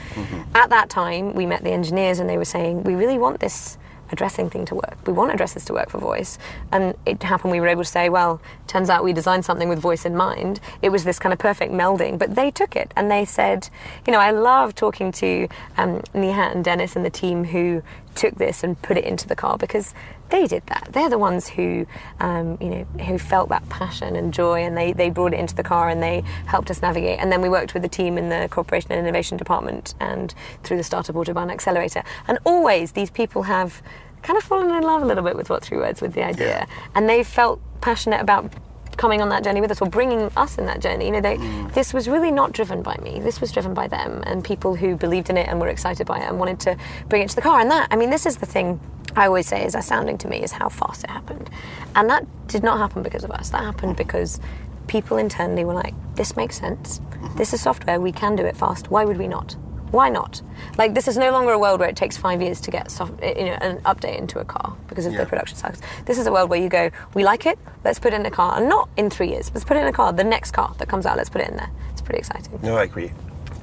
At 0.53 0.69
that 0.69 0.89
time, 0.89 1.33
we 1.33 1.45
met 1.45 1.63
the 1.63 1.71
engineers 1.71 2.19
and 2.19 2.29
they 2.29 2.37
were 2.37 2.45
saying 2.45 2.83
we 2.83 2.95
really 2.95 3.17
want 3.17 3.39
this 3.41 3.77
addressing 4.15 4.49
thing 4.49 4.65
to 4.65 4.75
work. 4.75 4.97
We 5.05 5.13
want 5.13 5.33
addresses 5.33 5.65
to 5.65 5.73
work 5.73 5.89
for 5.89 5.99
voice. 5.99 6.37
And 6.71 6.95
it 7.05 7.21
happened 7.21 7.51
we 7.51 7.59
were 7.59 7.67
able 7.67 7.83
to 7.83 7.89
say, 7.89 8.07
well, 8.09 8.41
turns 8.67 8.89
out 8.89 9.03
we 9.03 9.13
designed 9.13 9.43
something 9.43 9.69
with 9.69 9.79
voice 9.79 10.05
in 10.05 10.15
mind. 10.15 10.59
It 10.81 10.89
was 10.89 11.03
this 11.03 11.19
kind 11.19 11.33
of 11.33 11.39
perfect 11.39 11.73
melding. 11.73 12.17
But 12.17 12.35
they 12.35 12.49
took 12.49 12.75
it 12.75 12.93
and 12.95 13.11
they 13.11 13.25
said, 13.25 13.69
you 14.07 14.13
know, 14.13 14.19
I 14.19 14.31
love 14.31 14.73
talking 14.73 15.11
to 15.23 15.47
um, 15.77 16.01
and 16.13 16.63
Dennis 16.63 16.95
and 16.95 17.05
the 17.05 17.09
team 17.09 17.43
who 17.43 17.83
took 18.15 18.35
this 18.35 18.63
and 18.63 18.81
put 18.81 18.97
it 18.97 19.03
into 19.03 19.27
the 19.27 19.35
car 19.35 19.57
because 19.57 19.93
they 20.29 20.47
did 20.47 20.63
that. 20.67 20.89
They're 20.91 21.09
the 21.09 21.17
ones 21.17 21.49
who, 21.49 21.85
um, 22.19 22.57
you 22.59 22.69
know, 22.69 22.83
who 23.05 23.17
felt 23.17 23.49
that 23.49 23.67
passion 23.69 24.15
and 24.15 24.33
joy, 24.33 24.63
and 24.63 24.75
they, 24.75 24.91
they 24.93 25.09
brought 25.09 25.33
it 25.33 25.39
into 25.39 25.55
the 25.55 25.63
car 25.63 25.89
and 25.89 26.01
they 26.01 26.23
helped 26.47 26.71
us 26.71 26.81
navigate. 26.81 27.19
And 27.19 27.31
then 27.31 27.41
we 27.41 27.49
worked 27.49 27.73
with 27.73 27.83
the 27.83 27.89
team 27.89 28.17
in 28.17 28.29
the 28.29 28.47
Corporation 28.49 28.91
and 28.91 28.99
Innovation 28.99 29.37
Department 29.37 29.93
and 29.99 30.33
through 30.63 30.77
the 30.77 30.83
Startup 30.83 31.15
Autobahn 31.15 31.51
Accelerator. 31.51 32.03
And 32.27 32.39
always 32.43 32.93
these 32.93 33.11
people 33.11 33.43
have 33.43 33.83
kind 34.25 34.37
of 34.37 34.43
fallen 34.43 34.71
in 34.71 34.83
love 34.83 35.03
a 35.03 35.05
little 35.05 35.23
bit 35.23 35.35
with 35.35 35.49
what 35.49 35.63
three 35.63 35.77
words 35.77 36.01
with 36.01 36.13
the 36.13 36.23
idea, 36.23 36.67
and 36.95 37.07
they 37.07 37.23
felt 37.23 37.61
passionate 37.81 38.19
about 38.19 38.51
coming 38.97 39.21
on 39.21 39.29
that 39.29 39.43
journey 39.43 39.61
with 39.61 39.71
us 39.71 39.81
or 39.81 39.89
bringing 39.89 40.31
us 40.35 40.57
in 40.57 40.65
that 40.65 40.79
journey. 40.79 41.05
You 41.05 41.11
know, 41.11 41.21
they, 41.21 41.37
mm. 41.37 41.73
this 41.73 41.93
was 41.93 42.07
really 42.07 42.31
not 42.31 42.53
driven 42.53 42.81
by 42.81 42.95
me. 43.03 43.19
This 43.19 43.41
was 43.41 43.51
driven 43.51 43.73
by 43.73 43.87
them 43.87 44.23
and 44.25 44.43
people 44.43 44.75
who 44.75 44.95
believed 44.95 45.29
in 45.29 45.37
it 45.37 45.47
and 45.49 45.59
were 45.59 45.67
excited 45.67 46.07
by 46.07 46.19
it 46.19 46.29
and 46.29 46.39
wanted 46.39 46.61
to 46.61 46.77
bring 47.09 47.21
it 47.21 47.29
to 47.29 47.35
the 47.35 47.41
car. 47.41 47.59
And 47.59 47.69
that, 47.71 47.89
I 47.91 47.97
mean, 47.97 48.09
this 48.09 48.25
is 48.25 48.37
the 48.37 48.45
thing 48.45 48.79
I 49.15 49.27
always 49.27 49.47
say 49.47 49.65
is 49.65 49.75
astounding 49.75 50.17
to 50.19 50.29
me 50.29 50.43
is 50.43 50.53
how 50.53 50.69
fast 50.69 51.03
it 51.03 51.09
happened. 51.09 51.49
And 51.95 52.09
that 52.09 52.25
did 52.47 52.63
not 52.63 52.77
happen 52.77 53.03
because 53.03 53.25
of 53.25 53.31
us. 53.31 53.49
That 53.49 53.63
happened 53.63 53.97
because 53.97 54.39
people 54.87 55.17
internally 55.17 55.65
were 55.65 55.73
like, 55.73 55.93
this 56.15 56.37
makes 56.37 56.57
sense. 56.57 56.99
Mm-hmm. 56.99 57.37
This 57.37 57.53
is 57.53 57.61
software. 57.61 57.99
We 57.99 58.13
can 58.13 58.35
do 58.37 58.45
it 58.45 58.55
fast. 58.55 58.89
Why 58.89 59.03
would 59.03 59.17
we 59.17 59.27
not? 59.27 59.57
Why 59.95 60.09
not? 60.09 60.41
Like 60.77 60.93
this 60.93 61.07
is 61.07 61.15
no 61.17 61.31
longer 61.31 61.53
a 61.53 61.57
world 61.59 61.79
where 61.79 61.87
it 61.87 61.95
takes 61.95 62.17
five 62.17 62.41
years 62.41 62.59
to 62.61 62.69
get 62.69 62.91
soft, 62.91 63.13
you 63.23 63.45
know, 63.45 63.57
an 63.61 63.77
update 63.91 64.17
into 64.19 64.39
a 64.39 64.45
car 64.45 64.75
because 64.89 65.05
of 65.05 65.13
Yeah. 65.13 65.19
the 65.19 65.25
production 65.25 65.57
cycles. 65.57 65.81
This 66.03 66.17
is 66.17 66.27
a 66.27 66.33
world 66.33 66.49
where 66.49 66.59
you 66.59 66.67
go, 66.67 66.91
we 67.13 67.23
like 67.23 67.45
it, 67.45 67.57
let's 67.85 67.97
put 67.97 68.11
it 68.11 68.17
in 68.19 68.25
a 68.25 68.29
car, 68.39 68.57
and 68.57 68.67
not 68.67 68.89
in 68.97 69.09
three 69.09 69.29
years. 69.29 69.49
Let's 69.53 69.63
put 69.63 69.77
it 69.77 69.81
in 69.81 69.87
a 69.87 69.93
car. 69.93 70.11
The 70.11 70.25
next 70.25 70.51
car 70.51 70.75
that 70.79 70.89
comes 70.89 71.05
out, 71.05 71.15
let's 71.15 71.29
put 71.29 71.39
it 71.41 71.49
in 71.49 71.55
there. 71.55 71.71
It's 71.93 72.01
pretty 72.01 72.19
exciting. 72.19 72.59
No, 72.61 72.75
I 72.75 72.83
agree. 72.83 73.13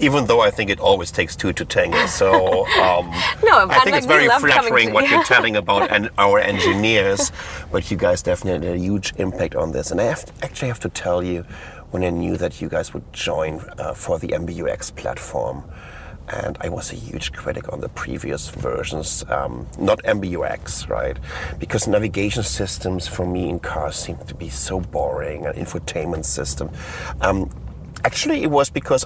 Even 0.00 0.24
though 0.24 0.40
I 0.40 0.50
think 0.50 0.70
it 0.70 0.80
always 0.80 1.10
takes 1.12 1.36
two 1.36 1.52
to 1.52 1.64
tango, 1.66 2.06
so 2.06 2.66
um, 2.86 3.10
No, 3.44 3.68
I 3.68 3.80
think 3.80 3.92
like, 3.92 3.94
it's 3.96 4.06
very 4.06 4.26
flattering 4.28 4.88
to- 4.88 4.94
what 4.94 5.10
you're 5.10 5.24
telling 5.34 5.56
about 5.56 5.90
and 5.90 6.08
our 6.16 6.38
engineers. 6.38 7.30
But 7.70 7.90
you 7.90 7.98
guys 7.98 8.22
definitely 8.22 8.68
had 8.68 8.76
a 8.76 8.78
huge 8.78 9.12
impact 9.18 9.54
on 9.54 9.72
this, 9.72 9.90
and 9.90 10.00
I 10.00 10.04
have 10.04 10.24
actually 10.42 10.68
have 10.68 10.80
to 10.80 10.88
tell 10.88 11.22
you, 11.22 11.44
when 11.90 12.02
I 12.04 12.08
knew 12.08 12.38
that 12.38 12.62
you 12.62 12.70
guys 12.70 12.94
would 12.94 13.12
join 13.12 13.60
uh, 13.78 13.92
for 13.92 14.18
the 14.18 14.28
MBUX 14.28 14.96
platform, 14.96 15.62
and 16.28 16.56
I 16.60 16.68
was 16.68 16.92
a 16.92 16.96
huge 16.96 17.32
critic 17.32 17.72
on 17.72 17.80
the 17.80 17.88
previous 17.88 18.48
versions, 18.50 19.24
um, 19.28 19.66
not 19.78 20.02
MBUX, 20.02 20.88
right? 20.88 21.16
Because 21.58 21.86
navigation 21.86 22.42
systems 22.42 23.06
for 23.06 23.26
me 23.26 23.48
in 23.48 23.58
cars 23.58 23.96
seem 23.96 24.16
to 24.26 24.34
be 24.34 24.48
so 24.48 24.80
boring, 24.80 25.46
an 25.46 25.54
infotainment 25.54 26.24
system. 26.24 26.70
Um, 27.20 27.50
actually, 28.04 28.42
it 28.42 28.50
was 28.50 28.70
because 28.70 29.04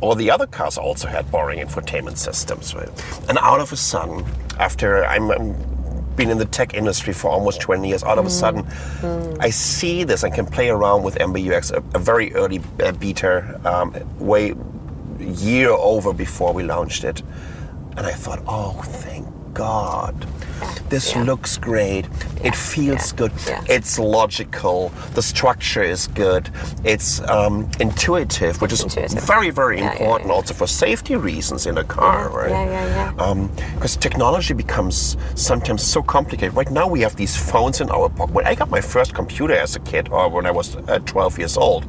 all 0.00 0.14
the 0.14 0.30
other 0.30 0.46
cars 0.46 0.78
also 0.78 1.08
had 1.08 1.30
boring 1.30 1.58
infotainment 1.58 2.16
systems. 2.16 2.74
Right? 2.74 2.88
And 3.28 3.38
out 3.38 3.60
of 3.60 3.72
a 3.72 3.76
sudden, 3.76 4.24
after 4.58 5.04
I'm, 5.04 5.30
I'm 5.30 5.56
been 6.18 6.30
in 6.30 6.38
the 6.38 6.44
tech 6.44 6.74
industry 6.74 7.12
for 7.14 7.30
almost 7.30 7.60
20 7.60 7.88
years, 7.88 8.02
all 8.02 8.18
of 8.18 8.26
a 8.26 8.30
sudden, 8.30 8.66
I 9.40 9.50
see 9.50 10.02
this 10.02 10.24
and 10.24 10.34
can 10.34 10.46
play 10.46 10.68
around 10.68 11.04
with 11.04 11.14
MBUX, 11.14 11.70
a, 11.70 11.96
a 11.96 12.00
very 12.00 12.34
early 12.34 12.60
uh, 12.82 12.92
beta, 12.92 13.60
um, 13.64 13.94
way 14.18 14.52
year 15.20 15.70
over 15.70 16.12
before 16.12 16.52
we 16.52 16.62
launched 16.62 17.04
it, 17.04 17.22
and 17.96 18.06
I 18.06 18.12
thought, 18.12 18.42
oh, 18.46 18.80
thank 18.84 19.26
God. 19.54 20.26
This 20.88 21.14
yeah. 21.14 21.22
looks 21.24 21.56
great. 21.58 22.06
It 22.44 22.54
feels 22.54 23.12
yeah, 23.12 23.18
good. 23.18 23.32
yeah. 23.46 23.64
It's 23.68 23.98
logical. 23.98 24.90
The 25.14 25.22
structure 25.22 25.82
is 25.82 26.06
good. 26.08 26.50
It's 26.84 27.20
um, 27.28 27.68
intuitive, 27.80 28.60
which 28.62 28.72
is 28.72 28.82
intuitive. 28.82 29.22
very, 29.24 29.50
very 29.50 29.78
Yeah, 29.78 29.84
yeah, 29.86 29.92
important 29.92 30.28
yeah. 30.28 30.34
also 30.34 30.54
for 30.54 30.66
safety 30.66 31.16
reasons 31.16 31.66
in 31.66 31.78
a 31.78 31.84
car, 31.84 32.30
Yeah, 32.30 32.36
right? 32.36 32.50
yeah, 32.50 32.64
yeah, 33.14 33.34
yeah. 33.34 33.48
Because 33.74 33.96
technology 33.96 34.54
becomes 34.54 35.16
sometimes 35.34 35.82
so 35.82 36.02
complicated. 36.02 36.54
Right 36.54 36.70
now, 36.70 36.86
we 36.86 37.00
have 37.00 37.16
these 37.16 37.36
phones 37.36 37.80
in 37.80 37.90
our 37.90 38.08
pocket. 38.08 38.34
When 38.34 38.46
I 38.46 38.54
got 38.54 38.70
my 38.70 38.80
first 38.80 39.14
computer 39.14 39.54
as 39.54 39.76
a 39.76 39.80
kid, 39.80 40.08
or 40.10 40.28
when 40.28 40.46
I 40.46 40.50
was 40.52 40.76
uh, 40.76 40.98
12 41.00 41.38
years 41.38 41.56
old, 41.56 41.84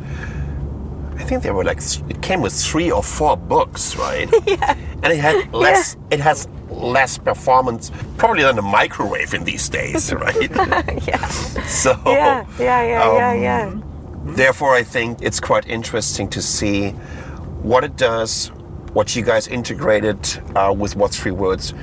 I 1.19 1.23
think 1.23 1.43
they 1.43 1.51
were 1.51 1.65
like 1.65 1.81
it 2.09 2.21
came 2.21 2.41
with 2.41 2.53
three 2.53 2.91
or 2.91 3.03
four 3.03 3.35
books, 3.35 3.95
right? 3.97 4.29
yeah. 4.47 4.77
And 5.03 5.13
it 5.13 5.19
had 5.19 5.53
less. 5.53 5.97
It 6.09 6.19
has 6.21 6.47
less 6.69 7.17
performance, 7.17 7.91
probably 8.17 8.43
than 8.43 8.57
a 8.57 8.61
microwave 8.61 9.33
in 9.33 9.43
these 9.43 9.67
days, 9.67 10.13
right? 10.25 10.49
yeah. 11.07 11.27
so. 11.67 11.99
Yeah, 12.05 12.45
yeah, 12.57 12.81
yeah, 12.83 13.13
yeah, 13.13 13.31
um, 13.31 13.41
yeah. 13.41 13.81
Therefore, 14.35 14.75
I 14.75 14.83
think 14.83 15.21
it's 15.21 15.39
quite 15.39 15.67
interesting 15.67 16.29
to 16.29 16.41
see 16.41 16.91
what 17.61 17.83
it 17.83 17.97
does, 17.97 18.47
what 18.93 19.15
you 19.15 19.23
guys 19.23 19.47
integrated 19.47 20.19
uh, 20.55 20.73
with 20.77 20.95
What's 20.95 21.19
Three 21.19 21.31
Words. 21.31 21.73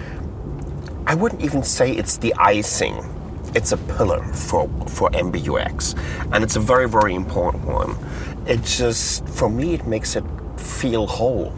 I 1.06 1.14
wouldn't 1.14 1.42
even 1.42 1.62
say 1.62 1.92
it's 1.92 2.16
the 2.16 2.34
icing. 2.34 2.96
It's 3.54 3.72
a 3.72 3.76
pillar 3.76 4.22
for, 4.32 4.68
for 4.88 5.10
MBUX. 5.10 5.98
And 6.32 6.42
it's 6.42 6.56
a 6.56 6.60
very, 6.60 6.88
very 6.88 7.14
important 7.14 7.64
one. 7.64 7.96
It 8.46 8.62
just, 8.62 9.26
for 9.28 9.48
me, 9.48 9.74
it 9.74 9.86
makes 9.86 10.16
it 10.16 10.24
feel 10.56 11.06
whole. 11.06 11.52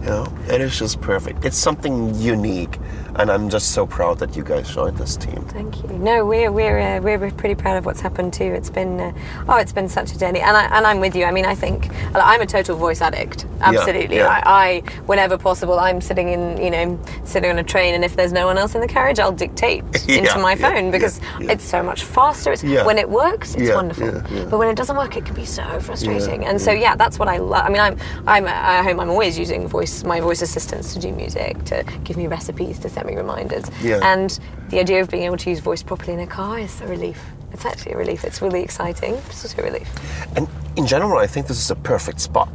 You 0.00 0.10
know, 0.10 0.24
and 0.42 0.50
it 0.50 0.60
is 0.60 0.78
just 0.78 1.00
perfect. 1.00 1.44
It's 1.44 1.56
something 1.56 2.14
unique. 2.14 2.78
And 3.16 3.30
I'm 3.30 3.48
just 3.48 3.70
so 3.72 3.86
proud 3.86 4.18
that 4.18 4.34
you 4.36 4.42
guys 4.42 4.74
joined 4.74 4.98
this 4.98 5.16
team. 5.16 5.44
Thank 5.48 5.82
you. 5.82 5.88
No, 5.98 6.24
we're 6.26 6.50
we're 6.50 6.80
uh, 6.80 7.00
we're 7.00 7.30
pretty 7.30 7.54
proud 7.54 7.76
of 7.76 7.86
what's 7.86 8.00
happened 8.00 8.32
too. 8.32 8.44
It's 8.44 8.70
been 8.70 8.98
uh, 9.00 9.12
oh, 9.48 9.56
it's 9.58 9.72
been 9.72 9.88
such 9.88 10.12
a 10.12 10.18
journey, 10.18 10.40
and 10.40 10.56
I 10.56 10.64
and 10.76 10.84
I'm 10.86 10.98
with 10.98 11.14
you. 11.14 11.24
I 11.24 11.30
mean, 11.30 11.44
I 11.44 11.54
think 11.54 11.90
I'm 12.14 12.40
a 12.40 12.46
total 12.46 12.76
voice 12.76 13.00
addict. 13.00 13.46
Absolutely. 13.60 14.16
yeah. 14.16 14.42
I, 14.44 14.66
I 14.66 14.80
whenever 15.06 15.38
possible, 15.38 15.78
I'm 15.78 16.00
sitting 16.00 16.28
in 16.30 16.60
you 16.60 16.70
know 16.70 16.98
sitting 17.24 17.50
on 17.50 17.58
a 17.58 17.62
train, 17.64 17.94
and 17.94 18.04
if 18.04 18.16
there's 18.16 18.32
no 18.32 18.46
one 18.46 18.58
else 18.58 18.74
in 18.74 18.80
the 18.80 18.88
carriage, 18.88 19.20
I'll 19.20 19.32
dictate 19.32 19.84
Yeah, 20.08 20.16
into 20.18 20.38
my 20.40 20.56
phone 20.56 20.86
yeah, 20.86 20.90
because 20.90 21.20
yeah. 21.40 21.52
it's 21.52 21.64
so 21.64 21.82
much 21.82 22.02
faster. 22.04 22.52
It's, 22.52 22.64
Yeah. 22.64 22.84
When 22.84 22.98
it 22.98 23.08
works, 23.08 23.54
it's 23.54 23.68
Yeah, 23.68 23.76
wonderful. 23.76 24.06
yeah, 24.08 24.26
yeah. 24.30 24.44
But 24.46 24.58
when 24.58 24.68
it 24.68 24.76
doesn't 24.76 24.96
work, 24.96 25.16
it 25.16 25.24
can 25.24 25.34
be 25.34 25.46
so 25.46 25.62
frustrating. 25.80 26.42
Yeah, 26.42 26.50
and 26.50 26.60
so 26.60 26.72
yeah, 26.72 26.96
that's 26.96 27.18
what 27.20 27.28
I 27.28 27.36
love. 27.38 27.64
I 27.64 27.68
mean, 27.68 27.80
I'm 27.80 27.96
I'm 28.26 28.46
at 28.48 28.84
home. 28.84 28.98
I'm 28.98 29.10
always 29.10 29.38
using 29.38 29.68
voice 29.68 30.02
my 30.02 30.18
voice 30.20 30.42
assistants 30.42 30.92
to 30.94 30.98
do 30.98 31.12
music, 31.12 31.62
to 31.66 31.84
give 32.02 32.16
me 32.16 32.26
recipes, 32.26 32.78
to 32.80 32.88
send 32.88 33.03
me 33.04 33.14
reminders. 33.16 33.64
Yeah. 33.82 34.00
And 34.02 34.38
the 34.68 34.80
idea 34.80 35.00
of 35.00 35.10
being 35.10 35.24
able 35.24 35.36
to 35.38 35.50
use 35.50 35.60
voice 35.60 35.82
properly 35.82 36.12
in 36.14 36.20
a 36.20 36.26
car 36.26 36.58
is 36.58 36.80
a 36.80 36.86
relief. 36.86 37.20
It's 37.52 37.64
actually 37.64 37.92
a 37.92 37.96
relief. 37.98 38.24
It's 38.24 38.42
really 38.42 38.62
exciting. 38.62 39.14
It's 39.14 39.44
also 39.44 39.62
a 39.62 39.64
relief. 39.64 39.88
And 40.36 40.48
in 40.76 40.86
general, 40.86 41.18
I 41.18 41.26
think 41.26 41.46
this 41.46 41.58
is 41.58 41.70
a 41.70 41.76
perfect 41.76 42.20
spot 42.20 42.48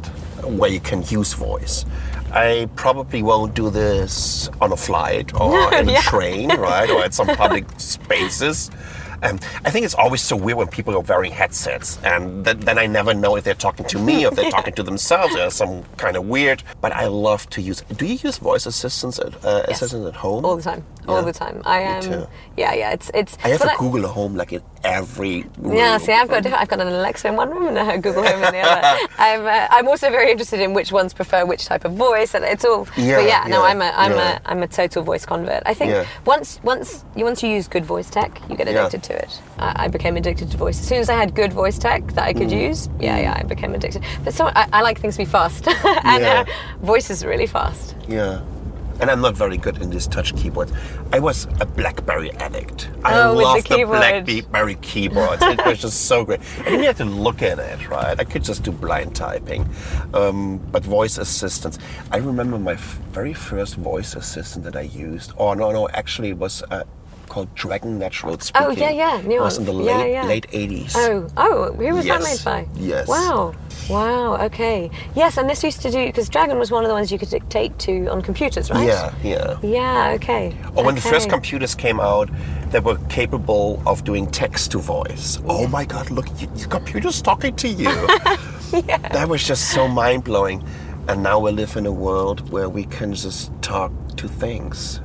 where 0.44 0.70
you 0.70 0.80
can 0.80 1.02
use 1.04 1.32
voice. 1.32 1.84
I 2.32 2.68
probably 2.76 3.22
won't 3.22 3.54
do 3.54 3.70
this 3.70 4.48
on 4.60 4.72
a 4.72 4.76
flight 4.76 5.34
or 5.40 5.74
in 5.80 5.88
a 5.88 5.92
Yeah. 5.92 6.00
train, 6.02 6.48
right, 6.56 6.88
or 6.90 7.02
at 7.02 7.14
some 7.14 7.28
public 7.28 7.64
spaces. 7.78 8.70
Um, 9.22 9.38
I 9.64 9.70
think 9.70 9.84
it's 9.84 9.94
always 9.94 10.22
so 10.22 10.36
weird 10.36 10.58
when 10.58 10.68
people 10.68 10.94
are 10.96 11.00
wearing 11.00 11.32
headsets, 11.32 11.98
and 12.04 12.44
th- 12.44 12.56
then 12.58 12.78
I 12.78 12.86
never 12.86 13.12
know 13.14 13.36
if 13.36 13.44
they're 13.44 13.54
talking 13.54 13.86
to 13.86 13.98
me 13.98 14.24
or 14.24 14.28
if 14.28 14.34
they're 14.36 14.50
talking 14.50 14.74
to 14.74 14.82
themselves 14.82 15.34
or 15.36 15.50
some 15.50 15.82
kind 15.96 16.16
of 16.16 16.24
weird. 16.26 16.62
But 16.80 16.92
I 16.92 17.06
love 17.06 17.48
to 17.50 17.60
use. 17.62 17.82
Do 17.96 18.06
you 18.06 18.14
use 18.22 18.38
voice 18.38 18.66
assistants 18.66 19.18
at 19.18 19.34
uh, 19.44 19.64
Yes. 19.68 19.82
assistants 19.82 20.08
at 20.08 20.16
home? 20.16 20.44
All 20.44 20.56
the 20.56 20.62
time. 20.62 20.84
All 21.08 21.16
Yeah. 21.18 21.22
the 21.22 21.32
time. 21.32 21.62
I 21.64 21.80
am. 21.80 22.02
too. 22.02 22.26
yeah, 22.56 22.72
yeah. 22.74 22.92
It's 22.92 23.10
it's. 23.14 23.36
I 23.44 23.48
have 23.48 23.62
a 23.62 23.72
Google 23.78 24.06
Home 24.08 24.36
like 24.36 24.52
in 24.52 24.62
every 24.84 25.44
room. 25.58 25.76
Yeah, 25.76 25.98
see, 25.98 26.12
I've 26.12 26.28
got 26.28 26.46
I've 26.46 26.68
got 26.68 26.80
an 26.80 26.88
Alexa 26.88 27.28
in 27.28 27.36
one 27.36 27.50
room 27.50 27.68
and 27.68 27.78
a 27.78 27.98
Google 27.98 28.22
Home 28.24 28.42
in 28.44 28.52
the 28.52 28.60
other. 28.60 29.06
I'm 29.18 29.44
uh, 29.46 29.66
I'm 29.70 29.88
also 29.88 30.10
very 30.10 30.30
interested 30.30 30.60
in 30.60 30.72
which 30.72 30.92
ones 30.92 31.12
prefer 31.12 31.44
which 31.44 31.66
type 31.66 31.84
of 31.84 31.92
voice, 31.94 32.34
and 32.34 32.44
it's 32.44 32.64
all. 32.64 32.86
Yeah, 32.96 33.16
but 33.16 33.26
yeah, 33.26 33.44
no, 33.48 33.62
I'm 33.64 33.80
a 33.82 33.90
I'm 33.96 34.12
yeah. 34.12 34.38
a 34.44 34.50
I'm 34.50 34.62
a 34.62 34.66
total 34.68 35.02
voice 35.02 35.26
convert. 35.26 35.62
I 35.66 35.74
think 35.74 35.90
Yeah. 35.90 36.06
once 36.24 36.60
once 36.62 37.04
you 37.16 37.24
once 37.24 37.42
you 37.42 37.50
use 37.50 37.68
good 37.68 37.84
voice 37.84 38.08
tech, 38.08 38.40
you 38.48 38.56
get 38.56 38.66
Yeah. 38.68 38.86
addicted 38.86 39.02
to 39.04 39.09
it. 39.10 39.40
I, 39.58 39.84
I 39.84 39.88
became 39.88 40.16
addicted 40.16 40.50
to 40.50 40.56
voice 40.56 40.80
as 40.80 40.86
soon 40.86 40.98
as 40.98 41.08
I 41.10 41.14
had 41.14 41.34
good 41.34 41.52
voice 41.52 41.78
tech 41.78 42.06
that 42.14 42.24
I 42.26 42.32
Mm. 42.32 42.38
could 42.38 42.50
use. 42.52 42.88
Yeah, 42.98 43.18
yeah, 43.18 43.36
I 43.38 43.42
became 43.42 43.74
addicted. 43.74 44.02
But 44.24 44.34
so 44.34 44.46
I, 44.46 44.66
I 44.72 44.82
like 44.82 45.00
things 45.00 45.16
to 45.16 45.22
be 45.22 45.24
fast, 45.24 45.66
and 46.04 46.22
Yeah. 46.22 46.44
uh, 46.46 46.84
voice 46.86 47.10
is 47.10 47.24
really 47.24 47.46
fast. 47.46 47.94
Yeah. 48.08 48.40
And 49.00 49.10
I'm 49.10 49.22
not 49.22 49.34
very 49.34 49.56
good 49.56 49.80
in 49.80 49.88
this 49.88 50.06
touch 50.06 50.36
keyboard. 50.36 50.70
I 51.10 51.20
was 51.20 51.46
a 51.58 51.64
BlackBerry 51.64 52.32
addict. 52.32 52.90
I 53.02 53.14
Oh, 53.18 53.30
with 53.34 53.66
the 53.66 53.76
loved 53.78 54.26
the. 54.26 54.42
BlackBerry 54.42 54.74
keyboards. 54.82 55.40
it 55.42 55.64
was 55.64 55.78
just 55.80 56.04
so 56.04 56.22
great. 56.22 56.40
I 56.60 56.64
didn't 56.64 56.84
have 56.84 56.98
to 56.98 57.06
look 57.06 57.40
at 57.40 57.58
it, 57.58 57.88
right? 57.88 58.20
I 58.20 58.24
could 58.24 58.44
just 58.44 58.62
do 58.62 58.72
blind 58.72 59.16
typing. 59.16 59.66
Um, 60.12 60.58
but 60.70 60.84
voice 60.84 61.16
assistants. 61.16 61.78
I 62.12 62.18
remember 62.18 62.58
my 62.58 62.74
very 63.10 63.32
first 63.32 63.76
voice 63.76 64.14
assistant 64.16 64.66
that 64.66 64.76
I 64.76 64.82
used. 64.82 65.32
Oh 65.38 65.54
no, 65.54 65.72
no, 65.72 65.88
actually 65.88 66.28
it 66.30 66.36
was 66.36 66.62
uh, 66.70 66.82
called 67.30 67.54
Dragon 67.54 67.98
NaturallySpeaking. 67.98 68.50
Oh, 68.56 68.70
yeah, 68.70 68.90
yeah, 68.90 69.18
It 69.20 69.40
was 69.40 69.56
in 69.56 69.64
the 69.64 69.72
Nuance. 69.72 69.88
Yeah, 69.88 70.24
late 70.24 70.46
yeah. 70.52 70.66
late 70.66 70.70
80s. 70.70 70.92
Oh, 70.96 71.26
oh, 71.38 71.72
who 71.72 71.94
was 71.94 72.04
that 72.04 72.22
made 72.22 72.44
by? 72.44 72.66
Yes. 72.74 73.08
Wow. 73.08 73.54
Wow, 73.88 74.36
okay. 74.44 74.90
Yes, 75.16 75.36
and 75.36 75.48
this 75.48 75.64
used 75.64 75.80
to 75.82 75.90
do, 75.90 76.06
because 76.06 76.28
Dragon 76.28 76.58
was 76.58 76.70
one 76.70 76.84
of 76.84 76.88
the 76.88 76.94
ones 76.94 77.10
you 77.10 77.18
could 77.18 77.30
dictate 77.30 77.76
to 77.80 78.06
on 78.08 78.20
computers, 78.20 78.70
right? 78.70 78.86
Yeah, 78.86 79.14
yeah. 79.22 79.58
Yeah, 79.62 80.12
okay. 80.16 80.56
Or 80.76 80.84
when 80.84 80.94
the 80.94 81.00
first 81.00 81.28
computers 81.28 81.74
came 81.74 81.98
out, 81.98 82.28
they 82.70 82.80
were 82.80 82.98
capable 83.08 83.82
of 83.86 84.04
doing 84.04 84.30
text 84.30 84.72
to 84.72 84.78
voice. 84.78 85.40
Oh 85.46 85.66
my 85.66 85.84
God! 85.84 86.10
Look, 86.10 86.26
your 86.40 86.68
computer's 86.68 87.20
talking 87.20 87.56
to 87.56 87.68
you. 87.68 87.88
yeah. 88.86 88.98
That 88.98 89.28
was 89.28 89.44
just 89.44 89.72
so 89.72 89.88
mind 89.88 90.22
blowing. 90.22 90.62
And 91.08 91.24
now 91.24 91.40
we 91.40 91.50
live 91.50 91.76
in 91.76 91.86
a 91.86 91.92
world 91.92 92.50
where 92.50 92.68
we 92.68 92.84
can 92.84 93.14
just 93.14 93.50
talk 93.62 93.90
to 94.18 94.28
things. 94.28 95.00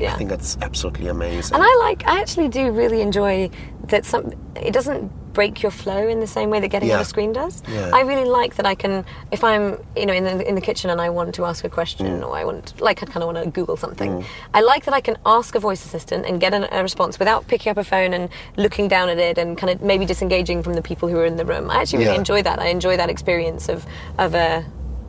Yeah. 0.00 0.14
I 0.14 0.16
think 0.16 0.30
that's 0.30 0.56
absolutely 0.62 1.08
amazing. 1.08 1.54
And 1.54 1.62
I 1.62 1.76
like, 1.86 2.06
I 2.06 2.20
actually 2.20 2.48
do 2.48 2.70
really 2.72 3.00
enjoy 3.02 3.50
that 3.88 4.04
some, 4.06 4.32
it 4.56 4.72
doesn't 4.72 5.10
break 5.32 5.62
your 5.62 5.70
flow 5.70 6.08
in 6.08 6.18
the 6.18 6.26
same 6.26 6.50
way 6.50 6.58
that 6.58 6.68
getting 6.68 6.90
on 6.90 7.00
a 7.00 7.04
screen 7.04 7.32
does. 7.32 7.62
Yeah. 7.68 7.90
I 7.94 8.00
really 8.00 8.24
like 8.24 8.56
that 8.56 8.66
I 8.66 8.74
can, 8.74 9.04
if 9.30 9.44
I'm, 9.44 9.78
you 9.94 10.06
know, 10.06 10.12
in 10.12 10.24
the, 10.24 10.48
in 10.48 10.54
the 10.56 10.60
kitchen 10.60 10.90
and 10.90 11.00
I 11.00 11.08
want 11.10 11.34
to 11.36 11.44
ask 11.44 11.64
a 11.64 11.68
question 11.68 12.06
Mm. 12.06 12.26
or 12.26 12.34
I 12.36 12.44
want, 12.44 12.80
like 12.80 13.00
I 13.02 13.06
kind 13.06 13.22
of 13.22 13.32
want 13.32 13.44
to 13.44 13.50
Google 13.50 13.76
something, 13.76 14.24
I 14.54 14.60
like 14.62 14.86
that 14.86 14.94
I 14.94 15.00
can 15.00 15.16
ask 15.24 15.54
a 15.54 15.60
voice 15.60 15.84
assistant 15.84 16.26
and 16.26 16.40
get 16.40 16.52
a, 16.52 16.76
a 16.76 16.82
response 16.82 17.18
without 17.20 17.46
picking 17.46 17.70
up 17.70 17.76
a 17.76 17.84
phone 17.84 18.12
and 18.12 18.28
looking 18.56 18.88
down 18.88 19.08
at 19.08 19.18
it 19.18 19.38
and 19.38 19.56
kind 19.56 19.70
of 19.70 19.82
maybe 19.82 20.04
disengaging 20.04 20.62
from 20.64 20.74
the 20.74 20.82
people 20.82 21.08
who 21.08 21.16
are 21.18 21.26
in 21.26 21.36
the 21.36 21.44
room. 21.44 21.70
I 21.70 21.76
actually 21.82 21.98
really 22.00 22.12
Yeah. 22.14 22.18
enjoy 22.18 22.42
that. 22.42 22.58
I 22.58 22.66
enjoy 22.68 22.96
that 22.96 23.08
experience 23.10 23.68
of, 23.68 23.86
of 24.18 24.34
a, 24.34 24.64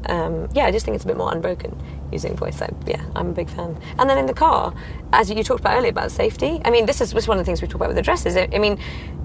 um, 0.08 0.50
yeah, 0.54 0.66
I 0.66 0.72
just 0.72 0.86
think 0.86 0.96
it's 0.96 1.04
a 1.04 1.08
bit 1.08 1.18
more 1.18 1.32
unbroken 1.32 1.76
using 2.12 2.36
voice. 2.36 2.62
I, 2.62 2.70
yeah, 2.86 3.02
I'm 3.16 3.30
a 3.30 3.34
big 3.34 3.50
fan. 3.50 3.78
And 3.98 4.10
then 4.10 4.18
in 4.18 4.26
the 4.26 4.34
car, 4.34 4.74
as 5.14 5.30
you 5.30 5.44
talked 5.44 5.62
about 5.62 5.78
earlier 5.78 5.92
about 5.92 6.12
safety, 6.12 6.62
I 6.66 6.70
mean, 6.72 6.86
this 6.86 7.02
is 7.02 7.14
was 7.14 7.28
one 7.28 7.38
of 7.38 7.42
the 7.44 7.46
things 7.50 7.62
we 7.62 7.68
talk 7.68 7.76
about 7.76 7.88
with 7.90 7.98
the 7.98 8.02
dresses. 8.02 8.36
I, 8.38 8.48
I 8.54 8.60
mean, 8.60 8.78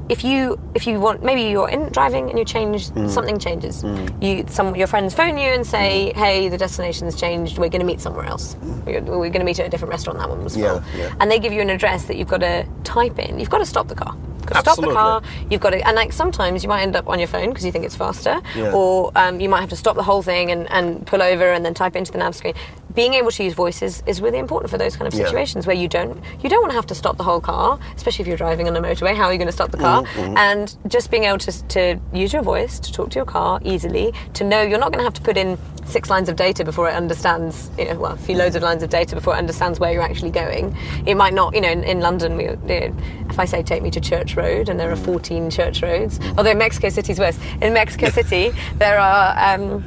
if 0.08 0.22
you 0.22 0.58
if 0.74 0.86
you 0.86 1.00
want, 1.00 1.24
maybe 1.24 1.42
you're 1.42 1.68
in 1.68 1.88
driving 1.90 2.30
and 2.30 2.38
you 2.38 2.44
change 2.44 2.90
Mm. 2.90 3.10
something 3.10 3.38
changes. 3.38 3.82
Mm. 3.82 4.22
You 4.22 4.44
some 4.48 4.76
your 4.76 4.86
friends 4.86 5.14
phone 5.14 5.36
you 5.36 5.48
and 5.50 5.66
say, 5.66 6.12
mm. 6.14 6.18
hey, 6.18 6.48
the 6.48 6.58
destination's 6.58 7.18
changed. 7.20 7.58
We're 7.58 7.68
going 7.68 7.80
to 7.80 7.86
meet 7.86 8.00
somewhere 8.00 8.24
else. 8.26 8.54
Mm. 8.54 8.84
We're, 8.86 9.00
we're 9.02 9.30
going 9.30 9.40
to 9.40 9.44
meet 9.44 9.58
at 9.58 9.66
a 9.66 9.68
different 9.68 9.90
restaurant. 9.90 10.18
That 10.18 10.28
one 10.30 10.44
was. 10.44 10.56
Yeah, 10.56 10.82
yeah. 10.96 11.14
And 11.20 11.30
they 11.30 11.38
give 11.40 11.52
you 11.52 11.60
an 11.60 11.70
address 11.70 12.04
that 12.04 12.16
you've 12.16 12.28
got 12.28 12.40
to 12.40 12.64
type 12.84 13.18
in. 13.18 13.40
You've 13.40 13.50
got 13.50 13.58
to 13.58 13.66
stop 13.66 13.88
the 13.88 13.94
car. 13.96 14.16
You've 14.46 14.54
got 14.54 14.64
to 14.64 14.70
stop 14.72 14.84
the 14.84 14.92
car. 14.92 15.22
You've 15.50 15.60
got 15.60 15.70
to, 15.70 15.86
and 15.86 15.96
like 15.96 16.12
sometimes 16.12 16.62
you 16.62 16.68
might 16.68 16.82
end 16.82 16.96
up 16.96 17.08
on 17.08 17.18
your 17.18 17.28
phone 17.28 17.48
because 17.50 17.64
you 17.64 17.72
think 17.72 17.84
it's 17.84 17.96
faster, 17.96 18.40
Yeah. 18.54 18.72
or 18.72 19.10
um, 19.16 19.40
you 19.40 19.48
might 19.48 19.60
have 19.60 19.70
to 19.70 19.76
stop 19.76 19.96
the 19.96 20.02
whole 20.02 20.22
thing 20.22 20.50
and, 20.50 20.70
and 20.70 21.06
pull 21.06 21.22
over 21.22 21.52
and 21.52 21.64
then 21.64 21.74
type 21.74 21.96
into 21.96 22.12
the 22.12 22.18
nav 22.18 22.34
screen. 22.34 22.54
Being 22.96 23.14
able 23.14 23.30
to 23.30 23.44
use 23.44 23.52
voices 23.52 24.02
is 24.06 24.20
really 24.20 24.38
important 24.38 24.70
for 24.70 24.78
those 24.78 24.96
kind 24.96 25.06
of 25.06 25.14
Yeah. 25.14 25.26
situations 25.26 25.66
where 25.66 25.76
you 25.76 25.86
don't 25.86 26.18
you 26.42 26.48
don't 26.50 26.62
want 26.62 26.70
to 26.72 26.76
have 26.76 26.86
to 26.86 26.94
stop 26.94 27.16
the 27.18 27.22
whole 27.22 27.40
car, 27.40 27.78
especially 27.94 28.22
if 28.24 28.26
you're 28.26 28.36
driving 28.36 28.66
on 28.66 28.74
a 28.74 28.80
motorway. 28.80 29.14
How 29.14 29.26
are 29.26 29.32
you 29.32 29.38
going 29.38 29.46
to 29.46 29.52
stop 29.52 29.70
the 29.70 29.76
car? 29.76 30.02
Mm-hmm. 30.02 30.36
And 30.38 30.76
just 30.88 31.10
being 31.10 31.24
able 31.24 31.38
to, 31.38 31.52
to 31.68 32.00
use 32.12 32.32
your 32.32 32.42
voice 32.42 32.80
to 32.80 32.92
talk 32.92 33.10
to 33.10 33.16
your 33.16 33.26
car 33.26 33.60
easily, 33.62 34.12
to 34.34 34.44
know 34.44 34.62
you're 34.62 34.78
not 34.78 34.90
going 34.92 34.98
to 35.00 35.04
have 35.04 35.14
to 35.14 35.20
put 35.22 35.36
in 35.36 35.58
six 35.84 36.10
lines 36.10 36.28
of 36.28 36.36
data 36.36 36.64
before 36.64 36.88
it 36.88 36.94
understands, 36.94 37.70
you 37.78 37.84
know, 37.84 37.94
well, 37.98 38.12
a 38.12 38.16
few 38.16 38.36
loads 38.36 38.56
of 38.56 38.62
lines 38.62 38.82
of 38.82 38.90
data 38.90 39.14
before 39.14 39.34
it 39.34 39.38
understands 39.38 39.78
where 39.78 39.92
you're 39.92 40.02
actually 40.02 40.30
going. 40.30 40.76
It 41.06 41.14
might 41.16 41.34
not, 41.34 41.54
you 41.54 41.60
know, 41.60 41.70
in, 41.70 41.84
in 41.84 42.00
London, 42.00 42.36
we, 42.36 42.44
you 42.44 42.56
know, 42.56 42.96
if 43.30 43.38
I 43.38 43.44
say 43.44 43.62
take 43.62 43.82
me 43.82 43.90
to 43.92 44.00
Church 44.00 44.36
Road 44.36 44.68
and 44.68 44.80
there 44.80 44.90
are 44.90 44.96
14 44.96 45.50
church 45.50 45.82
roads, 45.82 46.18
although 46.36 46.54
Mexico 46.54 46.88
City's 46.88 47.18
worse. 47.18 47.38
In 47.60 47.72
Mexico 47.74 48.08
City, 48.18 48.52
there 48.78 48.98
are 48.98 49.54
um, 49.54 49.84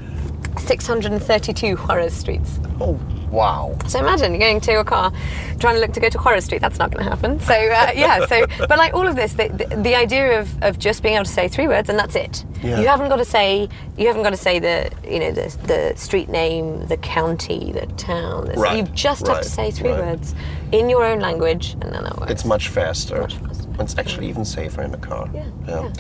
632 0.59 1.75
Juarez 1.75 2.13
streets. 2.13 2.59
oh, 2.79 2.99
Wow. 3.31 3.77
So 3.87 3.99
imagine 3.99 4.31
you're 4.31 4.39
going 4.39 4.59
to 4.61 4.79
a 4.79 4.83
car, 4.83 5.11
trying 5.59 5.75
to 5.75 5.81
look 5.81 5.93
to 5.93 5.99
go 5.99 6.09
to 6.09 6.17
Juarez 6.17 6.45
Street. 6.45 6.61
That's 6.61 6.79
not 6.79 6.91
going 6.91 7.03
to 7.03 7.09
happen. 7.09 7.39
So 7.39 7.53
uh, 7.53 7.91
yeah. 7.95 8.25
So, 8.25 8.45
but 8.57 8.77
like 8.77 8.93
all 8.93 9.07
of 9.07 9.15
this, 9.15 9.33
the, 9.33 9.49
the, 9.49 9.75
the, 9.75 9.95
idea 9.95 10.39
of, 10.39 10.63
of 10.63 10.79
just 10.79 11.03
being 11.03 11.15
able 11.15 11.25
to 11.25 11.31
say 11.31 11.47
three 11.47 11.67
words 11.67 11.89
and 11.89 11.99
that's 11.99 12.15
it. 12.15 12.43
Yeah. 12.63 12.79
You 12.79 12.87
haven't 12.87 13.09
got 13.09 13.17
to 13.17 13.25
say 13.25 13.69
you 13.97 14.07
haven't 14.07 14.23
got 14.23 14.31
to 14.31 14.37
say 14.37 14.59
the 14.59 14.91
you 15.07 15.19
know 15.19 15.31
the, 15.31 15.55
the 15.67 15.93
street 15.95 16.29
name, 16.29 16.87
the 16.87 16.97
county, 16.97 17.71
the 17.71 17.85
town. 17.97 18.47
the- 18.47 18.53
Right, 18.53 18.77
You 18.77 18.83
just 18.93 19.27
right, 19.27 19.35
have 19.35 19.43
to 19.43 19.49
say 19.49 19.71
three 19.71 19.91
right. 19.91 19.99
words 19.99 20.33
in 20.71 20.89
your 20.89 21.05
own 21.05 21.19
language, 21.19 21.73
and 21.73 21.93
then 21.93 22.03
that 22.03 22.17
works. 22.17 22.31
It's 22.31 22.45
much 22.45 22.69
faster. 22.69 23.21
Much 23.21 23.35
faster. 23.35 23.69
It's 23.79 23.97
actually 23.97 24.27
even 24.27 24.43
safer 24.43 24.81
in 24.81 24.91
the 24.91 24.97
car. 24.97 25.29
Yeah. 25.33 25.45
Yeah, 25.67 25.91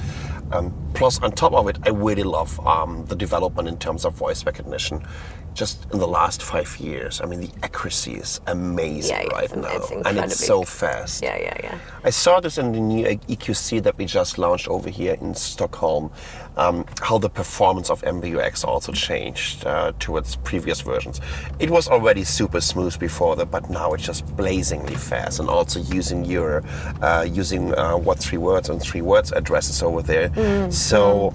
Um, 0.51 0.73
plus, 0.93 1.19
on 1.19 1.31
top 1.31 1.53
of 1.53 1.67
it, 1.67 1.77
I 1.83 1.89
really 1.89 2.23
love 2.23 2.59
um, 2.65 3.05
the 3.05 3.15
development 3.15 3.67
in 3.67 3.77
terms 3.77 4.05
of 4.05 4.13
voice 4.15 4.45
recognition. 4.45 5.05
Just 5.53 5.91
in 5.91 5.99
the 5.99 6.07
last 6.07 6.41
five 6.41 6.77
years, 6.77 7.19
I 7.21 7.25
mean, 7.25 7.41
the 7.41 7.49
accuracy 7.63 8.13
is 8.13 8.39
amazing 8.47 9.15
Yeah, 9.15 9.23
yeah, 9.23 9.37
right 9.37 9.55
now, 9.55 9.75
it's 9.75 9.91
and 9.91 10.17
it's 10.19 10.45
so 10.45 10.63
fast. 10.63 11.21
yeah, 11.21 11.37
yeah, 11.37 11.57
yeah. 11.63 11.77
I 12.03 12.11
saw 12.11 12.39
this 12.39 12.57
in 12.57 12.71
the 12.71 12.79
new 12.79 13.05
EQC 13.05 13.83
that 13.83 13.97
we 13.97 14.05
just 14.05 14.37
launched 14.37 14.67
over 14.69 14.89
here 14.89 15.17
in 15.19 15.35
Stockholm, 15.35 16.11
um, 16.55 16.85
how 17.01 17.17
the 17.17 17.29
performance 17.29 17.89
of 17.89 18.01
MBUX 18.03 18.63
also 18.63 18.91
changed 18.93 19.65
uh, 19.65 19.91
towards 19.99 20.37
previous 20.37 20.79
versions. 20.81 21.19
It 21.59 21.69
was 21.69 21.87
already 21.89 22.23
super 22.23 22.61
smooth 22.61 22.97
before 22.99 23.35
that, 23.37 23.51
but 23.51 23.69
now 23.69 23.93
it's 23.93 24.05
just 24.05 24.25
blazingly 24.37 24.95
fast. 24.95 25.39
And 25.39 25.49
also 25.49 25.79
using 25.81 26.23
your 26.23 26.63
uh, 27.01 27.25
using 27.29 27.73
uh, 27.75 27.97
what 27.97 28.19
three 28.19 28.37
words 28.37 28.69
and 28.69 28.81
three 28.81 29.01
words 29.01 29.31
addresses 29.33 29.83
over 29.83 30.01
there. 30.01 30.29
So 30.71 31.33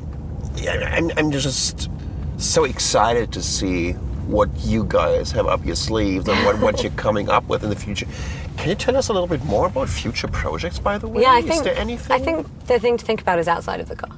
yeah, 0.57 0.95
I'm, 0.97 1.11
I'm 1.17 1.31
just 1.31 1.91
so 2.45 2.65
excited 2.65 3.33
to 3.33 3.43
see 3.43 3.93
what 4.27 4.49
you 4.61 4.85
guys 4.89 5.31
have 5.33 5.47
up 5.47 5.65
your 5.65 5.77
sleeves 5.77 6.29
and 6.29 6.45
what, 6.47 6.59
what 6.61 6.83
you're 6.83 6.93
coming 6.93 7.29
up 7.29 7.47
with 7.49 7.63
in 7.63 7.71
the 7.71 7.77
future. 7.77 8.07
Can 8.57 8.69
you 8.71 8.75
tell 8.75 8.97
us 8.97 9.09
a 9.09 9.13
little 9.13 9.29
bit 9.29 9.45
more 9.45 9.67
about 9.67 9.89
future 9.89 10.29
projects, 10.29 10.79
by 10.79 10.97
the 10.99 11.09
way? 11.09 11.23
Yeah, 11.23 11.33
I 11.33 11.39
Is 11.41 11.47
think 11.47 11.65
there 11.65 11.77
anything? 11.77 12.13
I 12.13 12.19
think 12.19 12.47
the 12.67 12.79
thing 12.79 12.97
to 12.97 13.05
think 13.05 13.21
about 13.21 13.39
is 13.39 13.49
outside 13.49 13.81
of 13.81 13.89
the 13.89 13.97
car. 13.97 14.17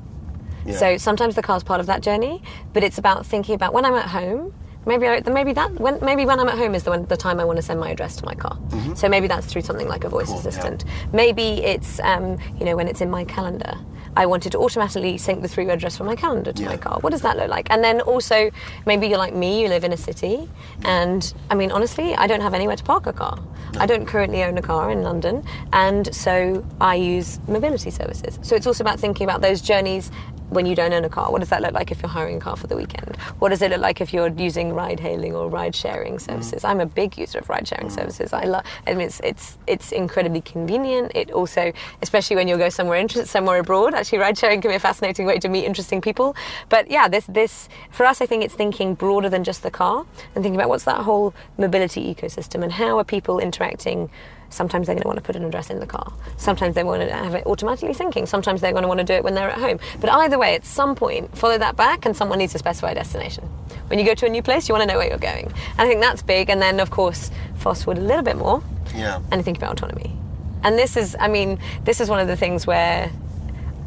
Yeah. 0.65 0.77
So 0.77 0.97
sometimes 0.99 1.35
the 1.35 1.43
car's 1.43 1.63
part 1.63 1.81
of 1.81 1.87
that 1.87 2.03
journey, 2.03 2.43
but 2.73 2.83
it's 2.85 2.99
about 2.99 3.25
thinking 3.25 3.55
about 3.55 3.73
when 3.73 3.85
I'm 3.85 3.95
at 3.95 4.07
home. 4.09 4.53
Maybe 4.85 5.09
I, 5.09 5.21
maybe 5.29 5.53
that 5.55 5.73
when 5.81 5.99
maybe 6.05 6.25
when 6.25 6.39
I'm 6.39 6.49
at 6.49 6.57
home 6.59 6.75
is 6.77 6.85
the 6.85 6.91
one, 6.91 7.07
the 7.07 7.17
time 7.17 7.41
I 7.41 7.45
want 7.45 7.57
to 7.57 7.63
send 7.63 7.81
my 7.81 7.91
address 7.91 8.15
to 8.17 8.25
my 8.25 8.35
car. 8.35 8.57
So 8.95 9.09
maybe 9.09 9.27
that's 9.27 9.47
through 9.47 9.63
something 9.63 9.89
like 9.89 10.05
a 10.05 10.09
voice 10.09 10.27
Mm-hmm. 10.29 10.35
Cool, 10.35 10.43
yeah. 10.43 10.49
assistant. 10.49 10.85
Maybe 11.13 11.65
it's 11.65 11.99
um, 12.01 12.39
you 12.59 12.65
know 12.65 12.77
when 12.77 12.87
it's 12.87 13.01
in 13.01 13.11
my 13.11 13.25
calendar. 13.25 13.77
I 14.17 14.27
wanted 14.27 14.53
to 14.53 14.59
automatically 14.59 15.19
sync 15.19 15.43
the 15.43 15.49
three 15.49 15.69
address 15.69 15.97
from 15.97 16.07
my 16.07 16.17
calendar 16.17 16.53
to 16.53 16.65
my 16.65 16.77
car. 16.77 16.99
What 17.01 17.11
does 17.11 17.23
that 17.23 17.37
look 17.37 17.49
like? 17.49 17.71
And 17.71 17.85
then 17.85 18.01
also 18.01 18.51
maybe 18.87 19.07
you're 19.07 19.19
like 19.19 19.35
me, 19.35 19.63
you 19.63 19.69
live 19.69 19.85
in 19.85 19.93
a 19.93 19.97
city, 19.97 20.49
and 20.85 21.33
I 21.51 21.55
mean 21.55 21.71
honestly, 21.71 22.15
I 22.15 22.27
don't 22.27 22.41
have 22.41 22.55
anywhere 22.55 22.77
to 22.77 22.85
park 22.85 23.07
a 23.07 23.13
car. 23.13 23.39
I 23.79 23.87
don't 23.87 24.07
currently 24.07 24.43
own 24.43 24.57
a 24.57 24.63
car 24.63 24.91
in 24.91 25.03
London, 25.03 25.45
and 25.73 26.15
so 26.15 26.65
I 26.81 26.95
use 26.95 27.39
mobility 27.47 27.91
services. 27.91 28.39
So 28.43 28.57
it's 28.57 28.67
also 28.67 28.83
about 28.83 28.99
thinking 28.99 29.25
about 29.25 29.43
those 29.43 29.61
journeys 29.61 30.11
when 30.51 30.67
you 30.67 30.75
don't 30.75 30.93
own 30.93 31.05
a 31.05 31.09
car. 31.09 31.31
What 31.31 31.41
does 31.41 31.49
that 31.51 31.63
look 31.63 31.73
like 31.73 31.91
if 31.91 32.03
you're 32.03 32.09
hiring 32.09 32.37
a 32.37 32.41
car 32.41 32.57
for 32.57 32.67
the 32.67 32.77
weekend? 32.77 33.17
What 33.39 33.51
does 33.51 33.63
it 33.63 33.71
look 33.71 33.81
like 33.81 34.01
if 34.01 34.13
you're 34.13 34.29
using 34.29 34.73
ride 34.73 35.01
hailing 35.01 35.35
or 35.35 35.49
ride 35.49 35.75
sharing 35.75 36.19
services? 36.19 36.63
Mm. 36.63 36.69
I'm 36.69 36.81
a 36.81 36.87
big 36.87 37.19
user 37.19 37.39
of 37.39 37.49
ride 37.49 37.67
sharing 37.67 37.89
mm. 37.89 37.93
services. 37.93 38.33
I 38.33 38.45
love. 38.45 38.65
I 38.87 38.95
mean, 38.95 39.07
it's 39.07 39.21
it's 39.21 39.59
it's 39.67 39.93
incredibly 39.93 40.41
convenient. 40.41 41.13
It 41.15 41.31
also, 41.31 41.73
especially 42.03 42.37
when 42.37 42.49
you 42.49 42.57
go 42.57 42.69
somewhere 42.69 42.99
inter- 42.99 43.25
somewhere 43.25 43.59
abroad, 43.59 43.95
actually 43.95 44.19
ride 44.19 44.39
sharing 44.39 44.61
can 44.61 44.71
be 44.71 44.77
a 44.77 44.81
fascinating 44.81 45.27
way 45.27 45.39
to 45.39 45.49
meet 45.49 45.65
interesting 45.65 46.01
people. 46.01 46.37
But 46.69 46.91
yeah, 46.91 47.09
this 47.09 47.27
this 47.27 47.69
for 47.91 48.07
us, 48.07 48.21
I 48.21 48.27
think 48.27 48.45
it's 48.45 48.55
thinking 48.55 48.95
broader 48.95 49.29
than 49.29 49.45
just 49.45 49.63
the 49.63 49.71
car 49.71 50.07
and 50.35 50.43
thinking 50.43 50.57
about 50.57 50.69
what's 50.69 50.85
that 50.85 51.03
whole 51.03 51.35
mobility 51.59 52.15
ecosystem 52.15 52.63
and 52.63 52.73
how 52.73 52.99
are 52.99 53.05
people 53.05 53.39
interacting. 53.39 54.11
Sometimes 54.51 54.87
they're 54.87 54.95
going 54.95 55.03
to 55.03 55.09
want 55.09 55.19
to 55.19 55.23
put 55.25 55.37
an 55.37 55.45
address 55.45 55.71
in 55.71 55.81
the 55.81 55.87
car. 55.87 56.13
Sometimes 56.37 56.75
they 56.75 56.85
want 56.85 57.03
to 57.03 57.13
have 57.15 57.35
it 57.35 57.47
automatically 57.47 57.95
syncing. 57.95 58.27
Sometimes 58.29 58.61
they're 58.61 58.73
going 58.73 58.83
to 58.83 58.89
want 58.89 58.99
to 58.99 59.05
do 59.05 59.13
it 59.15 59.25
when 59.25 59.35
they're 59.35 59.51
at 59.51 59.59
home. 59.59 59.79
But 60.01 60.11
either 60.11 60.39
way, 60.39 60.55
at 60.55 60.65
some 60.65 60.95
point, 60.95 61.37
follow 61.37 61.59
that 61.59 61.77
back, 61.77 62.07
and 62.07 62.17
someone 62.17 62.39
needs 62.39 62.53
to 62.53 62.59
specify 62.59 62.91
a 62.93 62.95
destination. 62.95 63.45
When 63.89 63.99
you 63.99 64.05
go 64.05 64.15
to 64.15 64.27
a 64.27 64.29
new 64.29 64.43
place, 64.43 64.69
you 64.69 64.75
want 64.75 64.83
to 64.89 64.93
know 64.93 64.99
where 64.99 65.09
you're 65.09 65.19
going. 65.19 65.47
And 65.47 65.81
I 65.81 65.87
think 65.87 66.01
that's 66.01 66.23
big. 66.23 66.51
And 66.51 66.61
then, 66.63 66.81
of 66.81 66.91
course, 66.91 67.31
fast 67.57 67.85
forward 67.85 67.99
a 68.03 68.05
little 68.07 68.23
bit 68.23 68.37
more 68.37 68.63
Yeah. 68.95 69.21
and 69.31 69.45
think 69.45 69.57
about 69.59 69.73
autonomy. 69.73 70.17
And 70.63 70.79
this 70.79 70.97
is, 70.97 71.17
I 71.21 71.29
mean, 71.29 71.59
this 71.85 72.01
is 72.01 72.09
one 72.11 72.19
of 72.19 72.27
the 72.29 72.37
things 72.37 72.67
where 72.67 73.11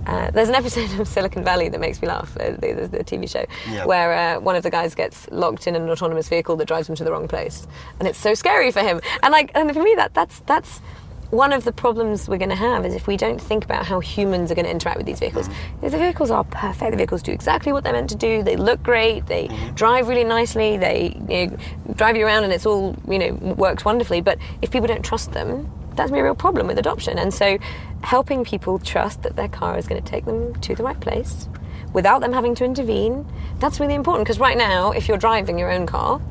uh, 0.09 0.31
there's 0.31 0.49
an 0.49 0.55
episode 0.55 0.99
of 0.99 1.07
Silicon 1.07 1.43
Valley 1.43 1.69
that 1.69 1.79
makes 1.79 2.01
me 2.01 2.07
laugh, 2.07 2.35
uh, 2.37 2.51
the, 2.51 2.73
the, 2.73 2.87
the 2.97 3.03
TV 3.03 3.29
show, 3.29 3.45
Yeah. 3.69 3.85
where 3.85 4.13
uh, 4.37 4.39
one 4.39 4.55
of 4.55 4.63
the 4.63 4.69
guys 4.71 4.95
gets 4.95 5.27
locked 5.31 5.67
in 5.67 5.75
an 5.75 5.89
autonomous 5.89 6.27
vehicle 6.29 6.55
that 6.57 6.67
drives 6.67 6.89
him 6.89 6.95
to 6.95 7.03
the 7.03 7.11
wrong 7.11 7.27
place, 7.27 7.67
and 7.99 8.07
it's 8.07 8.19
so 8.19 8.33
scary 8.33 8.71
for 8.71 8.81
him. 8.81 8.99
And 9.23 9.31
like, 9.31 9.51
and 9.55 9.71
for 9.73 9.83
me, 9.83 9.93
that 9.95 10.13
that's 10.13 10.39
that's 10.41 10.81
one 11.31 11.53
of 11.53 11.63
the 11.63 11.71
problems 11.71 12.27
we're 12.27 12.39
going 12.39 12.49
to 12.49 12.55
have 12.55 12.83
is 12.87 12.95
if 12.95 13.05
we 13.05 13.15
don't 13.15 13.39
think 13.39 13.63
about 13.63 13.85
how 13.85 13.99
humans 13.99 14.49
are 14.51 14.55
going 14.55 14.65
to 14.65 14.71
interact 14.71 14.97
with 14.97 15.05
these 15.05 15.19
vehicles. 15.19 15.47
The 15.81 15.89
vehicles 15.91 16.31
are 16.31 16.43
perfect. 16.45 16.89
The 16.89 16.97
vehicles 16.97 17.21
do 17.21 17.31
exactly 17.31 17.71
what 17.71 17.83
they're 17.83 17.93
meant 17.93 18.09
to 18.09 18.15
do. 18.15 18.41
They 18.41 18.55
look 18.55 18.81
great. 18.81 19.27
They 19.27 19.47
drive 19.75 20.07
really 20.07 20.23
nicely. 20.23 20.77
They 20.77 21.15
you 21.29 21.47
know, 21.51 21.57
drive 21.93 22.17
you 22.17 22.25
around, 22.25 22.45
and 22.45 22.51
it's 22.53 22.65
all 22.65 22.95
you 23.07 23.19
know 23.19 23.33
works 23.57 23.85
wonderfully. 23.85 24.21
But 24.21 24.39
if 24.63 24.71
people 24.71 24.87
don't 24.87 25.05
trust 25.05 25.31
them, 25.33 25.71
that's 25.95 26.09
a 26.11 26.23
real 26.23 26.33
problem 26.33 26.65
with 26.65 26.79
adoption. 26.79 27.19
And 27.19 27.31
so, 27.31 27.59
helping 28.01 28.43
people 28.43 28.79
trust 28.79 29.23
that 29.23 29.35
their 29.35 29.49
car 29.49 29.77
is 29.77 29.87
going 29.87 30.01
to 30.01 30.09
take 30.09 30.25
them 30.25 30.53
to 30.61 30.75
the 30.75 30.83
right 30.83 30.99
place 30.99 31.47
without 31.93 32.21
them 32.21 32.33
having 32.33 32.55
to 32.55 32.63
intervene, 32.63 33.25
that's 33.59 33.79
really 33.79 33.95
important. 33.95 34.25
Because 34.25 34.39
right 34.39 34.57
now, 34.57 34.91
if 34.91 35.07
you're 35.07 35.17
driving 35.17 35.57
your 35.57 35.71
own 35.71 35.85
car 35.85 36.21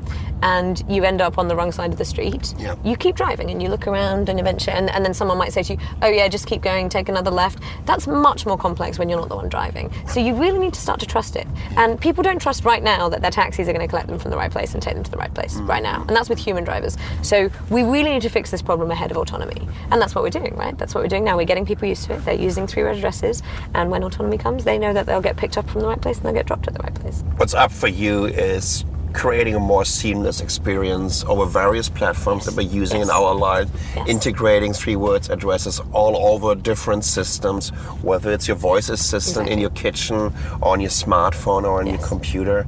and 0.41 0.83
you 0.87 1.03
end 1.03 1.21
up 1.21 1.37
on 1.37 1.47
the 1.47 1.55
wrong 1.55 1.71
side 1.71 1.91
of 1.91 1.97
the 1.97 2.05
street, 2.05 2.53
Yeah. 2.57 2.75
you 2.83 2.95
keep 2.95 3.15
driving 3.15 3.49
and 3.49 3.61
you 3.61 3.69
look 3.69 3.87
around 3.87 4.29
and 4.29 4.39
eventually, 4.39 4.75
and, 4.75 4.89
and 4.89 5.03
then 5.03 5.13
someone 5.13 5.37
might 5.37 5.53
say 5.53 5.63
to 5.63 5.73
you, 5.73 5.79
oh 6.01 6.07
yeah, 6.07 6.27
just 6.27 6.47
keep 6.47 6.61
going, 6.61 6.89
take 6.89 7.09
another 7.09 7.31
left. 7.31 7.59
That's 7.85 8.07
much 8.07 8.45
more 8.45 8.57
complex 8.57 8.97
when 8.99 9.09
you're 9.09 9.19
not 9.19 9.29
the 9.29 9.35
one 9.35 9.49
driving. 9.49 9.91
So 10.07 10.19
you 10.19 10.35
really 10.35 10.59
need 10.59 10.73
to 10.73 10.81
start 10.81 10.99
to 11.01 11.05
trust 11.05 11.35
it. 11.35 11.47
And 11.77 11.99
people 11.99 12.23
don't 12.23 12.39
trust 12.41 12.65
right 12.65 12.81
now 12.83 13.09
that 13.09 13.21
their 13.21 13.31
taxis 13.31 13.67
are 13.67 13.73
going 13.73 13.85
to 13.85 13.89
collect 13.89 14.07
them 14.07 14.19
from 14.19 14.31
the 14.31 14.37
right 14.37 14.51
place 14.51 14.73
and 14.73 14.81
take 14.83 14.95
them 14.95 15.03
to 15.03 15.11
the 15.11 15.17
right 15.17 15.33
place 15.33 15.55
right 15.57 15.83
now. 15.83 16.01
And 16.07 16.15
that's 16.15 16.29
with 16.29 16.39
human 16.39 16.63
drivers. 16.63 16.97
So 17.21 17.49
we 17.69 17.83
really 17.83 18.11
need 18.11 18.21
to 18.23 18.29
fix 18.29 18.51
this 18.51 18.61
problem 18.61 18.91
ahead 18.91 19.11
of 19.11 19.17
autonomy. 19.17 19.67
And 19.91 20.01
that's 20.01 20.15
what 20.15 20.23
we're 20.23 20.29
doing, 20.29 20.55
right? 20.55 20.77
That's 20.77 20.95
what 20.95 21.03
we're 21.03 21.09
doing 21.09 21.23
now. 21.23 21.37
We're 21.37 21.45
getting 21.45 21.65
people 21.65 21.87
used 21.87 22.05
to 22.05 22.13
it. 22.13 22.25
They're 22.25 22.33
using 22.35 22.67
three-word 22.67 22.97
addresses. 22.97 23.43
And 23.73 23.89
when 23.91 24.03
autonomy 24.03 24.37
comes, 24.37 24.63
they 24.63 24.77
know 24.77 24.93
that 24.93 25.05
they'll 25.05 25.21
get 25.21 25.37
picked 25.37 25.57
up 25.57 25.69
from 25.69 25.81
the 25.81 25.87
right 25.87 26.01
place 26.01 26.17
and 26.17 26.25
they'll 26.25 26.33
get 26.33 26.45
dropped 26.45 26.67
at 26.67 26.73
the 26.73 26.81
right 26.83 26.93
place. 26.95 27.23
What's 27.37 27.53
up 27.53 27.71
for 27.71 27.87
you 27.87 28.25
is 28.25 28.85
creating 29.13 29.55
a 29.55 29.59
more 29.59 29.85
seamless 29.85 30.39
experience 30.41 31.23
over 31.27 31.45
various 31.45 31.89
platforms 31.89 32.45
that 32.45 32.55
we're 32.55 32.61
using 32.61 33.01
in 33.01 33.09
our 33.09 33.33
life, 33.33 33.67
Yes. 33.95 34.07
integrating 34.07 34.73
three 34.73 34.95
words 34.95 35.29
addresses 35.29 35.81
all 35.93 36.15
over 36.33 36.55
different 36.55 37.03
systems, 37.05 37.69
whether 38.01 38.31
it's 38.31 38.47
your 38.47 38.57
voice 38.57 38.89
assistant 38.89 39.49
in 39.49 39.59
your 39.59 39.71
kitchen, 39.71 40.33
or 40.61 40.69
on 40.73 40.79
your 40.79 40.91
smartphone, 40.91 41.63
or 41.63 41.79
on 41.79 41.87
your 41.87 41.97
Yes. 41.97 42.07
computer. 42.07 42.65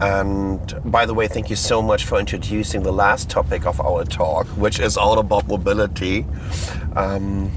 And 0.00 0.60
by 0.84 1.06
the 1.06 1.14
way, 1.14 1.28
thank 1.28 1.50
you 1.50 1.56
so 1.56 1.80
much 1.82 2.04
for 2.04 2.18
introducing 2.18 2.82
the 2.82 2.92
last 2.92 3.28
topic 3.28 3.66
of 3.66 3.80
our 3.80 4.04
talk, 4.04 4.46
which 4.56 4.80
is 4.80 4.96
all 4.96 5.18
about 5.18 5.46
mobility. 5.48 6.26
Um, 6.96 7.50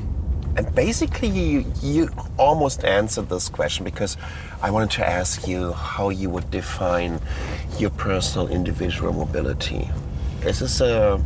and 0.58 0.74
basically, 0.74 1.28
you, 1.30 1.66
you 1.82 2.10
almost 2.38 2.84
answered 2.84 3.30
this 3.30 3.48
question 3.48 3.84
because 3.86 4.18
I 4.62 4.72
wanted 4.72 4.92
to 4.92 5.08
ask 5.08 5.48
you 5.48 5.72
how 5.74 6.10
you 6.10 6.30
would 6.32 6.50
define 6.50 7.20
your 7.78 7.92
personal 7.92 8.48
individual 8.48 9.14
mobility. 9.14 9.90
This 10.42 10.62
is 10.62 10.82
a, 10.82 11.24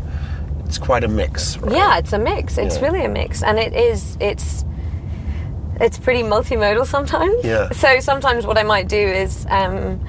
it's 0.65 0.77
quite 0.77 1.03
a 1.03 1.07
mix, 1.07 1.57
right? 1.57 1.71
Yeah, 1.73 1.97
it's 1.97 2.13
a 2.13 2.19
mix. 2.19 2.57
It's 2.57 2.75
Yeah. 2.77 2.81
really 2.83 3.05
a 3.05 3.09
mix, 3.09 3.41
and 3.41 3.57
it 3.57 3.73
is. 3.73 4.17
It's 4.19 4.65
it's 5.79 5.97
pretty 5.97 6.21
multimodal 6.21 6.85
sometimes. 6.85 7.43
Yeah. 7.43 7.69
So 7.71 7.99
sometimes 8.01 8.45
what 8.45 8.57
I 8.57 8.63
might 8.63 8.87
do 8.87 8.97
is. 8.97 9.45
Um, 9.49 9.99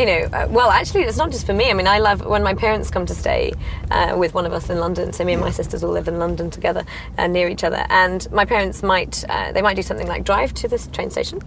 you 0.00 0.06
know, 0.06 0.28
uh, 0.32 0.48
well, 0.48 0.70
actually, 0.70 1.02
it's 1.02 1.18
not 1.18 1.30
just 1.30 1.44
for 1.44 1.52
me. 1.52 1.70
I 1.70 1.74
mean, 1.74 1.86
I 1.86 1.98
love 1.98 2.24
when 2.24 2.42
my 2.42 2.54
parents 2.54 2.90
come 2.90 3.04
to 3.04 3.14
stay 3.14 3.52
uh, 3.90 4.14
with 4.16 4.32
one 4.32 4.46
of 4.46 4.52
us 4.54 4.70
in 4.70 4.78
London. 4.78 5.12
So 5.12 5.26
me 5.26 5.34
and 5.34 5.42
my 5.42 5.50
sisters 5.50 5.84
all 5.84 5.90
live 5.92 6.08
in 6.08 6.18
London 6.18 6.50
together, 6.50 6.86
uh, 7.18 7.26
near 7.26 7.48
each 7.48 7.64
other. 7.64 7.84
And 7.90 8.26
my 8.32 8.46
parents 8.46 8.82
might 8.82 9.22
uh, 9.28 9.52
they 9.52 9.60
might 9.60 9.76
do 9.76 9.82
something 9.82 10.06
like 10.06 10.24
drive 10.24 10.54
to 10.54 10.68
this 10.68 10.86
train 10.86 11.10
station, 11.10 11.42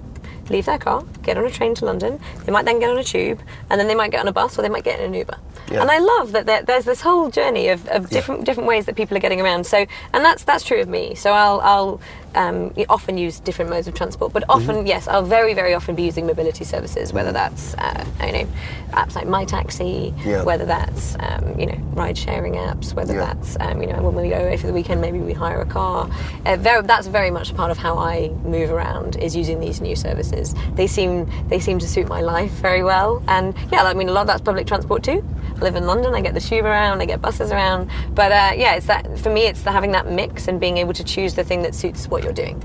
leave 0.51 0.67
their 0.67 0.77
car, 0.77 1.03
get 1.23 1.35
on 1.35 1.45
a 1.47 1.49
train 1.49 1.73
to 1.75 1.85
London. 1.85 2.19
They 2.45 2.51
might 2.51 2.65
then 2.65 2.79
get 2.79 2.91
on 2.91 2.99
a 2.99 3.03
tube, 3.03 3.41
and 3.71 3.79
then 3.79 3.87
they 3.87 3.95
might 3.95 4.11
get 4.11 4.19
on 4.19 4.27
a 4.27 4.33
bus 4.33 4.59
or 4.59 4.61
they 4.61 4.69
might 4.69 4.83
get 4.83 4.99
in 4.99 5.05
an 5.05 5.13
Uber. 5.15 5.37
Yeah. 5.71 5.81
And 5.81 5.89
I 5.89 5.97
love 5.97 6.33
that 6.33 6.45
there, 6.45 6.61
there's 6.61 6.85
this 6.85 7.01
whole 7.01 7.31
journey 7.31 7.69
of, 7.69 7.87
of 7.87 8.11
different 8.11 8.45
different 8.45 8.69
ways 8.69 8.85
that 8.85 8.95
people 8.95 9.17
are 9.17 9.21
getting 9.21 9.41
around. 9.41 9.65
So, 9.65 9.87
and 10.13 10.23
that's 10.23 10.43
that's 10.43 10.63
true 10.63 10.79
of 10.79 10.87
me. 10.87 11.15
So 11.15 11.31
I'll 11.31 11.59
I'll 11.61 12.01
um, 12.35 12.73
often 12.89 13.17
use 13.17 13.39
different 13.39 13.69
modes 13.71 13.87
of 13.87 13.93
transport, 13.93 14.33
but 14.33 14.43
often 14.49 14.85
yes, 14.87 15.07
I'll 15.07 15.23
very 15.25 15.53
very 15.53 15.73
often 15.73 15.95
be 15.95 16.03
using 16.03 16.25
mobility 16.27 16.63
services, 16.65 17.13
whether 17.13 17.31
that's 17.31 17.73
uh, 17.75 18.05
you 18.25 18.31
know 18.31 18.47
apps 18.91 19.15
like 19.15 19.27
My 19.27 19.45
Taxi, 19.45 20.13
Yeah. 20.25 20.43
whether 20.43 20.65
that's 20.65 21.15
um, 21.19 21.59
you 21.59 21.65
know 21.67 21.77
ride 21.93 22.17
sharing 22.17 22.53
apps, 22.53 22.93
whether 22.93 23.13
Yeah. 23.13 23.25
that's 23.33 23.57
um, 23.59 23.81
you 23.81 23.87
know 23.87 24.01
when 24.01 24.15
we 24.15 24.29
go 24.29 24.37
away 24.39 24.57
for 24.57 24.67
the 24.67 24.73
weekend, 24.73 25.01
maybe 25.01 25.19
we 25.19 25.33
hire 25.33 25.61
a 25.61 25.65
car. 25.65 26.09
Uh, 26.45 26.57
very, 26.57 26.81
that's 26.83 27.07
very 27.07 27.31
much 27.31 27.55
part 27.55 27.71
of 27.71 27.77
how 27.77 27.97
I 27.97 28.29
move 28.43 28.71
around 28.71 29.15
is 29.17 29.35
using 29.35 29.59
these 29.59 29.81
new 29.81 29.95
services. 29.95 30.53
They 30.75 30.87
seem 30.87 31.29
they 31.49 31.59
seem 31.59 31.79
to 31.79 31.87
suit 31.87 32.07
my 32.07 32.21
life 32.21 32.51
very 32.51 32.83
well, 32.83 33.23
and 33.27 33.53
yeah, 33.71 33.83
I 33.83 33.93
mean 33.93 34.09
a 34.09 34.11
lot 34.11 34.21
of 34.21 34.27
that's 34.27 34.41
public 34.41 34.67
transport 34.67 35.03
too. 35.03 35.23
A 35.57 35.63
live 35.63 35.75
in 35.75 35.85
London. 35.85 36.13
I 36.15 36.21
get 36.21 36.33
the 36.33 36.41
tube 36.41 36.65
around. 36.65 37.01
I 37.01 37.05
get 37.05 37.21
buses 37.21 37.51
around. 37.51 37.89
But 38.15 38.31
uh, 38.31 38.51
yeah, 38.55 38.73
it's 38.75 38.87
that 38.87 39.19
for 39.19 39.29
me. 39.29 39.41
It's 39.45 39.61
the 39.61 39.71
having 39.71 39.91
that 39.91 40.09
mix 40.09 40.47
and 40.47 40.59
being 40.59 40.77
able 40.77 40.93
to 40.93 41.03
choose 41.03 41.35
the 41.35 41.43
thing 41.43 41.61
that 41.61 41.75
suits 41.75 42.07
what 42.07 42.22
you're 42.23 42.33
doing. 42.33 42.61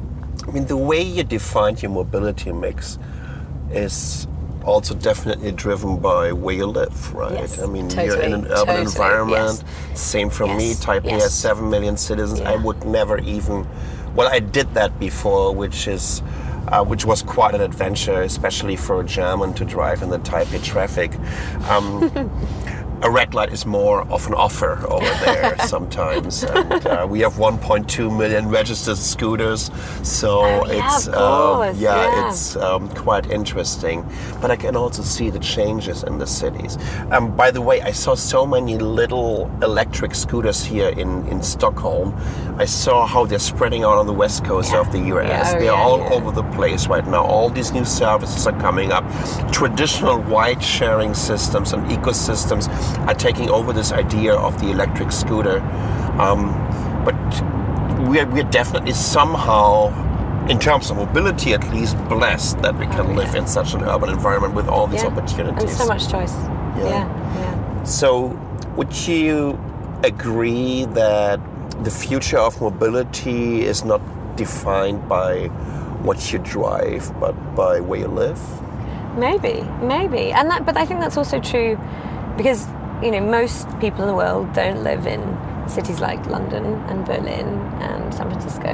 I 0.47 0.51
mean, 0.51 0.67
the 0.67 0.77
way 0.77 1.03
you 1.03 1.25
define 1.25 1.77
your 1.77 1.91
mobility 1.91 2.53
mix 2.53 2.99
is 3.71 4.27
also 4.65 4.95
definitely 4.95 5.53
driven 5.53 5.99
by 5.99 6.33
where 6.33 6.55
you 6.55 6.67
live, 6.67 7.15
right? 7.15 7.33
Yes, 7.33 7.61
I 7.61 7.67
mean, 7.67 7.89
totally, 7.89 8.07
you're 8.07 8.21
in 8.23 8.33
an 8.35 8.47
urban 8.47 8.67
totally, 8.67 8.83
environment. 8.83 9.65
Same 9.95 10.31
for 10.31 10.47
me. 10.47 10.69
Yes, 10.69 10.85
Taipei 10.85 11.11
yes. 11.11 11.23
has 11.23 11.35
seven 11.35 11.69
million 11.71 11.97
citizens. 11.97 12.41
I 12.41 12.57
would 12.57 12.85
never 12.85 13.19
even. 13.19 13.67
Well, 14.15 14.29
I 14.29 14.41
did 14.41 14.73
that 14.75 14.99
before, 14.99 15.55
which 15.55 15.89
is. 15.89 16.23
Uh, 16.69 16.85
which 16.85 17.07
was 17.07 17.23
quite 17.23 17.55
an 17.55 17.63
adventure, 17.63 18.21
especially 18.21 18.77
for 18.77 19.01
a 19.01 19.05
German 19.05 19.55
to 19.55 19.65
drive 19.65 20.03
in 20.03 20.11
the 20.11 20.19
Taipei 20.19 20.63
traffic. 20.63 21.15
Um, 21.71 22.11
a 23.03 23.11
red 23.11 23.33
light 23.35 23.53
is 23.53 23.65
more 23.65 24.03
of 24.11 24.27
an 24.27 24.35
offer 24.35 24.85
over 24.89 25.05
there 25.25 25.57
sometimes. 25.67 26.43
And, 26.43 26.87
uh, 26.87 27.07
we 27.09 27.21
have 27.21 27.35
1.2 27.35 28.17
million 28.17 28.49
registered 28.49 28.97
scooters, 28.99 29.71
so 30.03 30.41
Oh, 30.41 30.65
yeah, 30.67 30.87
it's 30.97 31.09
um, 31.09 31.77
yeah, 31.77 31.97
yeah. 31.97 32.29
it's 32.29 32.57
um, 32.57 32.89
quite 32.91 33.31
interesting. 33.31 34.05
But 34.41 34.51
I 34.51 34.57
can 34.57 34.75
also 34.77 35.03
see 35.03 35.31
the 35.31 35.39
changes 35.39 36.03
in 36.03 36.19
the 36.19 36.27
cities. 36.27 36.77
Um, 37.11 37.35
by 37.37 37.51
the 37.51 37.61
way, 37.61 37.81
I 37.83 37.93
saw 37.93 38.15
so 38.15 38.45
many 38.47 38.79
little 38.79 39.51
electric 39.63 40.15
scooters 40.15 40.65
here 40.65 40.89
in, 40.89 41.27
in 41.29 41.43
Stockholm. 41.43 42.15
I 42.59 42.65
saw 42.65 43.07
how 43.07 43.25
they're 43.27 43.39
spreading 43.39 43.85
out 43.85 43.99
on 43.99 44.07
the 44.07 44.13
west 44.13 44.45
coast 44.45 44.73
Yeah. 44.73 44.81
of 44.81 44.91
the 44.93 44.99
US. 45.17 45.55
Oh, 45.55 45.59
they're 45.61 45.73
all 45.73 46.13
over 46.13 46.33
the 46.33 46.43
place 46.57 46.89
right 46.89 47.07
now. 47.07 47.25
All 47.25 47.49
these 47.51 47.73
new 47.73 47.85
services 47.85 48.47
are 48.47 48.59
coming 48.61 48.91
up. 48.91 49.05
Traditional 49.53 50.19
ride 50.19 50.63
sharing 50.63 51.15
systems 51.15 51.73
and 51.73 51.85
ecosystems 51.91 52.67
are 53.09 53.15
taking 53.15 53.49
over 53.51 53.73
this 53.73 53.93
idea 53.93 54.35
of 54.35 54.59
the 54.61 54.71
electric 54.71 55.13
scooter. 55.13 55.61
Um, 56.19 56.53
but 57.05 57.17
we're, 58.09 58.27
we're 58.27 58.51
definitely 58.51 58.93
somehow, 58.93 59.89
in 60.49 60.59
terms 60.59 60.91
of 60.91 60.97
mobility 60.97 61.53
at 61.55 61.69
least, 61.73 61.97
blessed 62.09 62.61
that 62.63 62.77
we 62.79 62.87
can 62.87 63.01
Oh, 63.07 63.13
live 63.15 63.35
yeah. 63.35 63.41
in 63.43 63.47
such 63.47 63.75
an 63.75 63.83
urban 63.83 64.11
environment 64.11 64.55
with 64.55 64.69
all 64.69 64.87
these 64.87 65.03
Yeah. 65.03 65.09
opportunities. 65.11 65.63
And 65.63 65.71
so 65.71 65.87
much 65.87 66.09
choice. 66.09 66.35
Yeah. 66.77 66.85
Yeah, 66.89 67.41
yeah. 67.41 67.83
So, 67.85 68.39
would 68.77 68.95
you 69.09 69.59
agree 70.05 70.85
that 70.95 71.41
the 71.85 71.91
future 71.91 72.39
of 72.39 72.61
mobility 72.61 73.65
is 73.65 73.85
not 73.85 74.01
defined 74.37 75.09
by 75.09 75.47
what 76.03 76.33
you 76.33 76.39
drive, 76.39 77.13
but 77.21 77.35
by 77.57 77.81
where 77.81 78.01
you 78.01 78.09
live? 78.09 78.41
Maybe, 79.17 79.65
maybe, 79.83 80.31
and 80.33 80.49
that. 80.51 80.65
But 80.65 80.77
I 80.77 80.85
think 80.87 81.01
that's 81.01 81.17
also 81.17 81.41
true 81.41 81.77
because 82.37 82.69
you 83.03 83.11
know 83.11 83.21
most 83.21 83.67
people 83.81 84.03
in 84.03 84.09
the 84.09 84.15
world 84.15 84.53
don't 84.53 84.83
live 84.83 85.07
in 85.07 85.21
cities 85.69 86.01
like 86.01 86.25
London 86.27 86.65
and 86.89 87.05
Berlin 87.05 87.47
and 87.81 88.13
San 88.15 88.29
Francisco. 88.31 88.73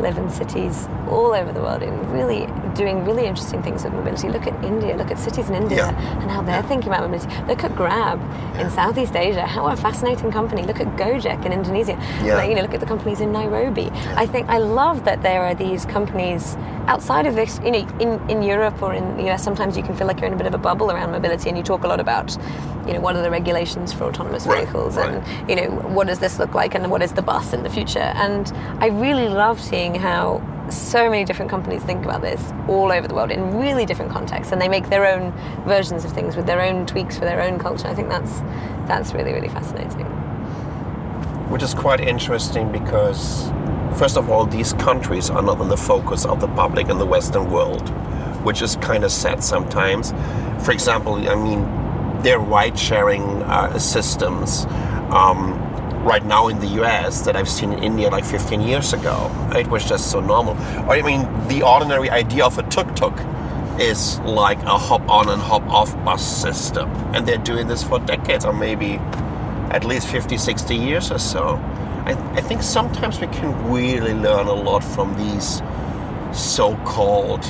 Live 0.00 0.16
in 0.16 0.30
cities 0.30 0.88
all 1.10 1.34
over 1.34 1.52
the 1.52 1.60
world 1.60 1.82
and 1.82 2.12
really 2.12 2.46
doing 2.74 3.04
really 3.04 3.26
interesting 3.26 3.62
things 3.62 3.84
with 3.84 3.92
mobility. 3.92 4.28
Look 4.30 4.46
at 4.46 4.64
India. 4.64 4.96
Look 4.96 5.10
at 5.10 5.18
cities 5.18 5.48
in 5.50 5.54
India 5.56 5.78
Yeah. 5.78 6.20
and 6.22 6.30
how 6.30 6.40
they're 6.40 6.62
thinking 6.62 6.88
about 6.88 7.02
mobility. 7.10 7.28
Look 7.46 7.64
at 7.64 7.74
Grab 7.76 8.18
in 8.58 8.70
Southeast 8.70 9.14
Asia. 9.14 9.44
How 9.46 9.66
a 9.66 9.76
fascinating 9.76 10.30
company. 10.32 10.62
Look 10.62 10.80
at 10.80 10.86
Gojek 10.96 11.44
in 11.44 11.52
Indonesia. 11.52 11.98
Yeah. 12.24 12.36
Like, 12.36 12.48
you 12.48 12.54
know, 12.54 12.62
look 12.62 12.72
at 12.72 12.80
the 12.80 12.86
companies 12.86 13.20
in 13.20 13.30
Nairobi. 13.32 13.90
I 14.16 14.24
think 14.26 14.48
I 14.48 14.56
love 14.58 15.04
that 15.04 15.20
there 15.22 15.42
are 15.44 15.54
these 15.54 15.84
companies 15.84 16.56
outside 16.90 17.24
of 17.26 17.34
this. 17.36 17.60
You 17.64 17.70
know, 17.70 17.88
in, 18.00 18.30
in 18.30 18.42
Europe 18.42 18.82
or 18.82 18.92
in 18.94 19.16
the 19.16 19.30
US, 19.30 19.42
sometimes 19.44 19.76
you 19.76 19.82
can 19.82 19.94
feel 19.96 20.06
like 20.06 20.18
you're 20.20 20.26
in 20.26 20.34
a 20.34 20.36
bit 20.36 20.46
of 20.46 20.54
a 20.54 20.58
bubble 20.58 20.90
around 20.90 21.12
mobility, 21.12 21.48
and 21.48 21.56
you 21.56 21.64
talk 21.64 21.84
a 21.84 21.88
lot 21.88 22.00
about, 22.00 22.36
you 22.86 22.92
know, 22.92 23.00
what 23.00 23.16
are 23.16 23.22
the 23.22 23.30
regulations 23.30 23.92
for 23.92 24.04
autonomous 24.04 24.44
Right, 24.46 24.64
vehicles, 24.64 24.96
right. 24.96 25.14
and 25.14 25.48
you 25.50 25.56
know, 25.56 25.70
what 25.96 26.08
does 26.08 26.18
this 26.18 26.38
look 26.38 26.54
like, 26.54 26.74
and 26.74 26.90
what 26.90 27.02
is 27.02 27.12
the 27.12 27.22
bus 27.22 27.52
in 27.52 27.62
the 27.62 27.70
future. 27.70 28.10
And 28.24 28.52
I 28.80 28.88
really 28.88 29.28
love 29.28 29.60
seeing 29.60 29.94
how 29.94 30.42
so 30.70 31.10
many 31.10 31.24
different 31.24 31.50
companies 31.50 31.82
think 31.82 32.04
about 32.04 32.22
this 32.22 32.52
all 32.68 32.92
over 32.92 33.08
the 33.08 33.14
world 33.14 33.30
in 33.30 33.58
really 33.58 33.86
different 33.86 34.10
contexts, 34.10 34.52
and 34.52 34.60
they 34.60 34.68
make 34.68 34.88
their 34.88 35.06
own 35.06 35.32
versions 35.66 36.04
of 36.04 36.12
things 36.12 36.36
with 36.36 36.46
their 36.46 36.60
own 36.60 36.86
tweaks 36.86 37.16
for 37.18 37.24
their 37.24 37.40
own 37.40 37.58
culture. 37.58 37.86
I 37.88 37.94
think 37.94 38.08
that's 38.08 38.40
that's 38.88 39.12
really 39.14 39.32
really 39.32 39.48
fascinating. 39.48 40.06
Which 41.50 41.62
is 41.64 41.74
quite 41.74 42.00
interesting 42.00 42.70
because, 42.70 43.50
first 43.96 44.16
of 44.16 44.30
all, 44.30 44.46
these 44.46 44.72
countries 44.74 45.30
are 45.30 45.42
not 45.42 45.60
in 45.60 45.68
the 45.68 45.76
focus 45.76 46.24
of 46.24 46.40
the 46.40 46.48
public 46.48 46.88
in 46.88 46.98
the 46.98 47.06
Western 47.06 47.50
world, 47.50 47.88
which 48.44 48.62
is 48.62 48.76
kind 48.76 49.04
of 49.04 49.12
sad 49.12 49.42
sometimes. 49.42 50.12
For 50.64 50.72
example, 50.72 51.14
I 51.28 51.34
mean, 51.34 51.62
their 52.22 52.38
ride 52.38 52.78
sharing 52.78 53.22
uh, 53.42 53.78
systems. 53.78 54.66
Um, 55.10 55.66
right 56.02 56.24
now 56.24 56.48
in 56.48 56.58
the 56.60 56.66
US 56.82 57.20
that 57.22 57.36
I've 57.36 57.48
seen 57.48 57.72
in 57.72 57.82
India 57.84 58.08
like 58.08 58.24
15 58.24 58.60
years 58.62 58.92
ago. 58.92 59.30
It 59.54 59.66
was 59.66 59.86
just 59.86 60.10
so 60.10 60.20
normal. 60.20 60.54
Or, 60.88 60.94
I 60.94 61.02
mean, 61.02 61.22
the 61.48 61.62
ordinary 61.62 62.08
idea 62.10 62.44
of 62.46 62.58
a 62.58 62.62
tuk-tuk 62.64 63.14
is 63.78 64.18
like 64.20 64.58
a 64.62 64.78
hop 64.78 65.06
on 65.08 65.28
and 65.28 65.40
hop 65.40 65.62
off 65.68 65.94
bus 66.04 66.24
system. 66.24 66.88
And 67.14 67.26
they're 67.26 67.38
doing 67.38 67.66
this 67.68 67.82
for 67.82 67.98
decades 67.98 68.44
or 68.44 68.52
maybe 68.52 68.94
at 69.70 69.84
least 69.84 70.08
50, 70.08 70.38
60 70.38 70.74
years 70.74 71.10
or 71.10 71.18
so. 71.18 71.56
I, 72.10 72.38
I 72.38 72.40
think 72.40 72.62
sometimes 72.62 73.20
we 73.20 73.26
can 73.28 73.50
really 73.70 74.14
learn 74.14 74.46
a 74.46 74.52
lot 74.52 74.82
from 74.82 75.16
these 75.16 75.62
so-called 76.32 77.42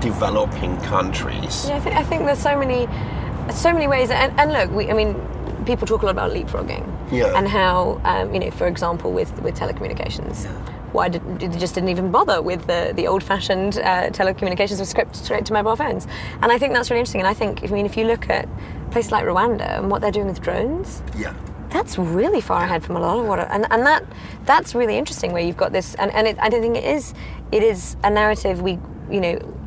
developing 0.00 0.76
countries. 0.82 1.66
Yeah, 1.68 1.76
I 1.76 1.80
think, 1.80 1.96
I 1.96 2.02
think 2.02 2.24
there's 2.26 2.38
so 2.38 2.56
many, 2.58 2.88
so 3.52 3.72
many 3.72 3.86
ways. 3.86 4.10
And, 4.10 4.38
and 4.38 4.52
look, 4.52 4.70
we, 4.70 4.90
I 4.90 4.94
mean, 4.94 5.14
people 5.64 5.86
talk 5.86 6.02
a 6.02 6.06
lot 6.06 6.12
about 6.12 6.32
leapfrogging 6.32 6.84
Yeah. 7.12 7.36
and 7.36 7.46
how, 7.48 8.00
um, 8.04 8.34
you 8.34 8.40
know, 8.40 8.50
for 8.50 8.66
example, 8.66 9.12
with 9.12 9.30
with 9.42 9.54
telecommunications. 9.58 10.46
Why 10.92 11.08
did, 11.08 11.38
did 11.38 11.52
they 11.54 11.58
just 11.58 11.74
didn't 11.74 11.88
even 11.88 12.10
bother 12.10 12.42
with 12.42 12.66
the, 12.66 12.92
the 12.94 13.06
old-fashioned 13.06 13.78
uh, 13.78 14.10
telecommunications 14.10 14.78
with 14.78 14.88
script 14.88 15.16
straight 15.16 15.46
to 15.46 15.52
mobile 15.54 15.74
phones? 15.74 16.06
And 16.42 16.52
I 16.52 16.58
think 16.58 16.74
that's 16.74 16.90
really 16.90 17.00
interesting. 17.00 17.22
And 17.22 17.28
I 17.28 17.32
think, 17.32 17.62
I 17.64 17.68
mean, 17.68 17.86
if 17.86 17.96
you 17.96 18.04
look 18.04 18.28
at 18.28 18.46
places 18.90 19.10
like 19.10 19.24
Rwanda 19.24 19.78
and 19.78 19.90
what 19.90 20.02
they're 20.02 20.10
doing 20.12 20.26
with 20.26 20.42
drones, 20.42 21.02
Yeah. 21.16 21.32
That's 21.72 21.98
really 21.98 22.40
far 22.40 22.64
ahead 22.64 22.82
from 22.82 22.96
a 22.96 23.00
lot 23.00 23.18
of 23.18 23.26
what 23.26 23.38
and, 23.50 23.66
and 23.70 23.86
that 23.86 24.04
that's 24.44 24.74
really 24.74 24.96
interesting 24.96 25.32
where 25.32 25.42
you've 25.42 25.56
got 25.56 25.72
this 25.72 25.94
and, 25.96 26.12
and 26.12 26.26
it, 26.26 26.36
I 26.38 26.48
don't 26.48 26.60
think 26.60 26.76
it 26.76 26.84
is 26.84 27.14
it 27.50 27.62
is 27.62 27.96
a 28.04 28.10
narrative 28.10 28.62
we 28.62 28.78
you 29.10 29.20
know 29.20 29.58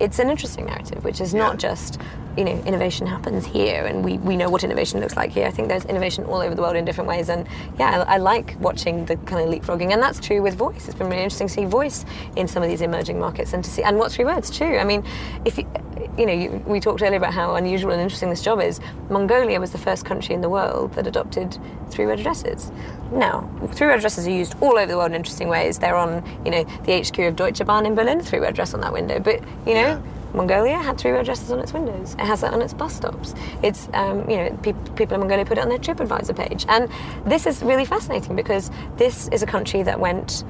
it's 0.00 0.18
an 0.18 0.30
interesting 0.30 0.66
narrative 0.66 1.04
which 1.04 1.20
is 1.20 1.34
not 1.34 1.58
just 1.58 1.98
you 2.38 2.44
know 2.44 2.62
innovation 2.64 3.04
happens 3.04 3.44
here 3.44 3.84
and 3.84 4.04
we, 4.04 4.16
we 4.18 4.36
know 4.36 4.48
what 4.48 4.62
innovation 4.62 5.00
looks 5.00 5.16
like 5.16 5.32
here. 5.32 5.44
I 5.46 5.50
think 5.50 5.66
there's 5.66 5.84
innovation 5.86 6.24
all 6.24 6.40
over 6.40 6.54
the 6.54 6.62
world 6.62 6.76
in 6.76 6.84
different 6.84 7.08
ways 7.08 7.28
and 7.28 7.48
yeah 7.80 8.04
I, 8.06 8.14
I 8.14 8.16
like 8.18 8.54
watching 8.60 9.04
the 9.06 9.16
kind 9.16 9.42
of 9.42 9.52
leapfrogging 9.52 9.92
and 9.92 10.00
that's 10.00 10.20
true 10.20 10.40
with 10.40 10.54
voice. 10.54 10.86
It's 10.86 10.96
been 10.96 11.08
really 11.08 11.24
interesting 11.24 11.48
to 11.48 11.52
see 11.52 11.64
voice 11.64 12.04
in 12.36 12.46
some 12.46 12.62
of 12.62 12.68
these 12.68 12.80
emerging 12.80 13.18
markets 13.18 13.54
and 13.54 13.64
to 13.64 13.70
see 13.70 13.82
and 13.82 13.98
what's 13.98 14.14
three 14.14 14.24
words? 14.24 14.50
Too 14.50 14.78
I 14.78 14.84
mean 14.84 15.02
if 15.44 15.58
you, 15.58 15.66
you 16.16 16.26
know 16.26 16.32
you, 16.32 16.50
we 16.64 16.78
talked 16.78 17.02
earlier 17.02 17.16
about 17.16 17.34
how 17.34 17.56
unusual 17.56 17.90
and 17.90 18.00
interesting 18.00 18.30
this 18.30 18.42
job 18.42 18.60
is. 18.60 18.80
Mongolia 19.10 19.58
was 19.58 19.72
the 19.72 19.78
first 19.78 20.04
country 20.04 20.32
in 20.32 20.40
the 20.40 20.48
world 20.48 20.92
that 20.94 21.08
adopted 21.08 21.58
three-word 21.90 22.20
addresses. 22.20 22.70
Now 23.10 23.50
three-word 23.72 23.98
addresses 23.98 24.28
are 24.28 24.30
used 24.30 24.54
all 24.60 24.78
over 24.78 24.86
the 24.86 24.96
world 24.96 25.10
in 25.10 25.16
interesting 25.16 25.48
ways. 25.48 25.80
They're 25.80 25.96
on 25.96 26.24
you 26.44 26.52
know 26.52 26.62
the 26.84 27.02
HQ 27.02 27.18
of 27.18 27.34
Deutsche 27.34 27.66
Bahn 27.66 27.84
in 27.84 27.96
Berlin 27.96 28.20
three-word 28.20 28.50
address 28.50 28.74
on 28.74 28.80
that 28.82 28.92
window. 28.92 29.18
But 29.18 29.40
you 29.66 29.74
know 29.74 29.88
Yeah. 29.88 30.02
Mongolia 30.34 30.76
had 30.78 30.98
three-word 30.98 31.20
addresses 31.20 31.50
on 31.50 31.58
its 31.58 31.72
windows. 31.72 32.14
It 32.14 32.20
has 32.20 32.40
that 32.42 32.52
on 32.52 32.62
its 32.62 32.74
bus 32.74 32.94
stops. 32.94 33.34
It's 33.62 33.88
um, 33.94 34.28
you 34.28 34.36
know 34.36 34.58
pe- 34.62 34.72
people 34.94 35.14
in 35.14 35.20
Mongolia 35.20 35.44
put 35.44 35.58
it 35.58 35.62
on 35.62 35.68
their 35.68 35.78
TripAdvisor 35.78 36.36
page, 36.36 36.66
and 36.68 36.88
this 37.24 37.46
is 37.46 37.62
really 37.62 37.84
fascinating 37.84 38.36
because 38.36 38.70
this 38.96 39.28
is 39.28 39.42
a 39.42 39.46
country 39.46 39.82
that 39.82 39.98
went. 39.98 40.44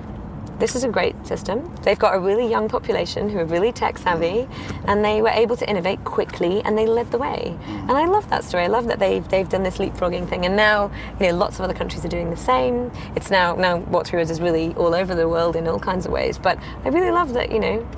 This 0.59 0.75
is 0.75 0.83
a 0.83 0.89
great 0.89 1.15
system. 1.25 1.73
They've 1.83 1.99
got 1.99 2.17
a 2.17 2.19
really 2.19 2.51
young 2.51 2.69
population 2.69 3.29
who 3.29 3.39
are 3.39 3.45
really 3.45 3.71
tech 3.71 3.97
savvy, 3.97 4.49
and 4.87 5.05
they 5.05 5.23
were 5.23 5.29
able 5.29 5.57
to 5.57 5.71
innovate 5.71 6.03
quickly, 6.03 6.63
and 6.65 6.77
they 6.77 6.85
led 6.85 7.13
the 7.13 7.19
way. 7.19 7.57
And 7.69 7.93
I 7.93 8.07
love 8.07 8.29
that 8.31 8.43
story. 8.43 8.65
I 8.65 8.67
love 8.67 8.89
that 8.89 8.99
they've 8.99 9.27
they've 9.29 9.49
done 9.49 9.63
this 9.63 9.79
leapfrogging 9.79 10.29
thing, 10.29 10.45
and 10.45 10.57
now 10.57 10.91
you 11.21 11.29
know 11.29 11.37
lots 11.37 11.61
of 11.61 11.63
other 11.63 11.75
countries 11.75 12.05
are 12.05 12.09
doing 12.09 12.31
the 12.31 12.37
same. 12.37 12.91
It's 13.15 13.31
now 13.31 13.55
now 13.55 13.79
what 13.79 14.09
Three 14.09 14.19
Words 14.19 14.33
is 14.33 14.41
really 14.41 14.75
all 14.75 14.97
over 14.97 15.15
the 15.15 15.29
world 15.29 15.55
in 15.55 15.69
all 15.69 15.79
kinds 15.79 16.07
of 16.07 16.11
ways. 16.13 16.39
But 16.39 16.59
I 16.85 16.89
really 16.89 17.13
love 17.13 17.35
that 17.35 17.53
you 17.53 17.61
know 17.61 17.89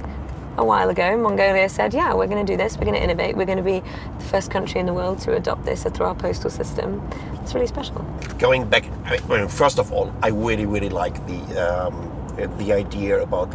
a 0.60 0.64
while 0.64 0.90
ago, 0.90 1.16
Mongolia 1.16 1.68
said, 1.68 1.94
"Yeah, 1.94 2.12
we're 2.14 2.26
going 2.26 2.44
to 2.44 2.52
do 2.52 2.56
this. 2.56 2.76
We're 2.76 2.84
going 2.84 2.96
to 2.96 3.02
innovate. 3.02 3.36
We're 3.36 3.46
going 3.46 3.64
to 3.64 3.64
be 3.64 3.80
the 4.18 4.24
first 4.26 4.50
country 4.50 4.78
in 4.78 4.86
the 4.86 4.92
world 4.92 5.18
to 5.20 5.34
adopt 5.34 5.64
this 5.64 5.84
through 5.84 6.06
our 6.06 6.14
postal 6.14 6.50
system." 6.50 7.02
It's 7.42 7.54
really 7.54 7.66
special. 7.66 8.04
going 8.38 8.68
back, 8.68 8.84
I 9.06 9.18
mean, 9.28 9.48
first 9.48 9.78
of 9.78 9.92
all, 9.92 10.12
I 10.22 10.28
really, 10.28 10.66
really 10.66 10.90
like 10.90 11.14
the 11.26 11.40
um, 11.66 11.94
the 12.58 12.72
idea 12.72 13.22
about 13.22 13.50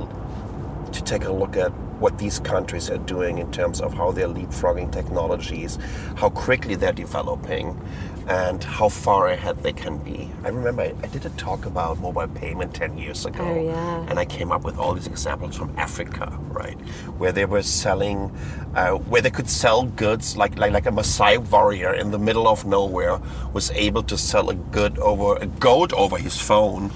to 0.94 1.04
take 1.04 1.26
a 1.26 1.32
look 1.32 1.56
at 1.56 1.72
what 2.00 2.18
these 2.18 2.40
countries 2.40 2.90
are 2.90 2.98
doing 2.98 3.38
in 3.38 3.52
terms 3.52 3.80
of 3.82 3.94
how 3.94 4.12
they're 4.12 4.28
leapfrogging 4.28 4.92
technologies, 4.92 5.78
how 6.18 6.30
quickly 6.30 6.76
they're 6.76 6.92
developing. 6.92 7.80
And 8.28 8.64
how 8.64 8.90
far 8.90 9.28
ahead 9.28 9.62
they 9.62 9.74
can 9.74 9.98
be. 9.98 10.32
I 10.44 10.50
remember 10.50 10.82
I, 10.82 10.94
I, 11.04 11.08
did 11.08 11.26
a 11.26 11.30
talk 11.32 11.66
about 11.66 12.00
mobile 12.00 12.28
payment 12.28 12.74
10 12.74 12.98
years 12.98 13.26
ago. 13.26 13.44
Oh, 13.44 13.64
yeah. 13.64 14.06
And 14.10 14.18
I 14.18 14.26
came 14.26 14.52
up 14.52 14.64
with 14.64 14.78
all 14.78 14.94
these 14.94 15.06
examples 15.06 15.56
from 15.56 15.78
Africa, 15.78 16.36
right? 16.50 16.80
Where 17.20 17.32
they 17.32 17.46
were 17.46 17.62
selling, 17.62 18.36
uh, 18.74 18.92
where 18.94 19.22
they 19.22 19.30
could 19.30 19.50
sell 19.50 19.84
goods, 19.84 20.36
like, 20.36 20.58
like, 20.58 20.72
like 20.72 20.88
a 20.88 20.92
Maasai 20.92 21.38
warrior 21.52 21.94
in 21.94 22.10
the 22.10 22.18
middle 22.18 22.48
of 22.48 22.66
nowhere 22.66 23.20
was 23.54 23.70
able 23.72 24.02
to 24.04 24.18
sell 24.18 24.50
a 24.50 24.56
good 24.56 24.98
over, 24.98 25.36
a 25.36 25.46
goat 25.46 25.94
over 25.94 26.18
his 26.18 26.40
phone. 26.40 26.92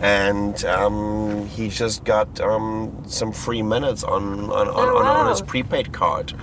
And 0.00 0.62
um, 0.66 1.46
he 1.46 1.68
just 1.68 2.04
got 2.04 2.40
um, 2.40 3.04
some 3.06 3.32
free 3.32 3.62
minutes 3.62 4.04
on, 4.04 4.50
on, 4.50 4.50
on, 4.50 4.68
Oh, 4.68 4.98
on, 4.98 5.06
on 5.06 5.30
his 5.30 5.40
prepaid 5.40 5.92
card. 5.92 6.34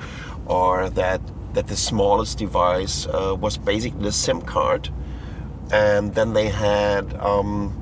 Or 0.48 0.90
that 0.90 1.22
that 1.54 1.68
the 1.68 1.76
smallest 1.76 2.38
device 2.38 3.06
uh, 3.08 3.36
was 3.40 3.58
basically 3.58 4.04
the 4.04 4.12
SIM 4.12 4.42
card, 4.42 4.90
and 5.72 6.14
then 6.16 6.34
they 6.34 6.50
had 6.50 7.14
um, 7.16 7.74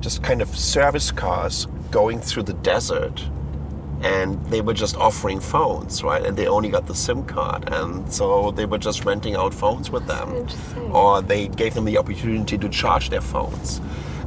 just 0.00 0.22
kind 0.22 0.42
of 0.42 0.48
service 0.56 1.10
cars 1.10 1.66
going 1.90 2.20
through 2.20 2.44
the 2.44 2.54
desert, 2.54 3.24
and 4.02 4.44
they 4.46 4.60
were 4.60 4.74
just 4.74 4.96
offering 4.96 5.40
phones, 5.40 6.02
right? 6.02 6.24
And 6.24 6.36
they 6.36 6.46
only 6.46 6.68
got 6.68 6.86
the 6.86 6.94
SIM 6.94 7.24
card, 7.24 7.72
and 7.72 8.12
so 8.12 8.50
they 8.50 8.66
were 8.66 8.78
just 8.78 9.04
renting 9.04 9.34
out 9.34 9.54
phones 9.54 9.90
with 9.90 10.06
them, 10.06 10.46
or 10.92 11.22
they 11.22 11.48
gave 11.48 11.74
them 11.74 11.84
the 11.84 11.98
opportunity 11.98 12.58
to 12.58 12.68
charge 12.68 13.10
their 13.10 13.20
phones. 13.20 13.80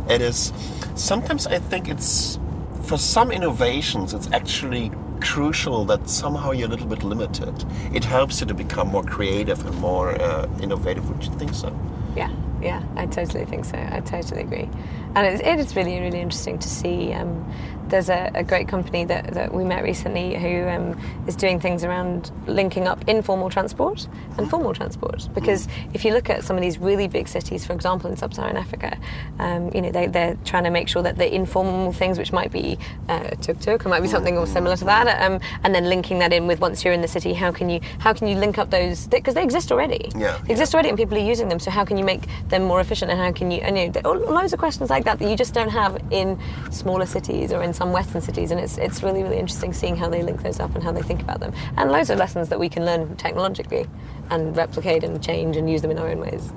It 0.09 0.21
is 0.21 0.53
sometimes 0.95 1.47
I 1.47 1.59
think 1.59 1.89
it's 1.89 2.39
for 2.83 2.97
some 2.97 3.31
innovations 3.31 4.13
it's 4.13 4.31
actually 4.31 4.91
crucial 5.21 5.85
that 5.85 6.09
somehow 6.09 6.51
you're 6.51 6.67
a 6.67 6.71
little 6.71 6.87
bit 6.87 7.03
limited. 7.03 7.65
It 7.93 8.03
helps 8.03 8.39
you 8.41 8.47
to 8.47 8.53
become 8.53 8.87
more 8.87 9.03
creative 9.03 9.65
and 9.65 9.77
more 9.79 10.19
uh, 10.21 10.47
innovative. 10.61 11.09
Would 11.09 11.23
you 11.23 11.31
think 11.37 11.53
so? 11.53 11.77
Yeah, 12.15 12.31
yeah, 12.61 12.83
I 12.95 13.05
totally 13.05 13.45
think 13.45 13.65
so. 13.65 13.77
I 13.77 14.01
totally 14.01 14.41
agree. 14.41 14.69
And 15.15 15.27
it's, 15.27 15.41
it 15.41 15.59
is 15.59 15.75
really, 15.75 15.99
really 15.99 16.19
interesting 16.19 16.59
to 16.59 16.69
see. 16.69 17.13
Um, 17.13 17.45
there's 17.89 18.09
a, 18.09 18.31
a, 18.35 18.43
great 18.43 18.67
company 18.67 19.05
that, 19.05 19.33
that 19.33 19.53
we 19.53 19.63
met 19.63 19.83
recently 19.83 20.35
who 20.35 20.67
um, 20.67 20.99
is 21.27 21.35
doing 21.35 21.59
things 21.59 21.83
around 21.83 22.31
linking 22.47 22.87
up 22.87 23.07
informal 23.07 23.49
transport 23.49 24.07
and 24.37 24.49
formal 24.49 24.73
transport. 24.73 25.27
Because 25.33 25.67
if 25.93 26.05
you 26.05 26.13
look 26.13 26.29
at 26.29 26.43
some 26.43 26.55
of 26.55 26.61
these 26.61 26.77
really 26.77 27.07
big 27.07 27.27
cities, 27.27 27.65
for 27.65 27.73
example, 27.73 28.09
in 28.09 28.17
sub-Saharan 28.17 28.57
Africa, 28.57 28.97
um, 29.39 29.71
you 29.73 29.81
know 29.81 29.91
they, 29.91 30.07
they're 30.07 30.37
trying 30.45 30.63
to 30.63 30.69
make 30.69 30.87
sure 30.87 31.01
that 31.03 31.17
the 31.17 31.33
informal 31.33 31.91
things, 31.91 32.17
which 32.17 32.31
might 32.31 32.51
be 32.51 32.77
uh, 33.09 33.29
tuk-tuk, 33.41 33.85
or 33.85 33.89
might 33.89 34.01
be 34.01 34.07
something 34.07 34.37
or 34.37 34.47
similar 34.47 34.75
to 34.75 34.85
that, 34.85 35.21
um, 35.21 35.39
and 35.63 35.73
then 35.73 35.85
linking 35.85 36.19
that 36.19 36.33
in 36.33 36.47
with 36.47 36.59
once 36.59 36.83
you're 36.83 36.93
in 36.93 37.01
the 37.01 37.07
city, 37.07 37.33
how 37.33 37.51
can 37.51 37.69
you 37.69 37.79
how 37.99 38.13
can 38.13 38.27
you 38.27 38.35
link 38.35 38.57
up 38.57 38.69
those 38.69 39.07
because 39.07 39.33
they 39.33 39.43
exist 39.43 39.71
already. 39.71 40.09
Yeah, 40.15 40.39
They 40.45 40.53
exist 40.53 40.73
already, 40.73 40.89
and 40.89 40.97
people 40.97 41.17
are 41.17 41.21
using 41.21 41.49
them. 41.49 41.59
So 41.59 41.71
how 41.71 41.85
can 41.85 41.97
you 41.97 42.05
make 42.05 42.23
them 42.49 42.63
more 42.63 42.79
efficient, 42.79 43.11
and 43.11 43.19
how 43.19 43.31
can 43.31 43.51
you 43.51 43.61
and 43.61 43.77
you 43.77 43.87
know, 43.87 43.91
there 43.91 44.07
are 44.07 44.17
loads 44.17 44.53
of 44.53 44.59
questions 44.59 44.89
like 44.89 45.03
that 45.05 45.19
that 45.19 45.29
you 45.29 45.35
just 45.35 45.53
don't 45.53 45.69
have 45.69 46.01
in 46.11 46.39
smaller 46.71 47.05
cities 47.05 47.51
or 47.51 47.63
in 47.63 47.73
some 47.77 47.91
Western 47.91 48.21
cities, 48.21 48.49
and 48.51 48.59
it's 48.59 48.77
it's 48.77 49.03
really 49.03 49.21
really 49.23 49.37
interesting 49.37 49.71
seeing 49.71 49.95
how 49.95 50.09
they 50.09 50.23
link 50.23 50.41
those 50.41 50.59
up 50.59 50.73
and 50.73 50.83
how 50.83 50.91
they 50.91 51.03
think 51.03 51.21
about 51.21 51.39
them, 51.39 51.53
and 51.77 51.91
loads 51.91 52.09
of 52.09 52.17
lessons 52.17 52.49
that 52.49 52.59
we 52.59 52.69
can 52.69 52.83
learn 52.85 53.15
technologically 53.15 53.85
and 54.31 54.57
replicate 54.57 55.03
and 55.03 55.23
change 55.23 55.55
and 55.55 55.69
use 55.69 55.81
them 55.83 55.91
in 55.91 55.99
our 55.99 56.09
own 56.09 56.19
ways. 56.19 56.51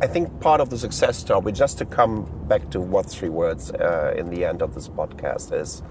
I 0.00 0.06
think 0.06 0.40
part 0.40 0.60
of 0.60 0.70
the 0.70 0.78
success 0.78 1.18
story, 1.18 1.52
just 1.52 1.78
to 1.78 1.84
come 1.84 2.26
back 2.48 2.70
to 2.70 2.80
what 2.80 3.06
three 3.06 3.28
words 3.28 3.70
uh, 3.70 4.14
in 4.16 4.30
the 4.30 4.44
end 4.44 4.62
of 4.62 4.74
this 4.74 4.88
podcast 4.88 5.52
is, 5.52 5.82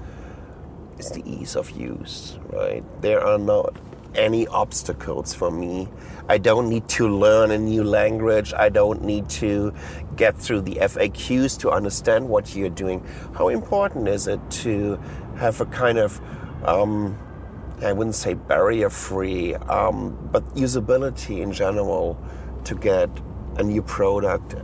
is 0.97 1.09
the 1.09 1.23
ease 1.25 1.55
of 1.55 1.71
use. 1.71 2.37
Right? 2.51 2.83
There 3.01 3.21
are 3.21 3.37
not 3.39 3.75
any 4.17 4.47
obstacles 4.47 5.33
for 5.33 5.49
me. 5.49 5.87
I 6.27 6.37
don't 6.37 6.69
need 6.69 6.89
to 6.89 7.07
learn 7.07 7.51
a 7.51 7.57
new 7.57 7.83
language. 7.83 8.53
I 8.53 8.69
don't 8.69 9.03
need 9.03 9.29
to 9.29 9.73
get 10.15 10.37
through 10.37 10.61
the 10.61 10.75
FAQs 10.75 11.57
to 11.59 11.71
understand 11.71 12.27
what 12.27 12.55
you're 12.55 12.69
doing. 12.69 13.05
How 13.33 13.47
important 13.47 14.07
is 14.07 14.27
it 14.27 14.41
to 14.63 14.99
have 15.37 15.61
a 15.61 15.65
kind 15.67 15.97
of 15.97 16.19
um, 16.65 17.17
I 17.81 17.93
wouldn't 17.93 18.15
say 18.15 18.33
barrier 18.33 18.89
free, 18.89 19.53
um, 19.53 20.17
but 20.31 20.43
usability 20.55 21.41
in 21.41 21.51
general 21.51 22.17
to 22.63 22.75
get 22.75 23.09
a 23.57 23.63
new 23.63 23.83
product, 23.83 24.55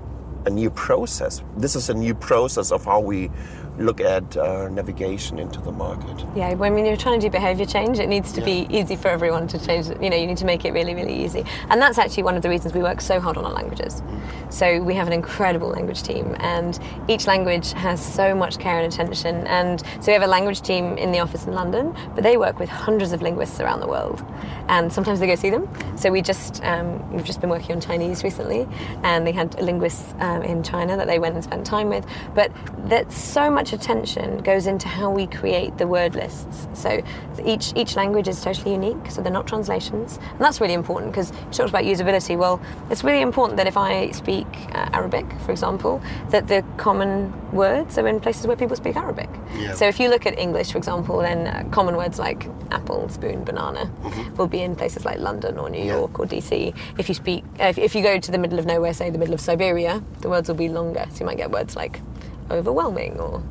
a 0.46 0.50
new 0.50 0.72
process. 0.72 1.44
This 1.56 1.76
is 1.76 1.90
a 1.90 1.94
new 1.94 2.16
process 2.16 2.72
of 2.72 2.86
how 2.86 3.00
we 3.02 3.30
look 3.78 4.00
at 4.00 4.38
uh, 4.38 4.70
navigation 4.70 5.40
into 5.40 5.60
the 5.62 5.72
market. 5.72 6.26
Yeah, 6.36 6.54
when 6.54 6.78
you're 6.86 6.98
trying 6.98 7.20
to 7.20 7.28
do 7.28 7.32
behaviour 7.32 7.66
change, 7.66 8.00
it 8.00 8.08
needs 8.08 8.32
to 8.34 8.42
be 8.42 8.68
easy 8.70 8.96
for 8.96 9.08
everyone 9.08 9.48
to 9.48 9.60
change. 9.60 9.88
You 9.88 10.10
know, 10.10 10.18
you 10.18 10.28
need 10.28 10.38
to 10.38 10.46
make 10.46 10.66
it 10.66 10.72
really, 10.72 10.94
really 10.94 11.24
easy, 11.24 11.44
and 11.70 11.82
that's 11.82 11.98
actually 11.98 12.24
one 12.24 12.36
of 12.36 12.44
the 12.44 12.50
reasons 12.50 12.74
we 12.74 12.82
work 12.82 13.02
so 13.02 13.20
hard 13.20 13.38
on 13.38 13.46
our 13.46 13.54
languages. 13.54 14.02
So 14.50 14.82
we 14.82 14.94
have 14.94 15.08
an 15.08 15.14
incredible 15.14 15.70
language 15.70 16.04
team, 16.04 16.36
and 16.40 16.80
each 17.08 17.26
language 17.26 17.74
has 17.74 18.04
so 18.04 18.36
much 18.36 18.60
care 18.60 18.80
and 18.80 18.94
attention. 18.94 19.48
And 19.48 19.82
so 20.00 20.08
we 20.08 20.14
have 20.14 20.22
a 20.22 20.28
language 20.28 20.62
team 20.62 20.98
in 20.98 21.12
the 21.12 21.20
office 21.20 21.46
in 21.46 21.54
London, 21.54 21.96
but 22.14 22.24
they 22.24 22.38
work 22.38 22.60
with 22.60 22.70
hundreds 22.70 23.12
of 23.12 23.22
linguists 23.22 23.60
around 23.60 23.80
the 23.80 23.88
world, 23.88 24.24
and 24.68 24.94
sometimes 24.94 25.20
they 25.20 25.28
go 25.28 25.36
see 25.36 25.50
them. 25.50 25.68
So 25.98 26.12
we 26.12 26.22
just 26.22 26.64
um, 26.64 27.12
we've 27.12 27.26
just 27.26 27.42
been 27.42 27.50
working 27.50 27.76
on 27.76 27.82
Chinese 27.82 28.24
recently, 28.24 28.68
and 29.04 29.26
they 29.26 29.32
had 29.32 29.60
linguists 29.60 30.14
um, 30.20 30.44
in 30.44 30.62
China 30.62 30.96
that 30.96 31.08
they 31.08 31.18
went 31.18 31.34
and 31.34 31.44
spent 31.44 31.66
time 31.66 31.90
with. 31.90 32.06
But 32.36 32.52
that 32.90 33.12
so 33.12 33.50
much 33.50 33.63
attention 33.72 34.40
goes 34.40 34.68
into 34.68 34.90
how 34.90 35.10
we 35.10 35.28
create 35.28 35.78
the 35.78 35.88
word 35.88 36.16
lists. 36.16 36.68
So 36.74 37.02
each 37.46 37.72
each 37.78 37.96
language 37.96 38.28
is 38.28 38.42
totally 38.44 38.72
unique, 38.74 39.10
so 39.10 39.22
they're 39.22 39.32
not 39.32 39.48
translations, 39.48 40.18
and 40.32 40.40
that's 40.42 40.60
really 40.60 40.74
important 40.74 41.12
because 41.14 41.32
you 41.32 41.52
talked 41.54 41.70
about 41.70 41.84
usability. 41.86 42.38
Well, 42.38 42.60
it's 42.90 43.04
really 43.04 43.22
important 43.22 43.56
that 43.58 43.68
if 43.68 43.78
I 43.78 44.12
speak 44.12 44.48
uh, 44.74 44.90
Arabic, 44.92 45.26
for 45.46 45.52
example, 45.52 46.02
that 46.32 46.48
the 46.48 46.64
common 46.78 47.32
words 47.54 47.98
are 47.98 48.08
in 48.08 48.20
places 48.20 48.48
where 48.48 48.58
people 48.58 48.76
speak 48.76 48.98
Arabic. 48.98 49.30
Yeah. 49.56 49.74
So 49.76 49.86
if 49.88 50.00
you 50.00 50.10
look 50.10 50.26
at 50.26 50.38
English, 50.38 50.72
for 50.72 50.80
example, 50.80 51.20
then 51.20 51.48
uh, 51.48 51.64
common 51.72 51.96
words 51.96 52.18
like 52.20 52.50
apple, 52.72 53.08
spoon, 53.10 53.44
banana 53.44 53.90
will 54.38 54.48
be 54.48 54.62
in 54.62 54.76
places 54.76 55.06
like 55.06 55.20
London 55.20 55.58
or 55.60 55.70
New 55.70 55.78
Yeah. 55.86 55.98
York 55.98 56.20
or 56.20 56.26
DC. 56.26 56.76
If 56.98 57.08
you 57.08 57.14
speak, 57.16 57.44
uh, 57.60 57.66
if, 57.66 57.78
if 57.78 57.94
you 57.96 58.02
go 58.02 58.18
to 58.20 58.32
the 58.32 58.40
middle 58.40 58.58
of 58.58 58.66
nowhere, 58.66 58.94
say 58.94 59.12
the 59.12 59.20
middle 59.20 59.34
of 59.36 59.40
Siberia, 59.42 60.04
the 60.22 60.30
words 60.30 60.50
will 60.50 60.56
be 60.56 60.70
longer. 60.70 61.06
So 61.12 61.20
you 61.20 61.26
might 61.28 61.38
get 61.38 61.52
words 61.52 61.76
like 61.76 62.00
overwhelming 62.52 63.20
or 63.20 63.42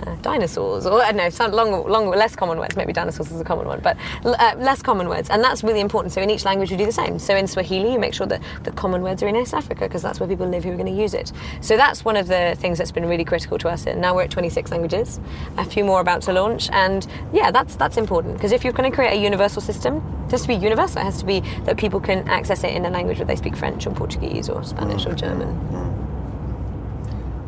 uh, 0.00 0.14
dinosaurs, 0.16 0.86
or 0.86 1.02
I 1.02 1.06
don't 1.06 1.16
know, 1.16 1.30
some 1.30 1.52
long, 1.52 1.88
long, 1.88 2.08
less 2.10 2.36
common 2.36 2.58
words. 2.58 2.76
Maybe 2.76 2.92
dinosaurs 2.92 3.30
is 3.30 3.40
a 3.40 3.44
common 3.44 3.66
one, 3.66 3.80
but 3.80 3.96
uh, 4.24 4.54
less 4.58 4.82
common 4.82 5.08
words, 5.08 5.30
and 5.30 5.42
that's 5.42 5.62
really 5.64 5.80
important. 5.80 6.12
So 6.12 6.20
in 6.20 6.30
each 6.30 6.44
language, 6.44 6.70
we 6.70 6.76
do 6.76 6.86
the 6.86 6.92
same. 6.92 7.18
So 7.18 7.34
in 7.34 7.46
Swahili, 7.46 7.92
you 7.92 7.98
make 7.98 8.14
sure 8.14 8.26
that 8.26 8.42
the 8.64 8.72
common 8.72 9.02
words 9.02 9.22
are 9.22 9.28
in 9.28 9.36
East 9.36 9.54
Africa 9.54 9.84
because 9.86 10.02
that's 10.02 10.20
where 10.20 10.28
people 10.28 10.46
live 10.46 10.64
who 10.64 10.72
are 10.72 10.76
going 10.76 10.94
to 10.94 11.00
use 11.02 11.14
it. 11.14 11.32
So 11.60 11.76
that's 11.76 12.04
one 12.04 12.16
of 12.16 12.28
the 12.28 12.56
things 12.58 12.78
that's 12.78 12.92
been 12.92 13.06
really 13.06 13.24
critical 13.24 13.58
to 13.58 13.68
us. 13.68 13.86
And 13.86 14.00
now 14.00 14.14
we're 14.14 14.24
at 14.24 14.30
26 14.30 14.70
languages, 14.70 15.20
a 15.56 15.64
few 15.64 15.84
more 15.84 16.00
about 16.00 16.22
to 16.22 16.32
launch, 16.32 16.68
and 16.70 17.06
yeah, 17.32 17.50
that's 17.50 17.76
that's 17.76 17.96
important 17.96 18.34
because 18.34 18.52
if 18.52 18.64
you're 18.64 18.72
going 18.72 18.90
to 18.90 18.94
create 18.94 19.12
a 19.12 19.20
universal 19.20 19.62
system, 19.62 19.96
it 20.26 20.32
has 20.32 20.42
to 20.42 20.48
be 20.48 20.54
universal. 20.54 21.00
It 21.00 21.04
has 21.04 21.18
to 21.20 21.26
be 21.26 21.40
that 21.64 21.76
people 21.76 22.00
can 22.00 22.28
access 22.28 22.64
it 22.64 22.74
in 22.74 22.84
a 22.84 22.90
language 22.90 23.18
where 23.18 23.26
they 23.26 23.36
speak 23.36 23.56
French 23.56 23.86
or 23.86 23.94
Portuguese 23.94 24.48
or 24.48 24.62
Spanish 24.64 25.06
or 25.06 25.14
German. 25.14 25.95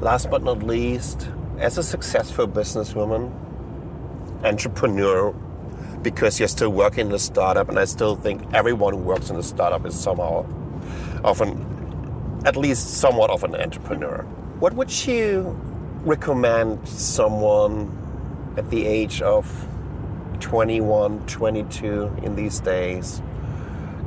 Last 0.01 0.31
but 0.31 0.45
not 0.45 0.63
least, 0.63 1.29
as 1.59 1.77
a 1.77 1.83
successful 1.83 2.47
businesswoman, 2.47 3.33
entrepreneur, 4.45 5.33
because 6.03 6.39
you're 6.39 6.49
still 6.49 6.71
working 6.71 7.09
in 7.09 7.13
a 7.13 7.19
startup, 7.19 7.69
and 7.69 7.79
I 7.81 7.85
still 7.85 8.15
think 8.15 8.43
everyone 8.55 8.95
who 8.95 9.01
works 9.01 9.31
in 9.31 9.37
a 9.37 9.43
startup 9.43 9.85
is 9.87 9.99
somehow 9.99 10.47
often, 11.25 12.43
at 12.45 12.57
least 12.57 12.99
somewhat 12.99 13.31
of 13.31 13.43
an 13.43 13.57
entrepreneur. 13.57 14.23
What 14.61 14.75
would 14.75 15.07
you 15.07 15.59
recommend 16.05 16.87
someone 16.87 17.91
at 18.57 18.71
the 18.71 18.87
age 18.87 19.21
of 19.21 19.47
21, 20.39 21.27
22 21.27 22.13
in 22.23 22.37
these 22.37 22.61
days, 22.61 23.21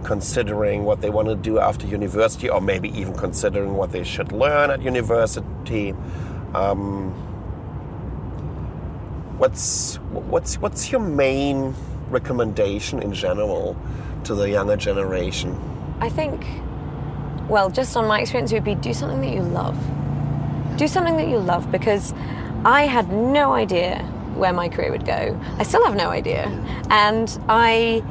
considering 0.04 0.84
what 0.84 1.02
they 1.02 1.10
want 1.10 1.28
to 1.28 1.36
do 1.36 1.60
after 1.60 1.88
university, 1.88 2.49
or 2.49 2.62
maybe 2.62 2.89
even 2.97 3.14
considering 3.14 3.76
what 3.76 3.91
they 3.91 4.04
should 4.04 4.32
learn 4.32 4.70
at 4.72 4.82
university? 4.82 5.93
Um, 6.54 7.12
what's 9.38 9.95
what's 10.12 10.58
what's 10.60 10.91
your 10.91 11.02
main 11.02 11.74
recommendation 12.10 13.02
in 13.02 13.14
general 13.14 13.76
to 14.26 14.36
the 14.36 14.49
younger 14.49 14.76
generation? 14.76 15.58
I 15.99 16.10
think, 16.10 16.45
well, 17.49 17.70
just 17.70 17.95
on 17.95 18.08
my 18.08 18.22
experience, 18.22 18.52
it 18.52 18.56
would 18.56 18.64
be 18.64 18.76
do 18.76 18.93
something 18.93 19.22
that 19.22 19.34
you 19.34 19.41
love. 19.41 19.78
Do 20.78 20.88
something 20.88 21.18
that 21.18 21.28
you 21.28 21.38
love 21.38 21.72
because 21.72 22.14
I 22.66 22.86
had 22.86 23.12
no 23.12 23.54
idea 23.54 23.99
where 24.36 24.54
my 24.54 24.70
career 24.70 24.91
would 24.91 25.06
go. 25.06 25.39
I 25.58 25.64
still 25.64 25.84
have 25.86 25.95
no 25.95 26.10
idea. 26.10 26.45
And 26.89 27.39
I 27.49 28.04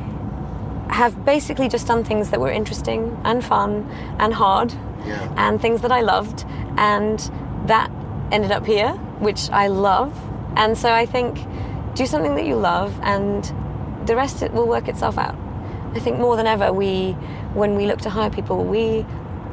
have 0.92 1.24
basically 1.24 1.68
just 1.68 1.86
done 1.86 2.04
things 2.04 2.30
that 2.30 2.40
were 2.40 2.50
interesting 2.50 3.18
and 3.24 3.44
fun 3.44 3.88
and 4.18 4.34
hard 4.34 4.72
Yeah. 5.06 5.32
and 5.36 5.60
things 5.60 5.80
that 5.82 5.92
I 5.92 6.00
loved. 6.02 6.44
And 6.76 7.18
that 7.66 7.90
ended 8.32 8.52
up 8.52 8.66
here, 8.66 8.90
which 9.20 9.50
I 9.50 9.68
love. 9.68 10.12
And 10.56 10.76
so 10.76 10.92
I 10.92 11.06
think 11.06 11.38
do 11.94 12.06
something 12.06 12.34
that 12.36 12.44
you 12.44 12.56
love 12.56 12.92
and 13.02 13.44
the 14.06 14.14
rest 14.16 14.42
it 14.42 14.52
will 14.52 14.66
work 14.66 14.88
itself 14.88 15.18
out. 15.18 15.36
I 15.94 15.98
think 16.00 16.18
more 16.18 16.36
than 16.36 16.46
ever, 16.46 16.72
we, 16.72 17.12
when 17.54 17.74
we 17.76 17.86
look 17.86 18.00
to 18.02 18.10
hire 18.10 18.30
people, 18.30 18.64
we, 18.64 19.04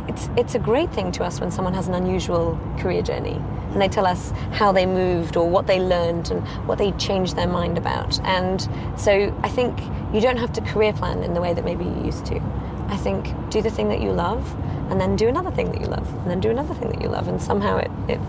it's, 0.08 0.30
it's 0.38 0.56
a 0.56 0.60
great 0.60 0.92
thing 0.94 1.12
to 1.14 1.24
us 1.24 1.40
when 1.40 1.52
someone 1.52 1.74
has 1.74 1.88
an 1.88 1.94
unusual 1.96 2.58
career 2.80 3.02
journey 3.02 3.42
and 3.74 3.82
they 3.82 3.88
tell 3.90 4.06
us 4.06 4.32
how 4.52 4.72
they 4.72 4.86
moved 4.86 5.36
or 5.36 5.50
what 5.50 5.68
they 5.68 5.80
learned 5.80 6.32
and 6.32 6.48
what 6.68 6.78
they 6.78 6.92
changed 6.94 7.36
their 7.36 7.48
mind 7.48 7.78
about. 7.78 8.20
And 8.22 8.62
so 8.98 9.36
I 9.44 9.50
think 9.50 9.78
you 10.18 10.24
don't 10.24 10.38
have 10.38 10.52
to 10.54 10.62
career 10.62 10.94
plan 10.94 11.22
in 11.22 11.36
the 11.36 11.40
way 11.40 11.54
that 11.54 11.64
maybe 11.64 11.86
you 11.86 12.06
used 12.06 12.26
to. 12.26 12.42
I 12.88 12.98
think 12.98 13.28
do 13.52 13.62
the 13.62 13.70
thing 13.70 13.88
that 13.90 14.02
you 14.02 14.12
love 14.12 14.52
and 14.90 15.00
then 15.00 15.16
do 15.16 15.28
another 15.28 15.52
thing 15.52 15.72
that 15.72 15.80
you 15.80 15.86
love 15.86 16.12
and 16.22 16.32
then 16.32 16.40
do 16.40 16.50
another 16.50 16.74
thing 16.74 16.90
that 16.90 17.04
you 17.04 17.08
love. 17.08 17.28
And 17.28 17.40
somehow 17.40 17.78
it, 17.78 17.92
it, 18.08 18.20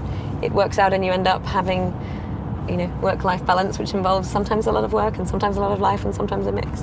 it 0.43 0.53
works 0.53 0.79
out 0.79 0.93
and 0.93 1.03
you 1.03 1.13
end 1.13 1.27
up 1.27 1.43
having 1.47 1.95
you 2.69 2.77
know 2.77 2.99
work-life 3.01 3.47
balance 3.47 3.79
which 3.79 3.95
involves 3.95 4.31
sometimes 4.31 4.67
a 4.67 4.71
lot 4.71 4.85
of 4.85 4.93
work 4.93 5.17
and 5.17 5.27
sometimes 5.27 5.57
a 5.57 5.61
lot 5.61 5.73
of 5.73 5.81
life 5.81 6.05
and 6.05 6.15
sometimes 6.15 6.47
a 6.47 6.53
mix. 6.53 6.83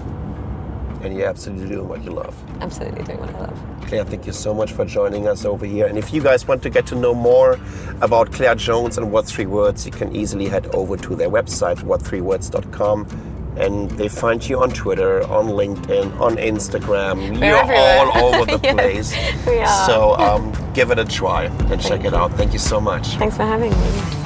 And 1.02 1.16
you're 1.16 1.28
absolutely 1.28 1.68
doing 1.68 1.88
what 1.88 2.04
you 2.04 2.10
love. 2.10 2.36
Absolutely 2.62 3.04
doing 3.04 3.20
what 3.20 3.30
i 3.36 3.40
love. 3.42 3.64
Claire 3.86 4.06
thank 4.06 4.26
you 4.26 4.34
so 4.34 4.56
much 4.56 4.72
for 4.72 4.86
joining 4.86 5.28
us 5.28 5.46
over 5.46 5.68
here. 5.68 5.86
And 5.86 6.00
if 6.00 6.12
you 6.12 6.24
guys 6.24 6.48
want 6.48 6.64
to 6.64 6.72
get 6.72 6.88
to 6.88 6.96
know 6.96 7.14
more 7.14 7.60
about 8.02 8.32
claire 8.32 8.56
jones 8.56 8.98
and 8.98 9.12
what 9.12 9.28
three 9.28 9.46
words 9.46 9.86
you 9.86 9.92
can 9.92 10.16
easily 10.16 10.48
head 10.48 10.66
over 10.74 10.98
to 10.98 11.16
their 11.16 11.30
website 11.30 11.78
what3words.com 11.84 13.35
and 13.58 13.90
they 13.92 14.08
find 14.08 14.48
you 14.48 14.62
on 14.62 14.70
Twitter, 14.72 15.24
on 15.28 15.48
LinkedIn, 15.48 16.20
on 16.20 16.36
Instagram. 16.38 17.40
We're 17.40 17.48
You're 17.48 17.58
everywhere. 17.58 18.00
all 18.14 18.36
over 18.42 18.46
the 18.58 18.60
Yes, 18.64 18.74
place. 19.14 19.46
we 19.48 19.60
are. 19.60 19.86
So 19.88 20.16
um, 20.18 20.54
give 20.74 20.92
it 20.92 21.00
a 21.00 21.06
try 21.06 21.46
and 21.46 21.82
check 21.82 22.04
it 22.06 22.14
out. 22.14 22.32
Thank 22.34 22.54
you 22.54 22.60
so 22.60 22.80
much. 22.82 23.16
thanks 23.18 23.38
for 23.38 23.44
having 23.44 23.72
me 23.72 24.25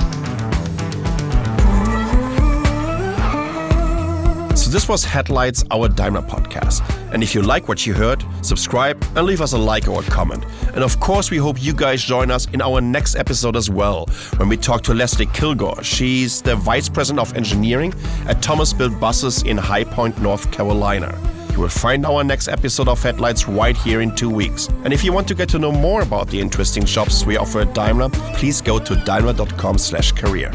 This 4.69 4.87
was 4.87 5.03
Headlights, 5.03 5.63
our 5.71 5.87
Daimler 5.87 6.21
podcast. 6.21 6.87
And 7.11 7.23
if 7.23 7.33
you 7.33 7.41
like 7.41 7.67
what 7.67 7.87
you 7.87 7.95
heard, 7.95 8.23
subscribe 8.43 9.03
and 9.15 9.25
leave 9.25 9.41
us 9.41 9.53
a 9.53 9.57
like 9.57 9.87
or 9.87 10.01
a 10.01 10.03
comment. 10.03 10.45
And 10.75 10.83
of 10.83 10.99
course, 10.99 11.31
we 11.31 11.37
hope 11.37 11.59
you 11.59 11.73
guys 11.73 12.03
join 12.03 12.29
us 12.29 12.47
in 12.53 12.61
our 12.61 12.79
next 12.79 13.15
episode 13.15 13.55
as 13.55 13.67
well, 13.67 14.05
when 14.37 14.47
we 14.47 14.57
talk 14.57 14.83
to 14.83 14.93
Leslie 14.93 15.25
Kilgore. 15.25 15.83
She's 15.83 16.43
the 16.43 16.55
Vice 16.55 16.87
President 16.87 17.19
of 17.19 17.35
Engineering 17.35 17.95
at 18.27 18.43
Thomas 18.43 18.71
Built 18.71 18.99
Buses 18.99 19.41
in 19.41 19.57
High 19.57 19.85
Point, 19.85 20.21
North 20.21 20.51
Carolina. 20.51 21.19
You 21.53 21.61
will 21.61 21.69
find 21.69 22.05
our 22.05 22.23
next 22.23 22.47
episode 22.47 22.89
of 22.89 23.01
Headlights 23.01 23.47
right 23.47 23.75
here 23.75 24.01
in 24.01 24.15
two 24.15 24.29
weeks. 24.29 24.67
And 24.83 24.93
if 24.93 25.03
you 25.03 25.11
want 25.11 25.27
to 25.29 25.33
get 25.33 25.49
to 25.49 25.57
know 25.57 25.71
more 25.71 26.03
about 26.03 26.27
the 26.27 26.39
interesting 26.39 26.85
jobs 26.85 27.25
we 27.25 27.37
offer 27.37 27.61
at 27.61 27.73
Daimler, 27.73 28.09
please 28.35 28.61
go 28.61 28.77
to 28.77 28.95
daimler.com 29.03 29.79
slash 29.79 30.11
career. 30.11 30.51